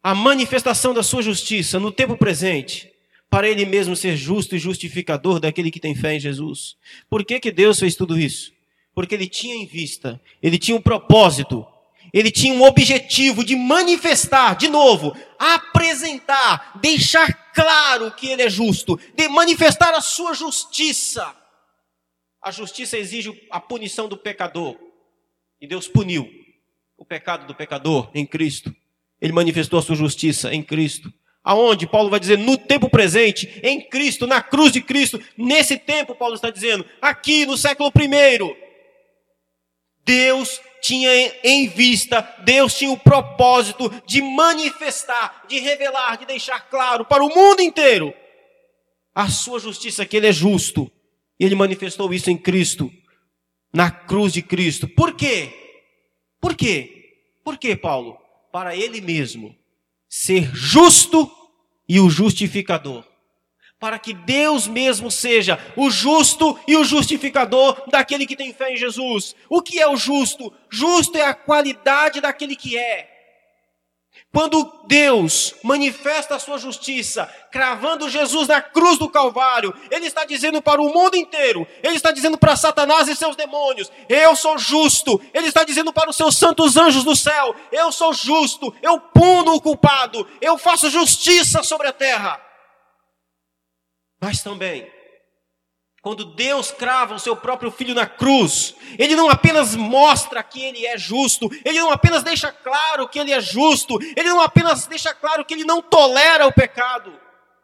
a 0.03 0.13
manifestação 0.13 0.93
da 0.93 1.01
sua 1.01 1.21
justiça 1.21 1.79
no 1.79 1.89
tempo 1.89 2.17
presente, 2.17 2.91
para 3.29 3.47
ele 3.47 3.65
mesmo 3.65 3.95
ser 3.95 4.17
justo 4.17 4.57
e 4.57 4.59
justificador 4.59 5.39
daquele 5.39 5.71
que 5.71 5.79
tem 5.79 5.95
fé 5.95 6.15
em 6.15 6.19
Jesus. 6.19 6.75
Por 7.09 7.23
que, 7.23 7.39
que 7.39 7.51
Deus 7.51 7.79
fez 7.79 7.95
tudo 7.95 8.19
isso? 8.19 8.51
Porque 8.93 9.15
ele 9.15 9.29
tinha 9.29 9.55
em 9.55 9.65
vista, 9.65 10.21
ele 10.43 10.59
tinha 10.59 10.75
um 10.75 10.81
propósito 10.81 11.65
ele 12.15 12.31
tinha 12.31 12.53
um 12.53 12.63
objetivo 12.63 13.43
de 13.43 13.57
manifestar, 13.57 14.55
de 14.55 14.69
novo, 14.69 15.13
apresentar, 15.37 16.79
deixar 16.79 17.44
claro 17.55 18.11
que 18.11 18.27
ele 18.27 18.43
é 18.43 18.49
justo, 18.49 18.99
de 19.15 19.27
manifestar 19.29 19.93
a 19.93 20.01
sua 20.01 20.33
justiça. 20.33 21.33
A 22.41 22.51
justiça 22.51 22.97
exige 22.97 23.47
a 23.49 23.59
punição 23.59 24.07
do 24.07 24.17
pecador. 24.17 24.77
E 25.59 25.65
Deus 25.65 25.87
puniu 25.87 26.29
o 26.97 27.05
pecado 27.05 27.47
do 27.47 27.55
pecador 27.55 28.11
em 28.13 28.25
Cristo. 28.25 28.75
Ele 29.19 29.33
manifestou 29.33 29.79
a 29.79 29.81
sua 29.81 29.95
justiça 29.95 30.53
em 30.53 30.61
Cristo. 30.61 31.11
Aonde? 31.43 31.87
Paulo 31.87 32.09
vai 32.09 32.19
dizer 32.19 32.37
no 32.37 32.57
tempo 32.57 32.89
presente, 32.89 33.59
em 33.63 33.87
Cristo, 33.87 34.27
na 34.27 34.41
cruz 34.41 34.71
de 34.71 34.81
Cristo. 34.81 35.21
Nesse 35.37 35.77
tempo, 35.77 36.15
Paulo 36.15 36.35
está 36.35 36.49
dizendo, 36.49 36.85
aqui 37.01 37.45
no 37.45 37.57
século 37.57 37.91
I. 37.95 38.55
Deus 40.03 40.59
tinha 40.85 41.09
em 41.43 41.67
vista, 41.67 42.21
Deus 42.43 42.77
tinha 42.77 42.91
o 42.91 42.97
propósito 42.97 43.89
de 44.05 44.21
manifestar, 44.21 45.43
de 45.47 45.57
revelar, 45.57 46.15
de 46.17 46.27
deixar 46.27 46.59
claro 46.69 47.03
para 47.05 47.23
o 47.23 47.29
mundo 47.29 47.59
inteiro 47.59 48.13
a 49.15 49.27
sua 49.27 49.59
justiça, 49.59 50.05
que 50.05 50.15
Ele 50.15 50.27
é 50.27 50.31
justo. 50.31 50.91
E 51.39 51.45
Ele 51.45 51.55
manifestou 51.55 52.13
isso 52.13 52.29
em 52.29 52.37
Cristo, 52.37 52.91
na 53.73 53.89
cruz 53.89 54.31
de 54.31 54.43
Cristo. 54.43 54.87
Por 54.87 55.15
quê? 55.15 55.51
Por 56.39 56.55
quê? 56.55 57.15
Por 57.43 57.57
quê, 57.57 57.75
Paulo? 57.75 58.19
Para 58.51 58.75
Ele 58.75 59.01
mesmo 59.01 59.55
ser 60.07 60.55
justo 60.55 61.31
e 61.89 61.99
o 61.99 62.11
justificador 62.11 63.03
para 63.79 63.99
que 63.99 64.13
Deus 64.13 64.67
mesmo 64.67 65.11
seja 65.11 65.59
o 65.75 65.89
justo 65.89 66.57
e 66.67 66.75
o 66.75 66.83
justificador 66.83 67.83
daquele 67.87 68.25
que 68.25 68.35
tem 68.35 68.53
fé 68.53 68.73
em 68.73 68.77
Jesus. 68.77 69.35
O 69.49 69.61
que 69.61 69.79
é 69.79 69.87
o 69.87 69.97
justo? 69.97 70.53
Justo 70.69 71.17
é 71.17 71.25
a 71.25 71.33
qualidade 71.33 72.21
daquele 72.21 72.55
que 72.55 72.77
é. 72.77 73.15
Quando 74.31 74.69
Deus 74.85 75.55
manifesta 75.63 76.35
a 76.35 76.39
sua 76.39 76.57
justiça, 76.57 77.25
cravando 77.51 78.09
Jesus 78.09 78.49
na 78.49 78.61
cruz 78.61 78.97
do 78.97 79.09
Calvário, 79.09 79.73
Ele 79.89 80.07
está 80.07 80.25
dizendo 80.25 80.61
para 80.61 80.81
o 80.81 80.93
mundo 80.93 81.15
inteiro, 81.15 81.65
Ele 81.81 81.95
está 81.95 82.11
dizendo 82.11 82.37
para 82.37 82.55
Satanás 82.57 83.07
e 83.07 83.15
seus 83.15 83.35
demônios: 83.37 83.89
Eu 84.09 84.35
sou 84.35 84.57
justo. 84.57 85.21
Ele 85.33 85.47
está 85.47 85.63
dizendo 85.63 85.93
para 85.93 86.09
os 86.09 86.17
seus 86.17 86.35
santos 86.35 86.75
anjos 86.75 87.05
do 87.05 87.15
céu: 87.15 87.55
Eu 87.71 87.93
sou 87.93 88.13
justo, 88.13 88.75
eu 88.81 88.99
puno 88.99 89.53
o 89.53 89.61
culpado, 89.61 90.27
eu 90.41 90.57
faço 90.57 90.89
justiça 90.89 91.63
sobre 91.63 91.87
a 91.87 91.93
terra. 91.93 92.44
Mas 94.21 94.41
também, 94.41 94.89
quando 96.01 96.35
Deus 96.35 96.71
crava 96.71 97.15
o 97.15 97.19
seu 97.19 97.35
próprio 97.35 97.71
filho 97.71 97.95
na 97.95 98.05
cruz, 98.05 98.75
ele 98.97 99.15
não 99.15 99.29
apenas 99.29 99.75
mostra 99.75 100.43
que 100.43 100.61
ele 100.61 100.85
é 100.85 100.97
justo, 100.97 101.49
ele 101.65 101.79
não 101.79 101.91
apenas 101.91 102.21
deixa 102.21 102.51
claro 102.51 103.09
que 103.09 103.17
ele 103.17 103.31
é 103.31 103.41
justo, 103.41 103.97
ele 104.15 104.29
não 104.29 104.39
apenas 104.39 104.85
deixa 104.85 105.13
claro 105.13 105.43
que 105.43 105.53
ele 105.53 105.63
não 105.63 105.81
tolera 105.81 106.45
o 106.45 106.53
pecado, 106.53 107.11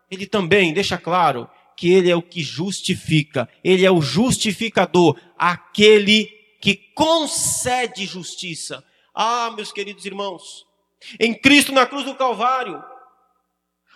ele 0.09 0.25
também 0.25 0.73
deixa 0.73 0.97
claro 0.97 1.47
que 1.77 1.91
ele 1.91 2.09
é 2.09 2.15
o 2.15 2.21
que 2.21 2.41
justifica, 2.41 3.47
ele 3.63 3.85
é 3.85 3.91
o 3.91 4.01
justificador, 4.01 5.19
aquele 5.37 6.25
que 6.59 6.75
concede 6.95 8.05
justiça. 8.05 8.83
Ah, 9.13 9.51
meus 9.55 9.71
queridos 9.71 10.05
irmãos, 10.05 10.65
em 11.19 11.33
Cristo 11.33 11.71
na 11.71 11.85
cruz 11.85 12.05
do 12.05 12.15
Calvário, 12.15 12.83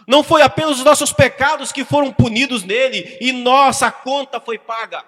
não 0.07 0.23
foi 0.23 0.41
apenas 0.41 0.77
os 0.77 0.83
nossos 0.83 1.11
pecados 1.11 1.71
que 1.71 1.83
foram 1.83 2.13
punidos 2.13 2.63
nele 2.63 3.17
e 3.19 3.31
nossa 3.31 3.91
conta 3.91 4.39
foi 4.39 4.57
paga. 4.57 5.03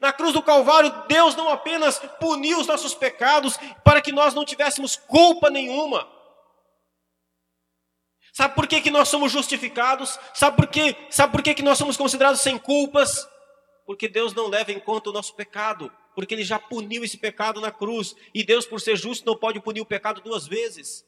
Na 0.00 0.12
cruz 0.12 0.32
do 0.32 0.42
Calvário, 0.42 0.92
Deus 1.08 1.34
não 1.34 1.48
apenas 1.48 1.98
puniu 2.20 2.58
os 2.60 2.66
nossos 2.66 2.94
pecados 2.94 3.58
para 3.82 4.00
que 4.00 4.12
nós 4.12 4.34
não 4.34 4.44
tivéssemos 4.44 4.96
culpa 4.96 5.48
nenhuma. 5.48 6.06
Sabe 8.32 8.54
por 8.54 8.66
que, 8.66 8.80
que 8.80 8.90
nós 8.90 9.08
somos 9.08 9.32
justificados? 9.32 10.18
Sabe 10.34 10.56
por, 10.56 10.66
quê? 10.68 10.94
Sabe 11.10 11.32
por 11.32 11.42
que, 11.42 11.54
que 11.54 11.62
nós 11.62 11.78
somos 11.78 11.96
considerados 11.96 12.40
sem 12.40 12.58
culpas? 12.58 13.26
Porque 13.86 14.06
Deus 14.06 14.34
não 14.34 14.48
leva 14.48 14.70
em 14.70 14.78
conta 14.78 15.10
o 15.10 15.12
nosso 15.12 15.34
pecado. 15.34 15.90
Porque 16.14 16.34
Ele 16.34 16.44
já 16.44 16.58
puniu 16.58 17.02
esse 17.02 17.16
pecado 17.16 17.60
na 17.60 17.72
cruz. 17.72 18.14
E 18.34 18.44
Deus, 18.44 18.66
por 18.66 18.80
ser 18.80 18.96
justo, 18.96 19.24
não 19.26 19.36
pode 19.36 19.60
punir 19.60 19.80
o 19.80 19.86
pecado 19.86 20.20
duas 20.20 20.46
vezes. 20.46 21.07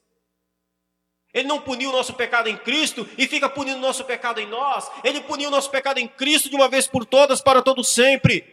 Ele 1.32 1.46
não 1.46 1.60
puniu 1.60 1.90
o 1.90 1.92
nosso 1.92 2.14
pecado 2.14 2.48
em 2.48 2.56
Cristo 2.56 3.08
e 3.16 3.26
fica 3.26 3.48
punindo 3.48 3.78
o 3.78 3.80
nosso 3.80 4.04
pecado 4.04 4.40
em 4.40 4.46
nós. 4.46 4.90
Ele 5.04 5.20
puniu 5.20 5.48
o 5.48 5.50
nosso 5.50 5.70
pecado 5.70 5.98
em 5.98 6.08
Cristo 6.08 6.48
de 6.48 6.56
uma 6.56 6.68
vez 6.68 6.86
por 6.86 7.04
todas, 7.04 7.40
para 7.40 7.62
todo 7.62 7.84
sempre. 7.84 8.44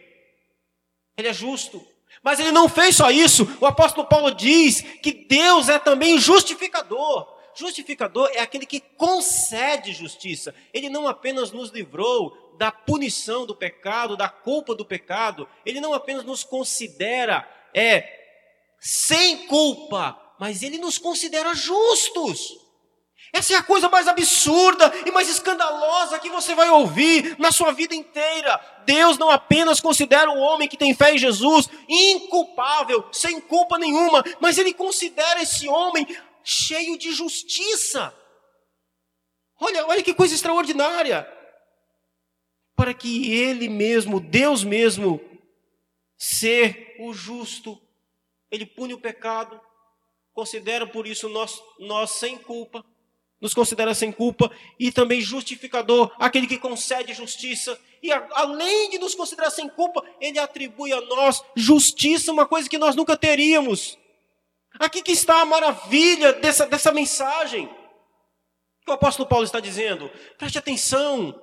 Ele 1.16 1.28
é 1.28 1.32
justo. 1.32 1.84
Mas 2.22 2.38
ele 2.38 2.52
não 2.52 2.68
fez 2.68 2.96
só 2.96 3.10
isso. 3.10 3.48
O 3.60 3.66
apóstolo 3.66 4.06
Paulo 4.06 4.32
diz 4.32 4.80
que 5.02 5.12
Deus 5.12 5.68
é 5.68 5.78
também 5.78 6.18
justificador. 6.18 7.26
Justificador 7.54 8.30
é 8.32 8.40
aquele 8.40 8.64
que 8.64 8.80
concede 8.80 9.92
justiça. 9.92 10.54
Ele 10.72 10.88
não 10.88 11.08
apenas 11.08 11.50
nos 11.50 11.70
livrou 11.70 12.54
da 12.56 12.70
punição 12.70 13.44
do 13.44 13.54
pecado, 13.54 14.16
da 14.16 14.28
culpa 14.28 14.74
do 14.74 14.84
pecado. 14.84 15.48
Ele 15.66 15.80
não 15.80 15.92
apenas 15.92 16.24
nos 16.24 16.44
considera 16.44 17.48
é 17.74 18.16
sem 18.80 19.46
culpa, 19.46 20.16
mas 20.38 20.62
ele 20.62 20.78
nos 20.78 20.98
considera 20.98 21.54
justos. 21.54 22.67
Essa 23.32 23.54
é 23.54 23.56
a 23.56 23.62
coisa 23.62 23.88
mais 23.88 24.08
absurda 24.08 24.90
e 25.04 25.10
mais 25.10 25.28
escandalosa 25.28 26.18
que 26.18 26.30
você 26.30 26.54
vai 26.54 26.70
ouvir 26.70 27.38
na 27.38 27.52
sua 27.52 27.72
vida 27.72 27.94
inteira. 27.94 28.58
Deus 28.86 29.18
não 29.18 29.30
apenas 29.30 29.80
considera 29.80 30.30
o 30.30 30.38
homem 30.38 30.68
que 30.68 30.76
tem 30.76 30.94
fé 30.94 31.12
em 31.12 31.18
Jesus 31.18 31.68
inculpável, 31.88 33.06
sem 33.12 33.40
culpa 33.40 33.78
nenhuma, 33.78 34.24
mas 34.40 34.56
ele 34.56 34.72
considera 34.72 35.42
esse 35.42 35.68
homem 35.68 36.06
cheio 36.42 36.96
de 36.96 37.12
justiça. 37.12 38.14
Olha, 39.60 39.86
olha 39.86 40.02
que 40.02 40.14
coisa 40.14 40.34
extraordinária. 40.34 41.28
Para 42.74 42.94
que 42.94 43.34
ele 43.34 43.68
mesmo, 43.68 44.20
Deus 44.20 44.64
mesmo, 44.64 45.20
ser 46.16 46.96
o 47.00 47.12
justo, 47.12 47.78
ele 48.50 48.64
pune 48.64 48.94
o 48.94 49.00
pecado, 49.00 49.60
considera 50.32 50.86
por 50.86 51.06
isso 51.06 51.28
nós, 51.28 51.62
nós 51.78 52.12
sem 52.12 52.38
culpa 52.38 52.84
nos 53.40 53.54
considera 53.54 53.94
sem 53.94 54.10
culpa 54.10 54.50
e 54.78 54.90
também 54.90 55.20
justificador, 55.20 56.10
aquele 56.18 56.46
que 56.46 56.58
concede 56.58 57.14
justiça. 57.14 57.78
E 58.02 58.12
a, 58.12 58.26
além 58.32 58.90
de 58.90 58.98
nos 58.98 59.14
considerar 59.14 59.50
sem 59.50 59.68
culpa, 59.68 60.04
ele 60.20 60.38
atribui 60.38 60.92
a 60.92 61.00
nós 61.00 61.42
justiça, 61.54 62.32
uma 62.32 62.46
coisa 62.46 62.68
que 62.68 62.78
nós 62.78 62.96
nunca 62.96 63.16
teríamos. 63.16 63.98
Aqui 64.78 65.02
que 65.02 65.12
está 65.12 65.40
a 65.40 65.46
maravilha 65.46 66.32
dessa, 66.34 66.66
dessa 66.66 66.92
mensagem. 66.92 67.68
o 68.86 68.92
apóstolo 68.92 69.28
Paulo 69.28 69.44
está 69.44 69.60
dizendo? 69.60 70.10
Preste 70.36 70.58
atenção. 70.58 71.40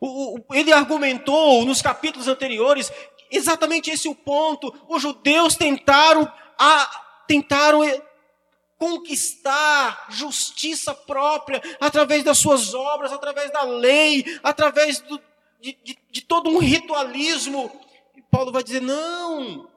O, 0.00 0.38
o, 0.38 0.54
ele 0.54 0.72
argumentou 0.72 1.64
nos 1.64 1.80
capítulos 1.80 2.28
anteriores 2.28 2.92
exatamente 3.30 3.90
esse 3.90 4.08
o 4.08 4.14
ponto. 4.14 4.74
Os 4.88 5.02
judeus 5.02 5.54
tentaram, 5.54 6.30
a, 6.58 7.24
tentaram 7.26 7.82
conquistar 8.80 10.06
justiça 10.08 10.94
própria 10.94 11.60
através 11.78 12.24
das 12.24 12.38
suas 12.38 12.72
obras, 12.72 13.12
através 13.12 13.52
da 13.52 13.62
lei, 13.62 14.24
através 14.42 15.00
do, 15.00 15.20
de, 15.60 15.76
de, 15.84 15.98
de 16.10 16.22
todo 16.22 16.48
um 16.48 16.56
ritualismo. 16.56 17.70
E 18.16 18.22
Paulo 18.22 18.50
vai 18.50 18.64
dizer: 18.64 18.80
não, 18.80 19.68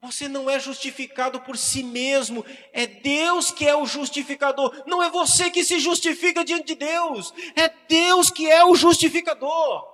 você 0.00 0.28
não 0.28 0.48
é 0.48 0.60
justificado 0.60 1.40
por 1.40 1.58
si 1.58 1.82
mesmo, 1.82 2.46
é 2.72 2.86
Deus 2.86 3.50
que 3.50 3.66
é 3.66 3.74
o 3.74 3.86
justificador. 3.86 4.84
Não 4.86 5.02
é 5.02 5.10
você 5.10 5.50
que 5.50 5.64
se 5.64 5.80
justifica 5.80 6.44
diante 6.44 6.68
de 6.68 6.74
Deus, 6.76 7.34
é 7.56 7.68
Deus 7.88 8.30
que 8.30 8.48
é 8.48 8.64
o 8.64 8.76
justificador. 8.76 9.90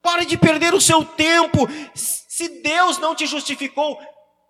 Pare 0.00 0.24
de 0.24 0.38
perder 0.38 0.72
o 0.74 0.80
seu 0.80 1.04
tempo. 1.04 1.66
Se 1.92 2.48
Deus 2.62 2.98
não 2.98 3.16
te 3.16 3.26
justificou, 3.26 4.00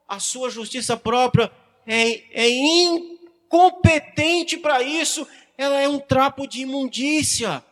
a 0.06 0.20
sua 0.20 0.50
justiça 0.50 0.94
própria 0.94 1.50
é, 1.86 2.22
é 2.32 2.50
incompetente 2.50 4.56
para 4.56 4.82
isso, 4.82 5.26
ela 5.56 5.80
é 5.80 5.88
um 5.88 5.98
trapo 5.98 6.46
de 6.46 6.62
imundícia. 6.62 7.62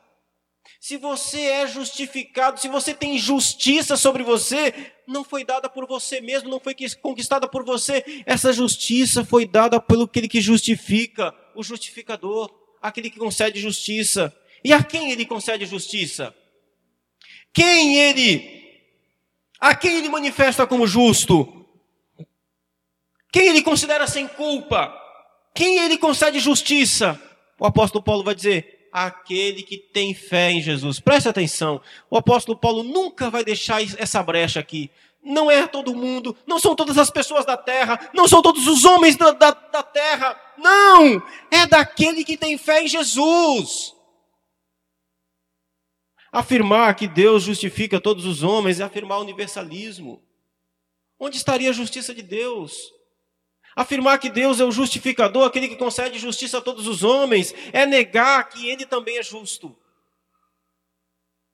Se 0.80 0.96
você 0.98 1.40
é 1.40 1.66
justificado, 1.66 2.60
se 2.60 2.68
você 2.68 2.92
tem 2.92 3.18
justiça 3.18 3.96
sobre 3.96 4.22
você, 4.22 4.92
não 5.06 5.24
foi 5.24 5.42
dada 5.42 5.68
por 5.68 5.86
você 5.86 6.20
mesmo, 6.20 6.50
não 6.50 6.60
foi 6.60 6.76
conquistada 7.00 7.48
por 7.48 7.64
você. 7.64 8.22
Essa 8.26 8.52
justiça 8.52 9.24
foi 9.24 9.46
dada 9.46 9.80
pelo 9.80 10.04
aquele 10.04 10.28
que 10.28 10.42
justifica, 10.42 11.34
o 11.54 11.62
justificador, 11.62 12.50
aquele 12.82 13.08
que 13.08 13.18
concede 13.18 13.58
justiça. 13.58 14.34
E 14.62 14.74
a 14.74 14.82
quem 14.82 15.10
ele 15.10 15.24
concede 15.24 15.64
justiça? 15.64 16.34
Quem 17.52 17.96
ele 17.96 18.62
a 19.58 19.74
quem 19.74 19.96
ele 19.96 20.10
manifesta 20.10 20.66
como 20.66 20.86
justo? 20.86 21.63
Quem 23.34 23.48
ele 23.48 23.62
considera 23.62 24.06
sem 24.06 24.28
culpa? 24.28 24.96
Quem 25.52 25.78
ele 25.80 25.98
concede 25.98 26.38
justiça? 26.38 27.20
O 27.58 27.66
apóstolo 27.66 28.04
Paulo 28.04 28.22
vai 28.22 28.32
dizer: 28.32 28.88
aquele 28.92 29.64
que 29.64 29.76
tem 29.76 30.14
fé 30.14 30.52
em 30.52 30.62
Jesus. 30.62 31.00
Preste 31.00 31.28
atenção, 31.28 31.80
o 32.08 32.16
apóstolo 32.16 32.56
Paulo 32.56 32.84
nunca 32.84 33.30
vai 33.30 33.42
deixar 33.42 33.82
essa 33.98 34.22
brecha 34.22 34.60
aqui. 34.60 34.88
Não 35.20 35.50
é 35.50 35.66
todo 35.66 35.96
mundo, 35.96 36.36
não 36.46 36.60
são 36.60 36.76
todas 36.76 36.96
as 36.96 37.10
pessoas 37.10 37.44
da 37.44 37.56
terra, 37.56 38.08
não 38.14 38.28
são 38.28 38.40
todos 38.40 38.68
os 38.68 38.84
homens 38.84 39.16
da, 39.16 39.32
da, 39.32 39.50
da 39.50 39.82
terra. 39.82 40.40
Não! 40.56 41.20
É 41.50 41.66
daquele 41.66 42.22
que 42.22 42.36
tem 42.36 42.56
fé 42.56 42.84
em 42.84 42.86
Jesus. 42.86 43.96
Afirmar 46.30 46.94
que 46.94 47.08
Deus 47.08 47.42
justifica 47.42 48.00
todos 48.00 48.26
os 48.26 48.44
homens 48.44 48.78
é 48.78 48.84
afirmar 48.84 49.18
universalismo. 49.18 50.22
Onde 51.18 51.36
estaria 51.36 51.70
a 51.70 51.72
justiça 51.72 52.14
de 52.14 52.22
Deus? 52.22 52.94
Afirmar 53.76 54.18
que 54.18 54.30
Deus 54.30 54.60
é 54.60 54.64
o 54.64 54.70
justificador, 54.70 55.46
aquele 55.46 55.68
que 55.68 55.76
concede 55.76 56.18
justiça 56.18 56.58
a 56.58 56.60
todos 56.60 56.86
os 56.86 57.02
homens, 57.02 57.54
é 57.72 57.84
negar 57.84 58.48
que 58.48 58.68
ele 58.68 58.86
também 58.86 59.18
é 59.18 59.22
justo. 59.22 59.76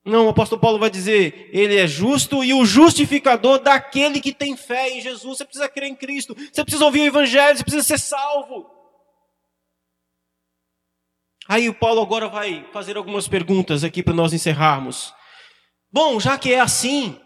Não, 0.03 0.25
o 0.25 0.29
apóstolo 0.29 0.59
Paulo 0.59 0.79
vai 0.79 0.89
dizer, 0.89 1.49
ele 1.53 1.77
é 1.77 1.85
justo 1.85 2.43
e 2.43 2.53
o 2.53 2.65
justificador 2.65 3.59
daquele 3.59 4.19
que 4.19 4.33
tem 4.33 4.57
fé 4.57 4.89
em 4.89 5.01
Jesus. 5.01 5.37
Você 5.37 5.45
precisa 5.45 5.69
crer 5.69 5.89
em 5.89 5.95
Cristo, 5.95 6.35
você 6.35 6.63
precisa 6.63 6.85
ouvir 6.85 7.01
o 7.01 7.05
evangelho, 7.05 7.57
você 7.57 7.63
precisa 7.63 7.83
ser 7.83 7.99
salvo. 7.99 8.69
Aí 11.47 11.69
o 11.69 11.73
Paulo 11.73 12.01
agora 12.01 12.27
vai 12.29 12.67
fazer 12.71 12.97
algumas 12.97 13.27
perguntas 13.27 13.83
aqui 13.83 14.01
para 14.01 14.13
nós 14.13 14.33
encerrarmos. 14.33 15.13
Bom, 15.91 16.19
já 16.19 16.37
que 16.37 16.53
é 16.53 16.59
assim, 16.59 17.19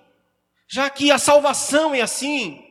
já 0.67 0.89
que 0.89 1.11
a 1.11 1.17
salvação 1.17 1.93
é 1.93 2.01
assim, 2.01 2.64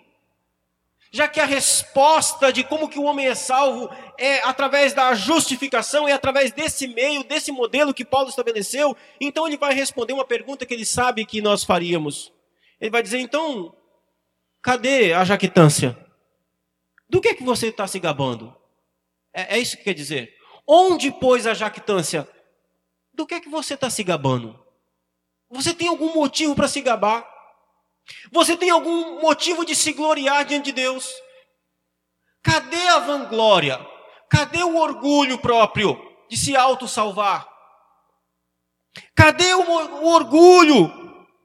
já 1.15 1.29
que 1.29 1.39
a 1.39 1.45
resposta 1.45 2.53
de 2.53 2.65
como 2.65 2.89
que 2.89 2.99
o 2.99 3.05
homem 3.05 3.29
é 3.29 3.37
salvo 3.37 3.89
é 4.19 4.41
através 4.41 4.93
da 4.93 5.15
justificação, 5.15 6.09
é 6.09 6.13
através 6.13 6.51
desse 6.51 6.89
meio, 6.89 7.23
desse 7.23 7.53
modelo 7.53 7.95
que 7.95 8.05
Paulo 8.05 8.29
estabeleceu, 8.29 8.97
então 9.21 9.47
ele 9.47 9.57
vai 9.57 9.73
responder 9.73 10.13
uma 10.13 10.25
pergunta 10.25 10.67
que 10.67 10.75
ele 10.75 10.85
sabe 10.85 11.25
que 11.25 11.41
nós 11.41 11.63
faríamos. 11.63 12.33
Ele 12.81 12.91
vai 12.91 13.01
dizer, 13.01 13.21
então, 13.21 13.77
cadê 14.61 15.13
a 15.13 15.23
jactância? 15.25 15.97
Do 17.09 17.21
que 17.21 17.29
é 17.29 17.35
que 17.35 17.45
você 17.45 17.69
está 17.69 17.87
se 17.87 18.01
gabando? 18.01 18.53
É, 19.33 19.57
é, 19.57 19.61
isso 19.61 19.77
que 19.77 19.85
quer 19.85 19.95
dizer. 19.95 20.35
Onde 20.67 21.13
pôs 21.13 21.47
a 21.47 21.55
jactância? 21.55 22.29
Do 23.13 23.25
que 23.25 23.35
é 23.35 23.41
que 23.41 23.49
você 23.49 23.75
está 23.75 23.89
se 23.89 24.03
gabando? 24.03 24.59
Você 25.49 25.73
tem 25.73 25.87
algum 25.87 26.13
motivo 26.13 26.57
para 26.57 26.67
se 26.67 26.81
gabar? 26.81 27.34
Você 28.31 28.57
tem 28.57 28.71
algum 28.71 29.21
motivo 29.21 29.65
de 29.65 29.75
se 29.75 29.93
gloriar 29.93 30.45
diante 30.45 30.67
de 30.67 30.73
Deus? 30.73 31.09
Cadê 32.43 32.89
a 32.89 32.99
vanglória? 32.99 33.85
Cadê 34.29 34.63
o 34.63 34.77
orgulho 34.77 35.39
próprio 35.39 35.99
de 36.29 36.37
se 36.37 36.57
auto-salvar? 36.57 37.49
Cadê 39.15 39.55
o, 39.55 39.63
o 39.63 40.09
orgulho? 40.09 40.93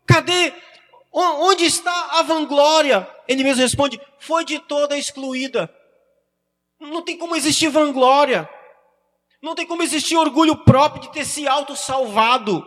Cadê? 0.05 0.53
Onde 1.11 1.65
está 1.65 2.19
a 2.19 2.21
vanglória? 2.23 3.09
Ele 3.27 3.43
mesmo 3.43 3.61
responde: 3.61 3.99
foi 4.19 4.43
de 4.43 4.59
toda 4.59 4.97
excluída. 4.97 5.73
Não 6.79 7.01
tem 7.01 7.17
como 7.17 7.35
existir 7.35 7.69
vanglória. 7.69 8.49
Não 9.41 9.55
tem 9.55 9.65
como 9.65 9.81
existir 9.81 10.17
orgulho 10.17 10.55
próprio 10.63 11.03
de 11.03 11.11
ter 11.11 11.25
se 11.25 11.47
auto-salvado. 11.47 12.63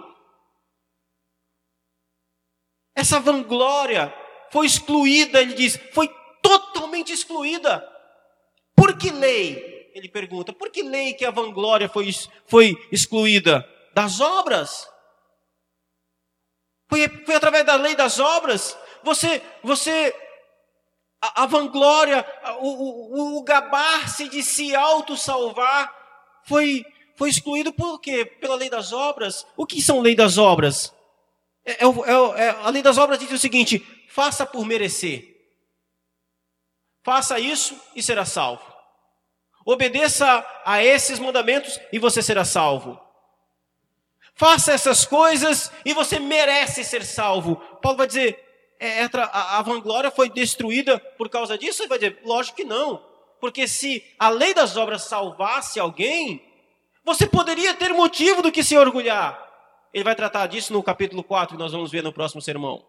Essa 2.94 3.18
vanglória 3.18 4.12
foi 4.50 4.66
excluída, 4.66 5.40
ele 5.40 5.54
diz, 5.54 5.78
foi 5.92 6.08
totalmente 6.42 7.12
excluída. 7.12 7.86
Por 8.76 8.96
que 8.98 9.10
lei? 9.10 9.90
Ele 9.94 10.08
pergunta, 10.08 10.52
por 10.52 10.70
que 10.70 10.82
lei 10.82 11.14
que 11.14 11.24
a 11.24 11.30
vanglória 11.30 11.88
foi, 11.88 12.10
foi 12.46 12.76
excluída? 12.90 13.66
Das 13.94 14.20
obras. 14.20 14.88
Foi, 16.88 17.08
foi 17.24 17.34
através 17.34 17.64
da 17.64 17.76
lei 17.76 17.94
das 17.94 18.18
obras. 18.18 18.76
Você, 19.02 19.42
você, 19.62 20.14
a, 21.20 21.44
a 21.44 21.46
vanglória, 21.46 22.26
o, 22.60 23.36
o, 23.36 23.38
o 23.38 23.42
gabar-se 23.42 24.28
de 24.28 24.42
se 24.42 24.74
auto-salvar 24.74 25.90
foi, 26.44 26.84
foi 27.16 27.30
excluído 27.30 27.72
por 27.72 28.00
quê? 28.00 28.24
Pela 28.24 28.56
lei 28.56 28.68
das 28.68 28.92
obras. 28.92 29.46
O 29.56 29.66
que 29.66 29.80
são 29.80 30.00
lei 30.00 30.14
das 30.14 30.36
obras? 30.36 30.94
É, 31.64 31.72
é, 31.72 31.86
é, 31.86 32.46
é, 32.46 32.50
a 32.50 32.70
lei 32.70 32.82
das 32.82 32.98
obras 32.98 33.18
diz 33.18 33.30
o 33.30 33.38
seguinte: 33.38 33.80
faça 34.08 34.44
por 34.44 34.64
merecer. 34.66 35.30
Faça 37.02 37.38
isso 37.38 37.80
e 37.94 38.02
será 38.02 38.24
salvo. 38.24 38.72
Obedeça 39.64 40.44
a 40.64 40.82
esses 40.82 41.18
mandamentos 41.18 41.80
e 41.92 41.98
você 41.98 42.22
será 42.22 42.44
salvo. 42.44 43.00
Faça 44.34 44.72
essas 44.72 45.04
coisas 45.04 45.70
e 45.84 45.92
você 45.92 46.18
merece 46.18 46.84
ser 46.84 47.04
salvo. 47.04 47.56
Paulo 47.80 47.98
vai 47.98 48.06
dizer: 48.06 48.42
é, 48.80 49.04
a, 49.04 49.58
a 49.58 49.62
vanglória 49.62 50.10
foi 50.10 50.28
destruída 50.28 50.98
por 50.98 51.28
causa 51.28 51.56
disso? 51.56 51.82
Ele 51.82 51.88
vai 51.88 51.98
dizer: 51.98 52.20
lógico 52.24 52.56
que 52.56 52.64
não. 52.64 53.04
Porque 53.40 53.66
se 53.66 54.04
a 54.18 54.28
lei 54.28 54.54
das 54.54 54.76
obras 54.76 55.02
salvasse 55.02 55.78
alguém, 55.78 56.44
você 57.04 57.26
poderia 57.26 57.74
ter 57.74 57.92
motivo 57.92 58.42
do 58.42 58.52
que 58.52 58.62
se 58.62 58.76
orgulhar. 58.76 59.51
Ele 59.92 60.04
vai 60.04 60.14
tratar 60.14 60.46
disso 60.46 60.72
no 60.72 60.82
capítulo 60.82 61.22
4, 61.22 61.56
que 61.56 61.62
nós 61.62 61.72
vamos 61.72 61.90
ver 61.90 62.02
no 62.02 62.12
próximo 62.12 62.40
sermão. 62.40 62.84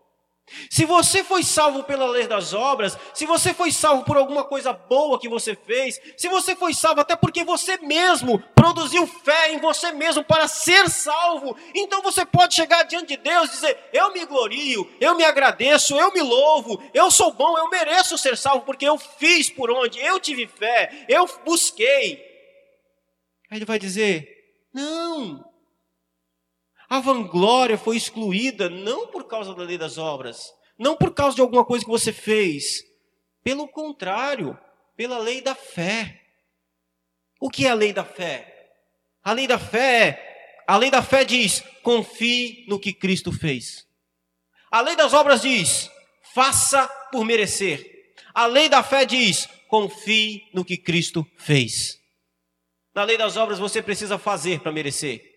Se 0.69 0.85
você 0.85 1.23
foi 1.23 1.41
salvo 1.41 1.83
pela 1.83 2.05
lei 2.05 2.27
das 2.27 2.53
obras, 2.53 2.97
se 3.13 3.25
você 3.25 3.53
foi 3.53 3.71
salvo 3.71 4.03
por 4.03 4.17
alguma 4.17 4.43
coisa 4.43 4.73
boa 4.73 5.19
que 5.19 5.29
você 5.29 5.55
fez, 5.55 5.99
se 6.17 6.27
você 6.27 6.53
foi 6.55 6.73
salvo 6.73 6.99
até 6.99 7.15
porque 7.15 7.43
você 7.45 7.77
mesmo 7.77 8.39
produziu 8.53 9.07
fé 9.07 9.53
em 9.53 9.59
você 9.59 9.91
mesmo 9.93 10.23
para 10.23 10.47
ser 10.47 10.89
salvo, 10.89 11.55
então 11.73 12.01
você 12.01 12.25
pode 12.25 12.55
chegar 12.55 12.83
diante 12.83 13.15
de 13.15 13.17
Deus 13.17 13.49
e 13.49 13.53
dizer: 13.53 13.89
Eu 13.93 14.11
me 14.11 14.25
glorio, 14.25 14.89
eu 14.99 15.15
me 15.15 15.23
agradeço, 15.23 15.95
eu 15.97 16.11
me 16.11 16.21
louvo, 16.21 16.81
eu 16.93 17.09
sou 17.09 17.31
bom, 17.31 17.57
eu 17.57 17.69
mereço 17.69 18.17
ser 18.17 18.37
salvo 18.37 18.65
porque 18.65 18.85
eu 18.85 18.97
fiz 18.97 19.49
por 19.49 19.71
onde, 19.71 19.99
eu 19.99 20.19
tive 20.19 20.45
fé, 20.45 21.05
eu 21.07 21.25
busquei. 21.45 22.21
Aí 23.49 23.57
ele 23.57 23.65
vai 23.65 23.79
dizer: 23.79 24.27
Não, 24.73 25.43
a 26.93 26.99
vanglória 26.99 27.75
foi 27.75 27.97
excluída 27.97 28.69
não 28.69 29.07
por 29.07 29.23
causa 29.23 29.55
da 29.55 29.63
lei 29.63 29.79
das 29.79 29.97
obras, 29.97 30.53
não 30.77 30.95
por 30.95 31.11
causa 31.11 31.35
de 31.35 31.41
alguma 31.41 31.65
coisa 31.65 31.83
que 31.83 31.89
você 31.89 32.13
fez. 32.13 32.83
Pelo 33.43 33.67
contrário, 33.67 34.55
pela 34.95 35.17
lei 35.17 35.41
da 35.41 35.55
fé. 35.55 36.21
O 37.41 37.49
que 37.49 37.65
é 37.65 37.71
a 37.71 37.73
lei 37.73 37.93
da 37.93 38.05
fé? 38.05 38.75
A 39.23 39.33
lei 39.33 39.47
da 39.47 39.57
fé, 39.57 40.61
a 40.67 40.77
lei 40.77 40.91
da 40.91 41.01
fé 41.01 41.25
diz: 41.25 41.63
confie 41.81 42.63
no 42.67 42.79
que 42.79 42.93
Cristo 42.93 43.31
fez. 43.31 43.87
A 44.69 44.79
lei 44.79 44.95
das 44.95 45.13
obras 45.13 45.41
diz: 45.41 45.89
faça 46.31 46.87
por 47.11 47.25
merecer. 47.25 48.13
A 48.35 48.45
lei 48.45 48.69
da 48.69 48.83
fé 48.83 49.03
diz: 49.03 49.49
confie 49.67 50.47
no 50.53 50.63
que 50.63 50.77
Cristo 50.77 51.25
fez. 51.37 51.99
Na 52.93 53.03
lei 53.03 53.17
das 53.17 53.35
obras 53.35 53.57
você 53.57 53.81
precisa 53.81 54.19
fazer 54.19 54.59
para 54.59 54.71
merecer. 54.71 55.32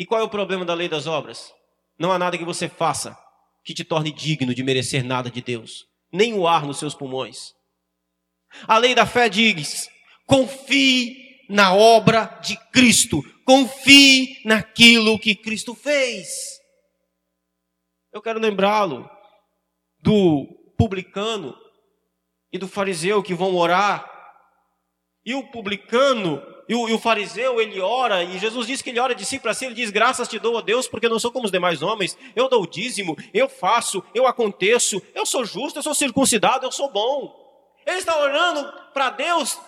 E 0.00 0.06
qual 0.06 0.22
é 0.22 0.24
o 0.24 0.30
problema 0.30 0.64
da 0.64 0.72
lei 0.72 0.88
das 0.88 1.06
obras? 1.06 1.52
Não 1.98 2.10
há 2.10 2.18
nada 2.18 2.38
que 2.38 2.44
você 2.44 2.70
faça 2.70 3.14
que 3.62 3.74
te 3.74 3.84
torne 3.84 4.10
digno 4.10 4.54
de 4.54 4.64
merecer 4.64 5.04
nada 5.04 5.30
de 5.30 5.42
Deus, 5.42 5.86
nem 6.10 6.32
o 6.32 6.48
ar 6.48 6.64
nos 6.64 6.78
seus 6.78 6.94
pulmões. 6.94 7.52
A 8.66 8.78
lei 8.78 8.94
da 8.94 9.04
fé 9.04 9.28
diz: 9.28 9.90
confie 10.24 11.44
na 11.50 11.74
obra 11.74 12.24
de 12.42 12.56
Cristo, 12.70 13.22
confie 13.44 14.40
naquilo 14.42 15.18
que 15.18 15.34
Cristo 15.34 15.74
fez. 15.74 16.28
Eu 18.10 18.22
quero 18.22 18.40
lembrá-lo 18.40 19.06
do 19.98 20.46
publicano 20.78 21.54
e 22.50 22.56
do 22.56 22.66
fariseu 22.66 23.22
que 23.22 23.34
vão 23.34 23.54
orar, 23.54 24.10
e 25.24 25.34
o 25.34 25.42
publicano 25.44 26.42
e 26.68 26.74
o, 26.74 26.88
e 26.88 26.92
o, 26.92 26.98
fariseu, 26.98 27.60
ele 27.60 27.80
ora, 27.80 28.22
e 28.22 28.38
Jesus 28.38 28.64
diz 28.64 28.80
que 28.80 28.90
ele 28.90 29.00
ora 29.00 29.12
de 29.12 29.24
si 29.24 29.40
para 29.40 29.52
si, 29.52 29.64
ele 29.66 29.74
diz: 29.74 29.90
Graças 29.90 30.28
te 30.28 30.38
dou 30.38 30.56
a 30.56 30.60
Deus, 30.60 30.86
porque 30.86 31.08
não 31.08 31.18
sou 31.18 31.32
como 31.32 31.44
os 31.44 31.50
demais 31.50 31.82
homens, 31.82 32.16
eu 32.36 32.48
dou 32.48 32.62
o 32.62 32.66
dízimo, 32.66 33.16
eu 33.34 33.48
faço, 33.48 34.04
eu 34.14 34.24
aconteço, 34.24 35.02
eu 35.12 35.26
sou 35.26 35.44
justo, 35.44 35.80
eu 35.80 35.82
sou 35.82 35.94
circuncidado, 35.94 36.64
eu 36.64 36.70
sou 36.70 36.88
bom. 36.88 37.38
Ele 37.84 37.98
está 37.98 38.16
orando 38.16 38.72
para 38.94 39.10
Deus, 39.10 39.58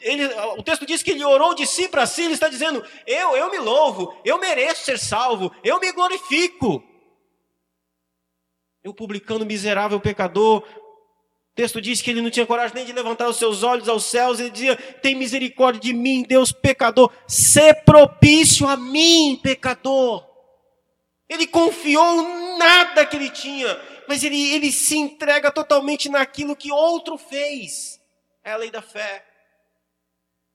ele, 0.00 0.24
o 0.56 0.62
texto 0.62 0.86
diz 0.86 1.02
que 1.02 1.12
ele 1.12 1.24
orou 1.24 1.54
de 1.54 1.66
si 1.66 1.88
para 1.88 2.06
si, 2.06 2.22
ele 2.22 2.34
está 2.34 2.48
dizendo: 2.48 2.84
Eu, 3.06 3.36
eu 3.36 3.50
me 3.50 3.58
louvo, 3.58 4.14
eu 4.24 4.38
mereço 4.38 4.84
ser 4.84 4.98
salvo, 4.98 5.52
eu 5.64 5.80
me 5.80 5.90
glorifico. 5.92 6.82
Eu, 8.84 8.92
publicano 8.92 9.44
miserável 9.46 10.00
pecador, 10.00 10.64
o 11.52 11.54
texto 11.54 11.82
diz 11.82 12.00
que 12.00 12.10
ele 12.10 12.22
não 12.22 12.30
tinha 12.30 12.46
coragem 12.46 12.74
nem 12.74 12.86
de 12.86 12.94
levantar 12.94 13.28
os 13.28 13.36
seus 13.36 13.62
olhos 13.62 13.86
aos 13.86 14.06
céus. 14.06 14.40
Ele 14.40 14.48
dizia: 14.48 14.74
Tem 14.74 15.14
misericórdia 15.14 15.82
de 15.82 15.92
mim, 15.92 16.24
Deus 16.26 16.50
pecador. 16.50 17.12
Sê 17.28 17.74
propício 17.74 18.66
a 18.66 18.74
mim, 18.74 19.38
pecador. 19.42 20.26
Ele 21.28 21.46
confiou 21.46 22.56
nada 22.56 23.04
que 23.04 23.16
ele 23.16 23.28
tinha, 23.28 23.78
mas 24.08 24.24
ele, 24.24 24.40
ele 24.54 24.72
se 24.72 24.96
entrega 24.96 25.50
totalmente 25.50 26.08
naquilo 26.08 26.56
que 26.56 26.72
outro 26.72 27.18
fez. 27.18 28.00
É 28.42 28.52
a 28.52 28.56
lei 28.56 28.70
da 28.70 28.80
fé. 28.80 29.22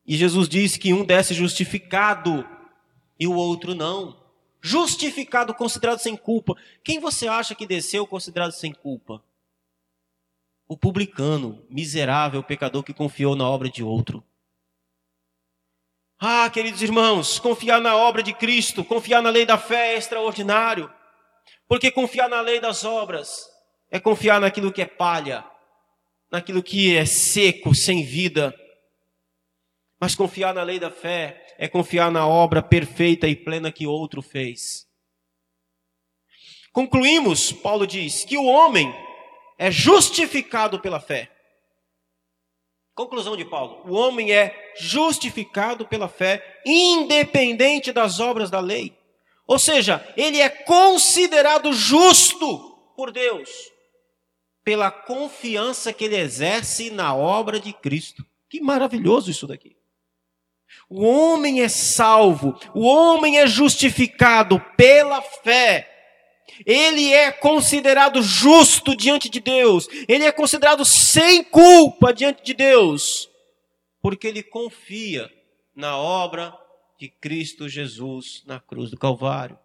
E 0.03 0.17
Jesus 0.17 0.49
disse 0.49 0.79
que 0.79 0.93
um 0.93 1.05
desce 1.05 1.35
justificado 1.35 2.43
e 3.19 3.27
o 3.27 3.35
outro 3.35 3.75
não. 3.75 4.19
Justificado, 4.63 5.53
considerado 5.53 5.99
sem 5.99 6.17
culpa. 6.17 6.55
Quem 6.83 6.99
você 6.99 7.27
acha 7.27 7.53
que 7.53 7.67
desceu 7.67 8.07
considerado 8.07 8.51
sem 8.51 8.73
culpa? 8.73 9.23
O 10.67 10.77
publicano, 10.77 11.65
miserável 11.69 12.43
pecador 12.43 12.83
que 12.83 12.93
confiou 12.93 13.35
na 13.35 13.49
obra 13.49 13.69
de 13.69 13.83
outro. 13.83 14.23
Ah, 16.19 16.49
queridos 16.49 16.81
irmãos, 16.81 17.39
confiar 17.39 17.79
na 17.79 17.95
obra 17.95 18.21
de 18.21 18.33
Cristo, 18.33 18.83
confiar 18.83 19.21
na 19.21 19.29
lei 19.29 19.45
da 19.45 19.57
fé 19.57 19.93
é 19.93 19.97
extraordinário, 19.97 20.91
porque 21.67 21.91
confiar 21.91 22.27
na 22.27 22.41
lei 22.41 22.59
das 22.59 22.83
obras 22.83 23.47
é 23.89 23.99
confiar 23.99 24.41
naquilo 24.41 24.71
que 24.71 24.81
é 24.81 24.85
palha, 24.85 25.45
naquilo 26.29 26.61
que 26.61 26.97
é 26.97 27.05
seco, 27.05 27.73
sem 27.73 28.03
vida. 28.03 28.53
Mas 29.99 30.15
confiar 30.15 30.53
na 30.53 30.63
lei 30.63 30.79
da 30.79 30.91
fé 30.91 31.55
é 31.57 31.67
confiar 31.67 32.11
na 32.11 32.27
obra 32.27 32.61
perfeita 32.61 33.27
e 33.27 33.35
plena 33.35 33.71
que 33.71 33.87
outro 33.87 34.21
fez. 34.21 34.87
Concluímos, 36.71 37.51
Paulo 37.51 37.87
diz, 37.87 38.23
que 38.25 38.37
o 38.37 38.45
homem 38.45 38.93
é 39.57 39.71
justificado 39.71 40.79
pela 40.79 40.99
fé. 40.99 41.31
Conclusão 42.93 43.37
de 43.37 43.45
Paulo: 43.45 43.83
o 43.85 43.93
homem 43.93 44.31
é 44.31 44.73
justificado 44.79 45.85
pela 45.85 46.07
fé, 46.07 46.61
independente 46.65 47.91
das 47.91 48.19
obras 48.19 48.49
da 48.49 48.59
lei. 48.59 48.97
Ou 49.45 49.57
seja, 49.57 50.05
ele 50.17 50.41
é 50.41 50.49
considerado 50.49 51.71
justo 51.71 52.75
por 52.95 53.11
Deus, 53.11 53.49
pela 54.63 54.91
confiança 54.91 55.93
que 55.93 56.05
ele 56.05 56.17
exerce 56.17 56.89
na 56.89 57.15
obra 57.15 57.59
de 57.59 57.71
Cristo. 57.71 58.25
Que 58.49 58.59
maravilhoso 58.59 59.31
isso 59.31 59.47
daqui. 59.47 59.77
O 60.89 61.05
homem 61.05 61.61
é 61.61 61.69
salvo, 61.69 62.57
o 62.73 62.85
homem 62.85 63.39
é 63.39 63.47
justificado 63.47 64.59
pela 64.75 65.21
fé. 65.21 65.96
Ele 66.65 67.13
é 67.13 67.31
considerado 67.31 68.21
justo 68.21 68.95
diante 68.95 69.29
de 69.29 69.39
Deus, 69.39 69.87
ele 70.07 70.23
é 70.23 70.31
considerado 70.31 70.83
sem 70.83 71.43
culpa 71.43 72.13
diante 72.13 72.43
de 72.43 72.53
Deus, 72.53 73.29
porque 74.01 74.27
ele 74.27 74.43
confia 74.43 75.31
na 75.75 75.97
obra 75.97 76.57
de 76.99 77.07
Cristo 77.07 77.69
Jesus 77.69 78.43
na 78.45 78.59
cruz 78.59 78.89
do 78.89 78.97
Calvário. 78.97 79.57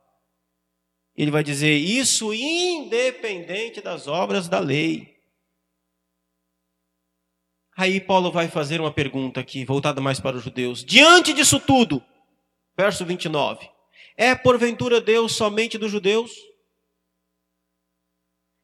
Ele 1.16 1.30
vai 1.30 1.42
dizer 1.42 1.76
isso 1.76 2.32
independente 2.32 3.80
das 3.80 4.06
obras 4.06 4.48
da 4.48 4.58
lei. 4.58 5.12
Aí 7.76 8.00
Paulo 8.00 8.30
vai 8.30 8.48
fazer 8.48 8.80
uma 8.80 8.92
pergunta 8.92 9.40
aqui, 9.40 9.64
voltada 9.64 10.00
mais 10.00 10.20
para 10.20 10.36
os 10.36 10.44
judeus. 10.44 10.84
Diante 10.84 11.32
disso 11.32 11.58
tudo, 11.58 12.02
verso 12.76 13.04
29, 13.04 13.68
é 14.16 14.34
porventura 14.34 15.00
Deus 15.00 15.32
somente 15.32 15.78
dos 15.78 15.90
judeus? 15.90 16.32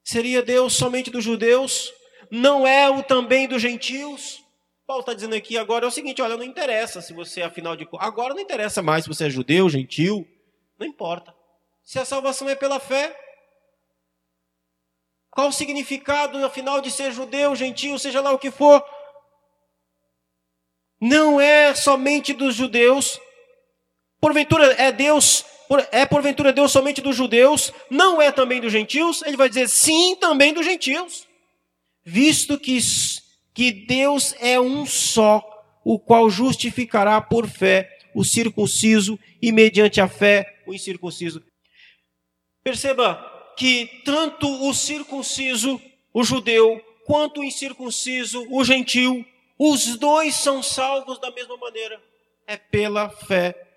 Seria 0.09 0.43
Deus 0.43 0.73
somente 0.73 1.11
dos 1.11 1.23
judeus? 1.23 1.93
Não 2.31 2.67
é 2.67 2.89
o 2.89 3.03
também 3.03 3.47
dos 3.47 3.61
gentios? 3.61 4.43
Paulo 4.87 5.01
está 5.01 5.13
dizendo 5.13 5.35
aqui 5.35 5.59
agora 5.59 5.85
é 5.85 5.89
o 5.89 5.91
seguinte: 5.91 6.23
olha, 6.23 6.35
não 6.35 6.45
interessa 6.45 7.03
se 7.03 7.13
você, 7.13 7.43
afinal 7.43 7.77
de 7.77 7.85
contas, 7.85 8.09
agora 8.09 8.33
não 8.33 8.41
interessa 8.41 8.81
mais 8.81 9.05
se 9.05 9.09
você 9.11 9.27
é 9.27 9.31
judeu, 9.31 9.69
gentil, 9.69 10.27
não 10.79 10.87
importa. 10.87 11.35
Se 11.85 11.99
a 11.99 12.07
salvação 12.07 12.49
é 12.49 12.55
pela 12.55 12.81
fé, 12.81 13.15
qual 15.29 15.49
o 15.49 15.53
significado, 15.53 16.43
afinal, 16.43 16.81
de 16.81 16.91
ser 16.91 17.13
judeu, 17.13 17.55
gentil, 17.55 17.99
seja 17.99 18.23
lá 18.23 18.33
o 18.33 18.39
que 18.39 18.51
for? 18.51 18.83
Não 20.99 21.39
é 21.39 21.75
somente 21.75 22.33
dos 22.33 22.55
judeus. 22.55 23.21
Porventura 24.19 24.73
é 24.73 24.91
Deus, 24.91 25.45
é 25.93 26.07
porventura 26.07 26.53
Deus 26.53 26.73
somente 26.73 27.01
dos 27.01 27.17
judeus, 27.17 27.73
não 27.91 28.21
é 28.21 28.33
também 28.33 28.61
dos 28.61 28.73
gentios? 28.73 29.23
Ele 29.23 29.37
vai 29.37 29.49
dizer 29.49 29.69
sim, 29.69 30.17
também 30.17 30.53
dos 30.53 30.65
gentios. 30.65 31.27
Visto 32.05 32.59
que 32.59 32.79
que 33.59 33.73
Deus 33.73 34.37
é 34.39 34.61
um 34.61 34.87
só, 34.87 35.43
o 35.85 35.99
qual 35.99 36.31
justificará 36.31 37.21
por 37.21 37.49
fé 37.49 37.99
o 38.15 38.25
circunciso 38.25 39.19
e 39.43 39.51
mediante 39.51 40.01
a 40.01 40.09
fé 40.09 40.63
o 40.65 40.73
incircunciso. 40.73 41.43
Perceba 42.63 43.53
que 43.57 44.03
tanto 44.05 44.47
o 44.69 44.73
circunciso, 44.73 45.81
o 46.15 46.23
judeu, 46.23 46.81
quanto 47.05 47.41
o 47.41 47.45
incircunciso, 47.45 48.47
o 48.51 48.65
gentil, 48.65 49.27
os 49.59 49.97
dois 49.97 50.37
são 50.37 50.63
salvos 50.63 51.19
da 51.19 51.31
mesma 51.33 51.57
maneira. 51.57 52.01
É 52.47 52.57
pela 52.57 53.11
fé. 53.11 53.68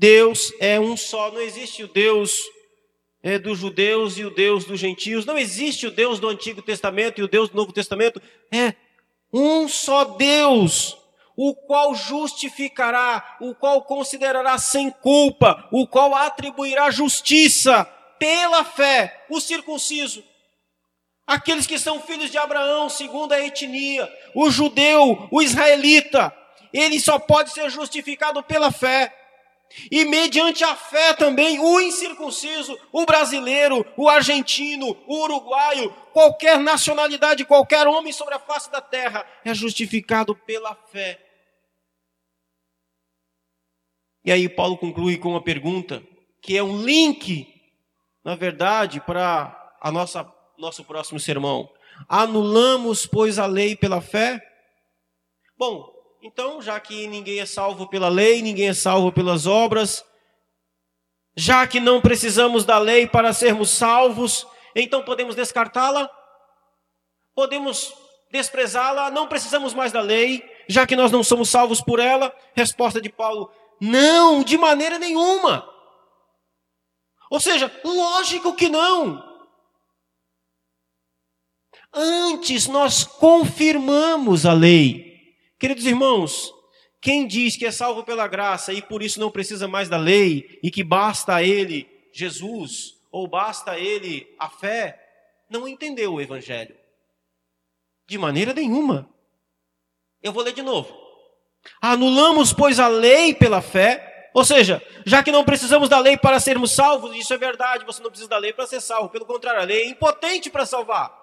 Deus 0.00 0.50
é 0.58 0.80
um 0.80 0.96
só, 0.96 1.30
não 1.30 1.42
existe 1.42 1.84
o 1.84 1.88
Deus 1.88 2.40
é, 3.22 3.38
dos 3.38 3.58
judeus 3.58 4.16
e 4.16 4.24
o 4.24 4.30
Deus 4.30 4.64
dos 4.64 4.80
gentios, 4.80 5.26
não 5.26 5.36
existe 5.36 5.86
o 5.86 5.90
Deus 5.90 6.18
do 6.18 6.26
Antigo 6.26 6.62
Testamento 6.62 7.20
e 7.20 7.22
o 7.22 7.28
Deus 7.28 7.50
do 7.50 7.56
Novo 7.56 7.70
Testamento. 7.70 8.18
É 8.50 8.72
um 9.30 9.68
só 9.68 10.04
Deus, 10.04 10.96
o 11.36 11.54
qual 11.54 11.94
justificará, 11.94 13.36
o 13.42 13.54
qual 13.54 13.82
considerará 13.82 14.56
sem 14.56 14.90
culpa, 14.90 15.68
o 15.70 15.86
qual 15.86 16.14
atribuirá 16.14 16.90
justiça 16.90 17.84
pela 18.18 18.64
fé, 18.64 19.26
o 19.28 19.38
circunciso. 19.38 20.24
Aqueles 21.26 21.66
que 21.66 21.78
são 21.78 22.00
filhos 22.00 22.30
de 22.30 22.38
Abraão, 22.38 22.88
segundo 22.88 23.32
a 23.32 23.40
etnia, 23.40 24.10
o 24.34 24.50
judeu, 24.50 25.28
o 25.30 25.42
israelita, 25.42 26.34
ele 26.72 26.98
só 26.98 27.18
pode 27.18 27.50
ser 27.50 27.68
justificado 27.68 28.42
pela 28.42 28.72
fé. 28.72 29.14
E 29.90 30.04
mediante 30.04 30.64
a 30.64 30.74
fé 30.74 31.12
também, 31.14 31.60
o 31.60 31.80
incircunciso, 31.80 32.78
o 32.92 33.06
brasileiro, 33.06 33.86
o 33.96 34.08
argentino, 34.08 34.96
o 35.06 35.22
uruguaio, 35.22 35.92
qualquer 36.12 36.58
nacionalidade, 36.58 37.44
qualquer 37.44 37.86
homem 37.86 38.12
sobre 38.12 38.34
a 38.34 38.40
face 38.40 38.70
da 38.70 38.80
terra 38.80 39.24
é 39.44 39.54
justificado 39.54 40.34
pela 40.34 40.74
fé. 40.74 41.24
E 44.24 44.32
aí 44.32 44.48
Paulo 44.48 44.76
conclui 44.76 45.16
com 45.16 45.30
uma 45.30 45.42
pergunta 45.42 46.02
que 46.42 46.56
é 46.56 46.62
um 46.62 46.82
link, 46.82 47.46
na 48.24 48.34
verdade, 48.34 49.00
para 49.00 49.76
a 49.80 49.90
nossa 49.90 50.24
nosso 50.60 50.84
próximo 50.84 51.18
sermão. 51.18 51.72
Anulamos, 52.08 53.06
pois, 53.06 53.38
a 53.38 53.46
lei 53.46 53.74
pela 53.74 54.00
fé? 54.00 54.40
Bom, 55.56 55.90
então, 56.22 56.60
já 56.60 56.78
que 56.78 57.06
ninguém 57.06 57.40
é 57.40 57.46
salvo 57.46 57.88
pela 57.88 58.08
lei, 58.08 58.42
ninguém 58.42 58.68
é 58.68 58.74
salvo 58.74 59.10
pelas 59.10 59.46
obras, 59.46 60.04
já 61.34 61.66
que 61.66 61.80
não 61.80 62.00
precisamos 62.00 62.64
da 62.64 62.78
lei 62.78 63.06
para 63.06 63.32
sermos 63.32 63.70
salvos, 63.70 64.46
então 64.74 65.02
podemos 65.02 65.34
descartá-la? 65.34 66.10
Podemos 67.34 67.94
desprezá-la? 68.30 69.10
Não 69.10 69.26
precisamos 69.26 69.72
mais 69.72 69.92
da 69.92 70.02
lei, 70.02 70.44
já 70.68 70.86
que 70.86 70.94
nós 70.94 71.10
não 71.10 71.24
somos 71.24 71.48
salvos 71.48 71.80
por 71.80 71.98
ela? 71.98 72.34
Resposta 72.54 73.00
de 73.00 73.08
Paulo: 73.08 73.50
não, 73.80 74.42
de 74.42 74.58
maneira 74.58 74.98
nenhuma. 74.98 75.66
Ou 77.30 77.40
seja, 77.40 77.72
lógico 77.82 78.54
que 78.54 78.68
não. 78.68 79.24
Antes 81.92 82.66
nós 82.66 83.04
confirmamos 83.04 84.44
a 84.44 84.52
lei. 84.52 85.09
Queridos 85.60 85.84
irmãos, 85.84 86.54
quem 87.02 87.26
diz 87.26 87.54
que 87.54 87.66
é 87.66 87.70
salvo 87.70 88.02
pela 88.02 88.26
graça 88.26 88.72
e 88.72 88.80
por 88.80 89.02
isso 89.02 89.20
não 89.20 89.30
precisa 89.30 89.68
mais 89.68 89.90
da 89.90 89.98
lei 89.98 90.58
e 90.62 90.70
que 90.70 90.82
basta 90.82 91.34
a 91.34 91.42
ele 91.42 91.86
Jesus 92.14 92.98
ou 93.12 93.28
basta 93.28 93.72
a 93.72 93.78
ele 93.78 94.34
a 94.38 94.48
fé, 94.48 94.98
não 95.50 95.68
entendeu 95.68 96.14
o 96.14 96.20
evangelho. 96.20 96.74
De 98.08 98.16
maneira 98.16 98.54
nenhuma. 98.54 99.06
Eu 100.22 100.32
vou 100.32 100.42
ler 100.42 100.54
de 100.54 100.62
novo. 100.62 100.96
Anulamos, 101.78 102.54
pois, 102.54 102.80
a 102.80 102.88
lei 102.88 103.34
pela 103.34 103.60
fé, 103.60 104.30
ou 104.32 104.46
seja, 104.46 104.82
já 105.04 105.22
que 105.22 105.30
não 105.30 105.44
precisamos 105.44 105.90
da 105.90 105.98
lei 105.98 106.16
para 106.16 106.40
sermos 106.40 106.72
salvos, 106.72 107.14
isso 107.14 107.34
é 107.34 107.36
verdade, 107.36 107.84
você 107.84 108.02
não 108.02 108.08
precisa 108.08 108.30
da 108.30 108.38
lei 108.38 108.54
para 108.54 108.66
ser 108.66 108.80
salvo, 108.80 109.10
pelo 109.10 109.26
contrário, 109.26 109.60
a 109.60 109.64
lei 109.64 109.82
é 109.82 109.88
impotente 109.90 110.48
para 110.48 110.64
salvar. 110.64 111.14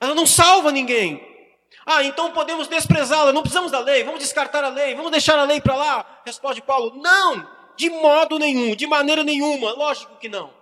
Ela 0.00 0.16
não 0.16 0.26
salva 0.26 0.72
ninguém. 0.72 1.29
Ah, 1.86 2.02
então 2.04 2.32
podemos 2.32 2.68
desprezá-la, 2.68 3.32
não 3.32 3.42
precisamos 3.42 3.70
da 3.70 3.80
lei, 3.80 4.04
vamos 4.04 4.20
descartar 4.20 4.62
a 4.64 4.68
lei, 4.68 4.94
vamos 4.94 5.10
deixar 5.10 5.38
a 5.38 5.44
lei 5.44 5.60
para 5.60 5.76
lá? 5.76 6.22
Responde 6.24 6.60
Paulo: 6.60 7.00
não, 7.00 7.48
de 7.76 7.88
modo 7.88 8.38
nenhum, 8.38 8.74
de 8.74 8.86
maneira 8.86 9.24
nenhuma, 9.24 9.72
lógico 9.72 10.16
que 10.16 10.28
não. 10.28 10.52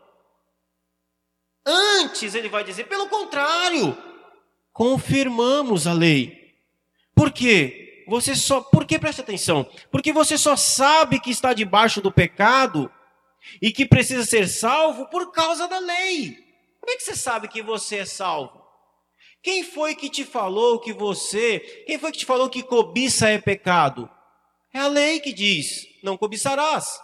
Antes 1.67 2.35
ele 2.35 2.49
vai 2.49 2.65
dizer, 2.65 2.85
pelo 2.85 3.09
contrário, 3.09 3.97
confirmamos 4.73 5.87
a 5.87 5.93
lei. 5.93 6.55
Por 7.15 7.31
quê? 7.31 8.05
Você 8.09 8.35
só, 8.35 8.61
por 8.61 8.87
que 8.87 8.99
preste 8.99 9.21
atenção? 9.21 9.69
Porque 9.91 10.13
você 10.13 10.39
só 10.39 10.57
sabe 10.57 11.21
que 11.21 11.31
está 11.31 11.53
debaixo 11.53 12.01
do 12.01 12.11
pecado 12.11 12.91
e 13.61 13.71
que 13.71 13.85
precisa 13.85 14.25
ser 14.25 14.49
salvo 14.49 15.07
por 15.07 15.31
causa 15.31 15.69
da 15.69 15.79
lei. 15.79 16.39
Como 16.81 16.91
é 16.91 16.97
que 16.97 17.03
você 17.03 17.15
sabe 17.15 17.49
que 17.49 17.61
você 17.61 17.97
é 17.97 18.05
salvo? 18.07 18.68
Quem 19.49 19.63
foi 19.63 19.95
que 19.95 20.11
te 20.11 20.27
falou 20.27 20.79
que 20.79 20.93
você, 20.93 21.61
quem 21.87 21.99
foi 21.99 22.13
que 22.13 22.19
te 22.19 22.27
falou 22.27 22.51
que 22.51 22.63
cobiça 22.63 23.31
é 23.31 23.39
pecado? 23.39 24.07
É 24.75 24.79
a 24.79 24.89
lei 24.89 25.21
que 25.21 25.33
diz: 25.33 25.87
não 26.03 26.19
cobiçarás. 26.19 27.01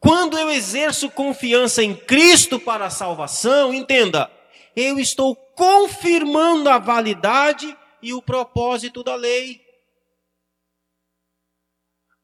Quando 0.00 0.36
eu 0.36 0.50
exerço 0.50 1.08
confiança 1.08 1.84
em 1.84 1.94
Cristo 1.94 2.58
para 2.58 2.86
a 2.86 2.90
salvação, 2.90 3.72
entenda, 3.72 4.28
eu 4.74 4.98
estou 4.98 5.36
confirmando 5.36 6.68
a 6.68 6.76
validade 6.76 7.78
e 8.02 8.12
o 8.12 8.20
propósito 8.20 9.04
da 9.04 9.14
lei. 9.14 9.60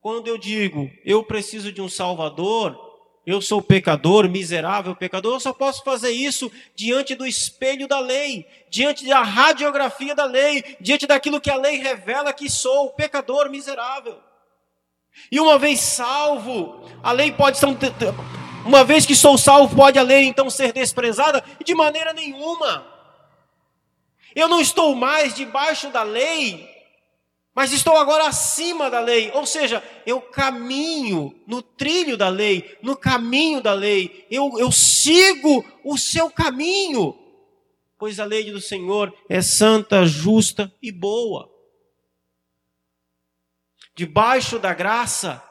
Quando 0.01 0.27
eu 0.27 0.37
digo, 0.37 0.91
eu 1.05 1.23
preciso 1.23 1.71
de 1.71 1.81
um 1.81 1.89
Salvador, 1.89 2.92
eu 3.25 3.41
sou 3.41 3.63
pecador, 3.63 4.29
miserável 4.29 4.97
pecador, 4.97 5.35
eu 5.35 5.41
só 5.41 5.53
posso 5.53 5.85
fazer 5.85 6.11
isso 6.11 6.51
diante 6.75 7.15
do 7.15 7.25
espelho 7.25 7.87
da 7.87 8.01
lei, 8.01 8.47
diante 8.69 9.07
da 9.07 9.23
radiografia 9.23 10.15
da 10.15 10.25
lei, 10.25 10.77
diante 10.81 11.07
daquilo 11.07 11.41
que 11.41 11.51
a 11.51 11.57
lei 11.57 11.77
revela 11.77 12.33
que 12.33 12.51
sou, 12.51 12.91
pecador 12.91 13.49
miserável. 13.49 14.19
E 15.31 15.39
uma 15.39 15.59
vez 15.59 15.81
salvo, 15.81 16.89
a 17.03 17.13
lei 17.13 17.31
pode 17.31 17.59
ser. 17.59 17.69
Uma 18.65 18.85
vez 18.85 19.05
que 19.07 19.15
sou 19.15 19.37
salvo, 19.39 19.75
pode 19.77 19.99
a 19.99 20.03
lei 20.03 20.25
então 20.25 20.49
ser 20.49 20.73
desprezada? 20.73 21.45
De 21.65 21.75
maneira 21.75 22.13
nenhuma. 22.13 22.87
Eu 24.35 24.49
não 24.49 24.61
estou 24.61 24.95
mais 24.95 25.35
debaixo 25.35 25.91
da 25.91 26.03
lei, 26.03 26.72
mas 27.55 27.73
estou 27.73 27.97
agora 27.97 28.27
acima 28.27 28.91
da 28.91 29.01
lei. 29.01 29.31
Ou 29.33 29.45
seja, 29.45 29.83
eu 30.07 30.21
caminho 30.23 31.39
no 31.47 31.63
trilho 31.63 32.17
da 32.17 32.29
lei, 32.29 32.79
no 32.83 32.97
caminho 32.97 33.61
da 33.61 33.75
lei. 33.75 34.27
Eu, 34.31 34.59
eu 34.59 34.73
sigo 34.73 35.65
o 35.85 35.99
seu 35.99 36.31
caminho. 36.31 37.19
Pois 37.99 38.19
a 38.19 38.25
lei 38.25 38.51
do 38.51 38.61
Senhor 38.61 39.15
é 39.29 39.43
santa, 39.43 40.07
justa 40.07 40.73
e 40.81 40.91
boa. 40.91 41.51
Debaixo 43.95 44.59
da 44.59 44.73
graça, 44.73 45.43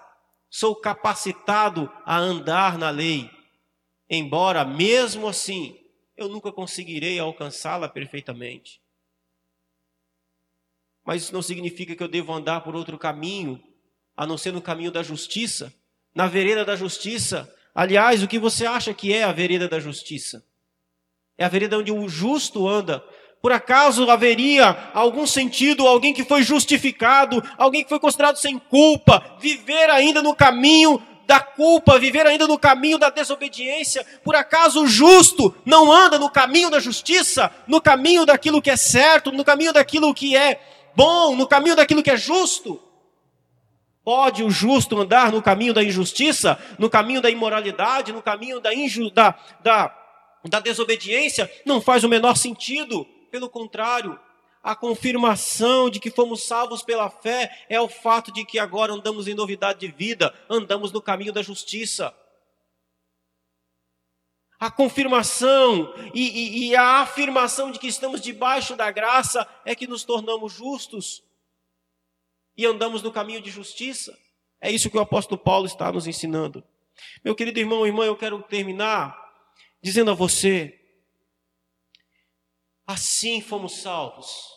sou 0.49 0.75
capacitado 0.75 1.91
a 2.03 2.17
andar 2.17 2.79
na 2.79 2.89
lei. 2.89 3.29
Embora, 4.09 4.65
mesmo 4.65 5.27
assim, 5.27 5.77
eu 6.17 6.27
nunca 6.27 6.51
conseguirei 6.51 7.19
alcançá-la 7.19 7.87
perfeitamente. 7.87 8.81
Mas 11.05 11.23
isso 11.23 11.33
não 11.33 11.41
significa 11.41 11.95
que 11.95 12.03
eu 12.03 12.07
devo 12.07 12.33
andar 12.33 12.61
por 12.61 12.75
outro 12.75 12.97
caminho, 12.97 13.61
a 14.15 14.25
não 14.25 14.37
ser 14.37 14.51
no 14.51 14.61
caminho 14.61 14.91
da 14.91 15.01
justiça, 15.01 15.73
na 16.13 16.27
vereda 16.27 16.63
da 16.63 16.75
justiça. 16.75 17.51
Aliás, 17.73 18.21
o 18.21 18.27
que 18.27 18.37
você 18.37 18.65
acha 18.65 18.93
que 18.93 19.13
é 19.13 19.23
a 19.23 19.31
vereda 19.31 19.67
da 19.67 19.79
justiça? 19.79 20.45
É 21.37 21.45
a 21.45 21.49
vereda 21.49 21.77
onde 21.77 21.91
o 21.91 22.07
justo 22.07 22.67
anda. 22.67 23.03
Por 23.41 23.51
acaso 23.51 24.09
haveria 24.11 24.91
algum 24.93 25.25
sentido 25.25 25.87
alguém 25.87 26.13
que 26.13 26.23
foi 26.23 26.43
justificado, 26.43 27.43
alguém 27.57 27.83
que 27.83 27.89
foi 27.89 27.99
considerado 27.99 28.35
sem 28.35 28.59
culpa, 28.59 29.37
viver 29.39 29.89
ainda 29.89 30.21
no 30.21 30.35
caminho 30.35 31.01
da 31.25 31.39
culpa, 31.39 31.97
viver 31.97 32.27
ainda 32.27 32.45
no 32.45 32.59
caminho 32.59 32.99
da 32.99 33.09
desobediência. 33.09 34.05
Por 34.23 34.35
acaso 34.35 34.83
o 34.83 34.87
justo 34.87 35.55
não 35.65 35.91
anda 35.91 36.19
no 36.19 36.29
caminho 36.29 36.69
da 36.69 36.79
justiça, 36.79 37.49
no 37.67 37.81
caminho 37.81 38.25
daquilo 38.25 38.61
que 38.61 38.69
é 38.69 38.75
certo, 38.75 39.31
no 39.31 39.43
caminho 39.43 39.73
daquilo 39.73 40.13
que 40.13 40.35
é 40.35 40.61
bom, 40.95 41.35
no 41.35 41.47
caminho 41.47 41.75
daquilo 41.75 42.03
que 42.03 42.11
é 42.11 42.17
justo? 42.17 42.81
Pode 44.03 44.43
o 44.43 44.49
justo 44.49 44.99
andar 44.99 45.31
no 45.31 45.41
caminho 45.41 45.73
da 45.73 45.83
injustiça, 45.83 46.57
no 46.79 46.89
caminho 46.89 47.21
da 47.21 47.29
imoralidade, 47.29 48.11
no 48.11 48.21
caminho 48.21 48.59
da, 48.59 48.73
inju 48.73 49.11
da, 49.11 49.37
da, 49.61 49.95
da 50.45 50.59
desobediência? 50.59 51.51
Não 51.65 51.79
faz 51.79 52.03
o 52.03 52.09
menor 52.09 52.35
sentido. 52.35 53.05
Pelo 53.29 53.47
contrário, 53.47 54.19
a 54.63 54.75
confirmação 54.75 55.89
de 55.89 55.99
que 55.99 56.11
fomos 56.11 56.43
salvos 56.43 56.81
pela 56.81 57.09
fé 57.09 57.51
é 57.69 57.79
o 57.79 57.87
fato 57.87 58.31
de 58.31 58.43
que 58.43 58.59
agora 58.59 58.93
andamos 58.93 59.27
em 59.27 59.33
novidade 59.33 59.79
de 59.79 59.87
vida, 59.87 60.33
andamos 60.49 60.91
no 60.91 61.01
caminho 61.01 61.31
da 61.31 61.41
justiça. 61.41 62.13
A 64.61 64.69
confirmação 64.69 65.91
e, 66.13 66.21
e, 66.21 66.67
e, 66.67 66.75
a 66.75 67.01
afirmação 67.01 67.71
de 67.71 67.79
que 67.79 67.87
estamos 67.87 68.21
debaixo 68.21 68.75
da 68.75 68.91
graça 68.91 69.47
é 69.65 69.75
que 69.75 69.87
nos 69.87 70.03
tornamos 70.03 70.53
justos 70.53 71.23
e 72.55 72.63
andamos 72.63 73.01
no 73.01 73.11
caminho 73.11 73.41
de 73.41 73.49
justiça. 73.49 74.15
É 74.61 74.69
isso 74.69 74.89
que 74.91 74.97
o 74.97 75.01
apóstolo 75.01 75.41
Paulo 75.41 75.65
está 75.65 75.91
nos 75.91 76.05
ensinando. 76.05 76.63
Meu 77.25 77.33
querido 77.33 77.59
irmão 77.59 77.85
e 77.85 77.89
irmã, 77.89 78.05
eu 78.05 78.15
quero 78.15 78.39
terminar 78.43 79.17
dizendo 79.81 80.11
a 80.11 80.13
você 80.13 80.77
Assim 82.85 83.39
fomos 83.39 83.77
salvos. 83.81 84.49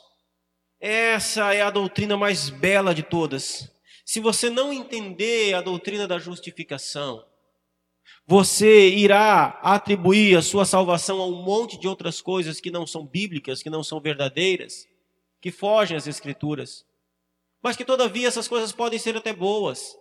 Essa 0.81 1.55
é 1.55 1.63
a 1.63 1.71
doutrina 1.71 2.17
mais 2.17 2.51
bela 2.51 2.95
de 2.95 3.03
todas. 3.03 3.71
Se 4.05 4.19
você 4.21 4.51
não 4.51 4.73
entender 4.73 5.55
a 5.55 5.61
doutrina 5.61 6.07
da 6.07 6.19
justificação, 6.19 7.25
você 8.27 8.89
irá 8.89 9.59
atribuir 9.63 10.37
a 10.37 10.43
sua 10.43 10.65
salvação 10.65 11.21
a 11.21 11.27
um 11.27 11.43
monte 11.43 11.79
de 11.79 11.87
outras 11.87 12.21
coisas 12.21 12.61
que 12.61 12.71
não 12.71 12.87
são 12.87 13.05
bíblicas, 13.05 13.63
que 13.63 13.69
não 13.69 13.85
são 13.85 14.01
verdadeiras, 14.01 14.89
que 15.41 15.51
fogem 15.51 15.97
às 15.97 16.07
Escrituras. 16.07 16.87
Mas 17.63 17.77
que 17.77 17.85
todavia 17.85 18.27
essas 18.27 18.49
coisas 18.49 18.73
podem 18.73 18.99
ser 18.99 19.17
até 19.17 19.33
boas. 19.33 19.97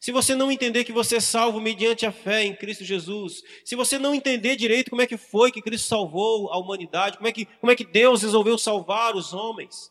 Se 0.00 0.12
você 0.12 0.34
não 0.34 0.50
entender 0.50 0.84
que 0.84 0.92
você 0.92 1.16
é 1.16 1.20
salvo 1.20 1.60
mediante 1.60 2.06
a 2.06 2.12
fé 2.12 2.44
em 2.44 2.54
Cristo 2.54 2.84
Jesus, 2.84 3.42
se 3.64 3.74
você 3.74 3.98
não 3.98 4.14
entender 4.14 4.56
direito 4.56 4.90
como 4.90 5.02
é 5.02 5.06
que 5.06 5.16
foi 5.16 5.50
que 5.52 5.62
Cristo 5.62 5.86
salvou 5.86 6.50
a 6.50 6.58
humanidade, 6.58 7.16
como 7.18 7.28
é 7.28 7.32
que, 7.32 7.46
como 7.60 7.70
é 7.70 7.76
que 7.76 7.84
Deus 7.84 8.22
resolveu 8.22 8.56
salvar 8.58 9.14
os 9.14 9.32
homens, 9.32 9.90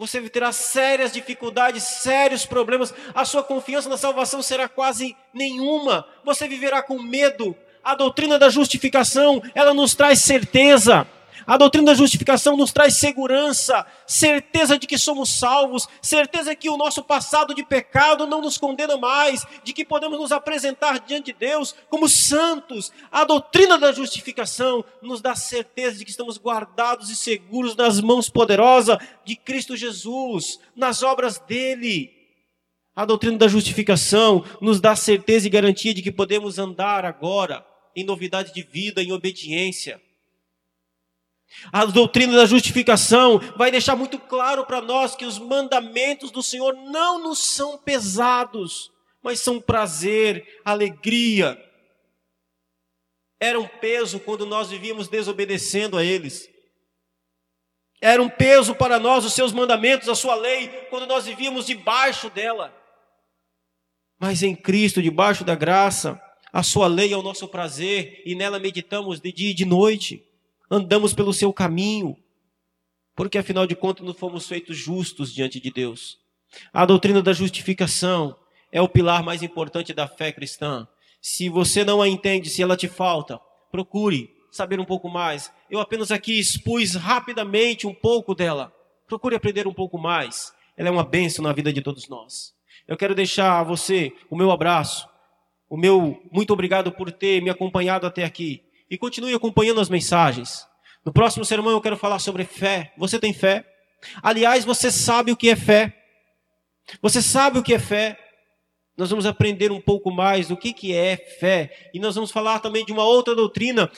você 0.00 0.18
terá 0.30 0.50
sérias 0.50 1.12
dificuldades, 1.12 1.82
sérios 1.82 2.46
problemas, 2.46 2.94
a 3.14 3.22
sua 3.26 3.42
confiança 3.42 3.86
na 3.86 3.98
salvação 3.98 4.40
será 4.40 4.66
quase 4.66 5.14
nenhuma, 5.30 6.06
você 6.24 6.48
viverá 6.48 6.82
com 6.82 7.02
medo. 7.02 7.54
A 7.84 7.94
doutrina 7.94 8.38
da 8.38 8.48
justificação, 8.48 9.42
ela 9.54 9.74
nos 9.74 9.94
traz 9.94 10.20
certeza. 10.20 11.06
A 11.50 11.56
doutrina 11.56 11.86
da 11.86 11.94
justificação 11.94 12.56
nos 12.56 12.70
traz 12.70 12.94
segurança, 12.94 13.84
certeza 14.06 14.78
de 14.78 14.86
que 14.86 14.96
somos 14.96 15.30
salvos, 15.30 15.88
certeza 16.00 16.54
que 16.54 16.70
o 16.70 16.76
nosso 16.76 17.02
passado 17.02 17.52
de 17.52 17.64
pecado 17.64 18.24
não 18.24 18.40
nos 18.40 18.56
condena 18.56 18.96
mais, 18.96 19.44
de 19.64 19.72
que 19.72 19.84
podemos 19.84 20.16
nos 20.16 20.30
apresentar 20.30 21.00
diante 21.00 21.32
de 21.32 21.38
Deus 21.40 21.74
como 21.88 22.08
santos. 22.08 22.92
A 23.10 23.24
doutrina 23.24 23.76
da 23.76 23.90
justificação 23.90 24.84
nos 25.02 25.20
dá 25.20 25.34
certeza 25.34 25.98
de 25.98 26.04
que 26.04 26.12
estamos 26.12 26.38
guardados 26.38 27.10
e 27.10 27.16
seguros 27.16 27.74
nas 27.74 28.00
mãos 28.00 28.30
poderosas 28.30 28.98
de 29.24 29.34
Cristo 29.34 29.76
Jesus, 29.76 30.60
nas 30.76 31.02
obras 31.02 31.40
dele. 31.40 32.12
A 32.94 33.04
doutrina 33.04 33.36
da 33.36 33.48
justificação 33.48 34.44
nos 34.60 34.80
dá 34.80 34.94
certeza 34.94 35.48
e 35.48 35.50
garantia 35.50 35.92
de 35.92 36.00
que 36.00 36.12
podemos 36.12 36.60
andar 36.60 37.04
agora 37.04 37.66
em 37.96 38.04
novidade 38.04 38.54
de 38.54 38.62
vida, 38.62 39.02
em 39.02 39.10
obediência. 39.10 40.00
A 41.72 41.84
doutrina 41.84 42.36
da 42.36 42.46
justificação 42.46 43.38
vai 43.56 43.70
deixar 43.70 43.96
muito 43.96 44.18
claro 44.18 44.64
para 44.64 44.80
nós 44.80 45.16
que 45.16 45.24
os 45.24 45.38
mandamentos 45.38 46.30
do 46.30 46.42
Senhor 46.42 46.74
não 46.74 47.22
nos 47.22 47.38
são 47.38 47.76
pesados, 47.76 48.90
mas 49.22 49.40
são 49.40 49.60
prazer, 49.60 50.60
alegria. 50.64 51.58
Era 53.38 53.58
um 53.58 53.66
peso 53.66 54.20
quando 54.20 54.46
nós 54.46 54.70
vivíamos 54.70 55.08
desobedecendo 55.08 55.96
a 55.96 56.04
eles. 56.04 56.48
Era 58.00 58.22
um 58.22 58.28
peso 58.28 58.74
para 58.74 58.98
nós 58.98 59.24
os 59.24 59.34
seus 59.34 59.52
mandamentos, 59.52 60.08
a 60.08 60.14
sua 60.14 60.34
lei, 60.34 60.68
quando 60.88 61.06
nós 61.06 61.26
vivíamos 61.26 61.66
debaixo 61.66 62.30
dela. 62.30 62.74
Mas 64.18 64.42
em 64.42 64.54
Cristo, 64.54 65.02
debaixo 65.02 65.44
da 65.44 65.54
graça, 65.54 66.20
a 66.52 66.62
sua 66.62 66.86
lei 66.86 67.12
é 67.12 67.16
o 67.16 67.22
nosso 67.22 67.48
prazer 67.48 68.22
e 68.24 68.34
nela 68.34 68.58
meditamos 68.58 69.20
de 69.20 69.32
dia 69.32 69.50
e 69.50 69.54
de 69.54 69.64
noite 69.64 70.29
andamos 70.70 71.12
pelo 71.12 71.32
seu 71.32 71.52
caminho, 71.52 72.16
porque 73.16 73.36
afinal 73.36 73.66
de 73.66 73.74
contas 73.74 74.06
não 74.06 74.14
fomos 74.14 74.46
feitos 74.46 74.76
justos 74.76 75.34
diante 75.34 75.58
de 75.58 75.70
Deus. 75.70 76.18
A 76.72 76.86
doutrina 76.86 77.20
da 77.20 77.32
justificação 77.32 78.36
é 78.70 78.80
o 78.80 78.88
pilar 78.88 79.22
mais 79.24 79.42
importante 79.42 79.92
da 79.92 80.06
fé 80.06 80.32
cristã. 80.32 80.86
Se 81.20 81.48
você 81.48 81.84
não 81.84 82.00
a 82.00 82.08
entende, 82.08 82.48
se 82.48 82.62
ela 82.62 82.76
te 82.76 82.88
falta, 82.88 83.40
procure 83.70 84.30
saber 84.50 84.80
um 84.80 84.84
pouco 84.84 85.08
mais. 85.08 85.52
Eu 85.68 85.80
apenas 85.80 86.10
aqui 86.10 86.38
expus 86.38 86.94
rapidamente 86.94 87.86
um 87.86 87.94
pouco 87.94 88.34
dela. 88.34 88.72
Procure 89.06 89.34
aprender 89.34 89.66
um 89.66 89.74
pouco 89.74 89.98
mais. 89.98 90.52
Ela 90.76 90.88
é 90.88 90.92
uma 90.92 91.04
bênção 91.04 91.42
na 91.42 91.52
vida 91.52 91.72
de 91.72 91.82
todos 91.82 92.08
nós. 92.08 92.54
Eu 92.86 92.96
quero 92.96 93.14
deixar 93.14 93.60
a 93.60 93.64
você 93.64 94.12
o 94.30 94.36
meu 94.36 94.50
abraço, 94.50 95.08
o 95.68 95.76
meu 95.76 96.20
muito 96.32 96.52
obrigado 96.52 96.90
por 96.90 97.12
ter 97.12 97.40
me 97.40 97.50
acompanhado 97.50 98.06
até 98.06 98.24
aqui 98.24 98.64
e 98.90 98.98
continue 98.98 99.34
acompanhando 99.34 99.80
as 99.80 99.88
mensagens. 99.88 100.66
No 101.04 101.12
próximo 101.12 101.44
sermão 101.44 101.72
eu 101.72 101.80
quero 101.80 101.96
falar 101.96 102.18
sobre 102.18 102.44
fé. 102.44 102.92
Você 102.98 103.18
tem 103.18 103.32
fé? 103.32 103.64
Aliás, 104.22 104.64
você 104.64 104.90
sabe 104.90 105.30
o 105.30 105.36
que 105.36 105.48
é 105.48 105.56
fé? 105.56 105.96
Você 107.00 107.22
sabe 107.22 107.58
o 107.58 107.62
que 107.62 107.74
é 107.74 107.78
fé? 107.78 108.18
Nós 108.96 109.08
vamos 109.08 109.24
aprender 109.24 109.70
um 109.70 109.80
pouco 109.80 110.10
mais 110.10 110.48
do 110.48 110.56
que, 110.56 110.72
que 110.72 110.94
é 110.94 111.16
fé. 111.16 111.90
E 111.94 112.00
nós 112.00 112.14
vamos 112.14 112.30
falar 112.30 112.58
também 112.58 112.84
de 112.84 112.92
uma 112.92 113.04
outra 113.04 113.34
doutrina, 113.34 113.90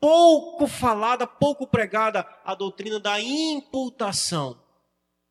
pouco 0.00 0.66
falada, 0.66 1.26
pouco 1.26 1.66
pregada, 1.66 2.26
a 2.44 2.54
doutrina 2.54 2.98
da 2.98 3.20
imputação. 3.20 4.58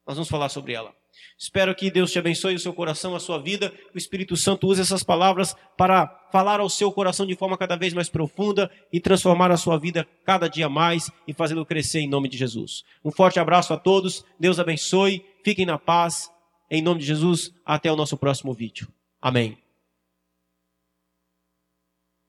Nós 0.06 0.16
vamos 0.16 0.30
falar 0.30 0.50
sobre 0.50 0.74
ela. 0.74 0.96
Espero 1.38 1.74
que 1.76 1.92
Deus 1.92 2.12
te 2.12 2.20
abençoe 2.20 2.56
o 2.56 2.60
seu 2.60 2.74
coração, 2.74 3.16
a 3.16 3.20
sua 3.20 3.40
vida. 3.40 3.74
O 3.94 3.98
Espírito 3.98 4.36
Santo 4.36 4.68
use 4.68 4.82
essas 4.82 5.04
palavras 5.04 5.56
para 5.78 6.08
falar 6.32 6.60
ao 6.60 6.70
seu 6.70 6.92
coração 6.92 7.26
de 7.26 7.36
forma 7.36 7.58
cada 7.58 7.76
vez 7.76 7.94
mais 7.94 8.10
profunda 8.10 8.70
e 8.92 9.00
transformar 9.00 9.52
a 9.52 9.58
sua 9.58 9.78
vida 9.78 10.08
cada 10.26 10.48
dia 10.48 10.70
mais 10.70 11.12
e 11.28 11.34
fazê-lo 11.34 11.66
crescer 11.66 12.00
em 12.00 12.10
nome 12.10 12.30
de 12.30 12.38
Jesus. 12.38 12.84
Um 13.04 13.12
forte 13.12 13.40
abraço 13.40 13.74
a 13.74 13.78
todos. 13.78 14.24
Deus 14.40 14.60
abençoe. 14.60 15.24
Fiquem 15.44 15.66
na 15.66 15.78
paz. 15.78 16.30
Em 16.70 16.82
nome 16.82 17.00
de 17.00 17.06
Jesus. 17.06 17.52
Até 17.66 17.92
o 17.92 17.96
nosso 17.96 18.18
próximo 18.18 18.54
vídeo. 18.54 18.88
Amém. 19.22 19.61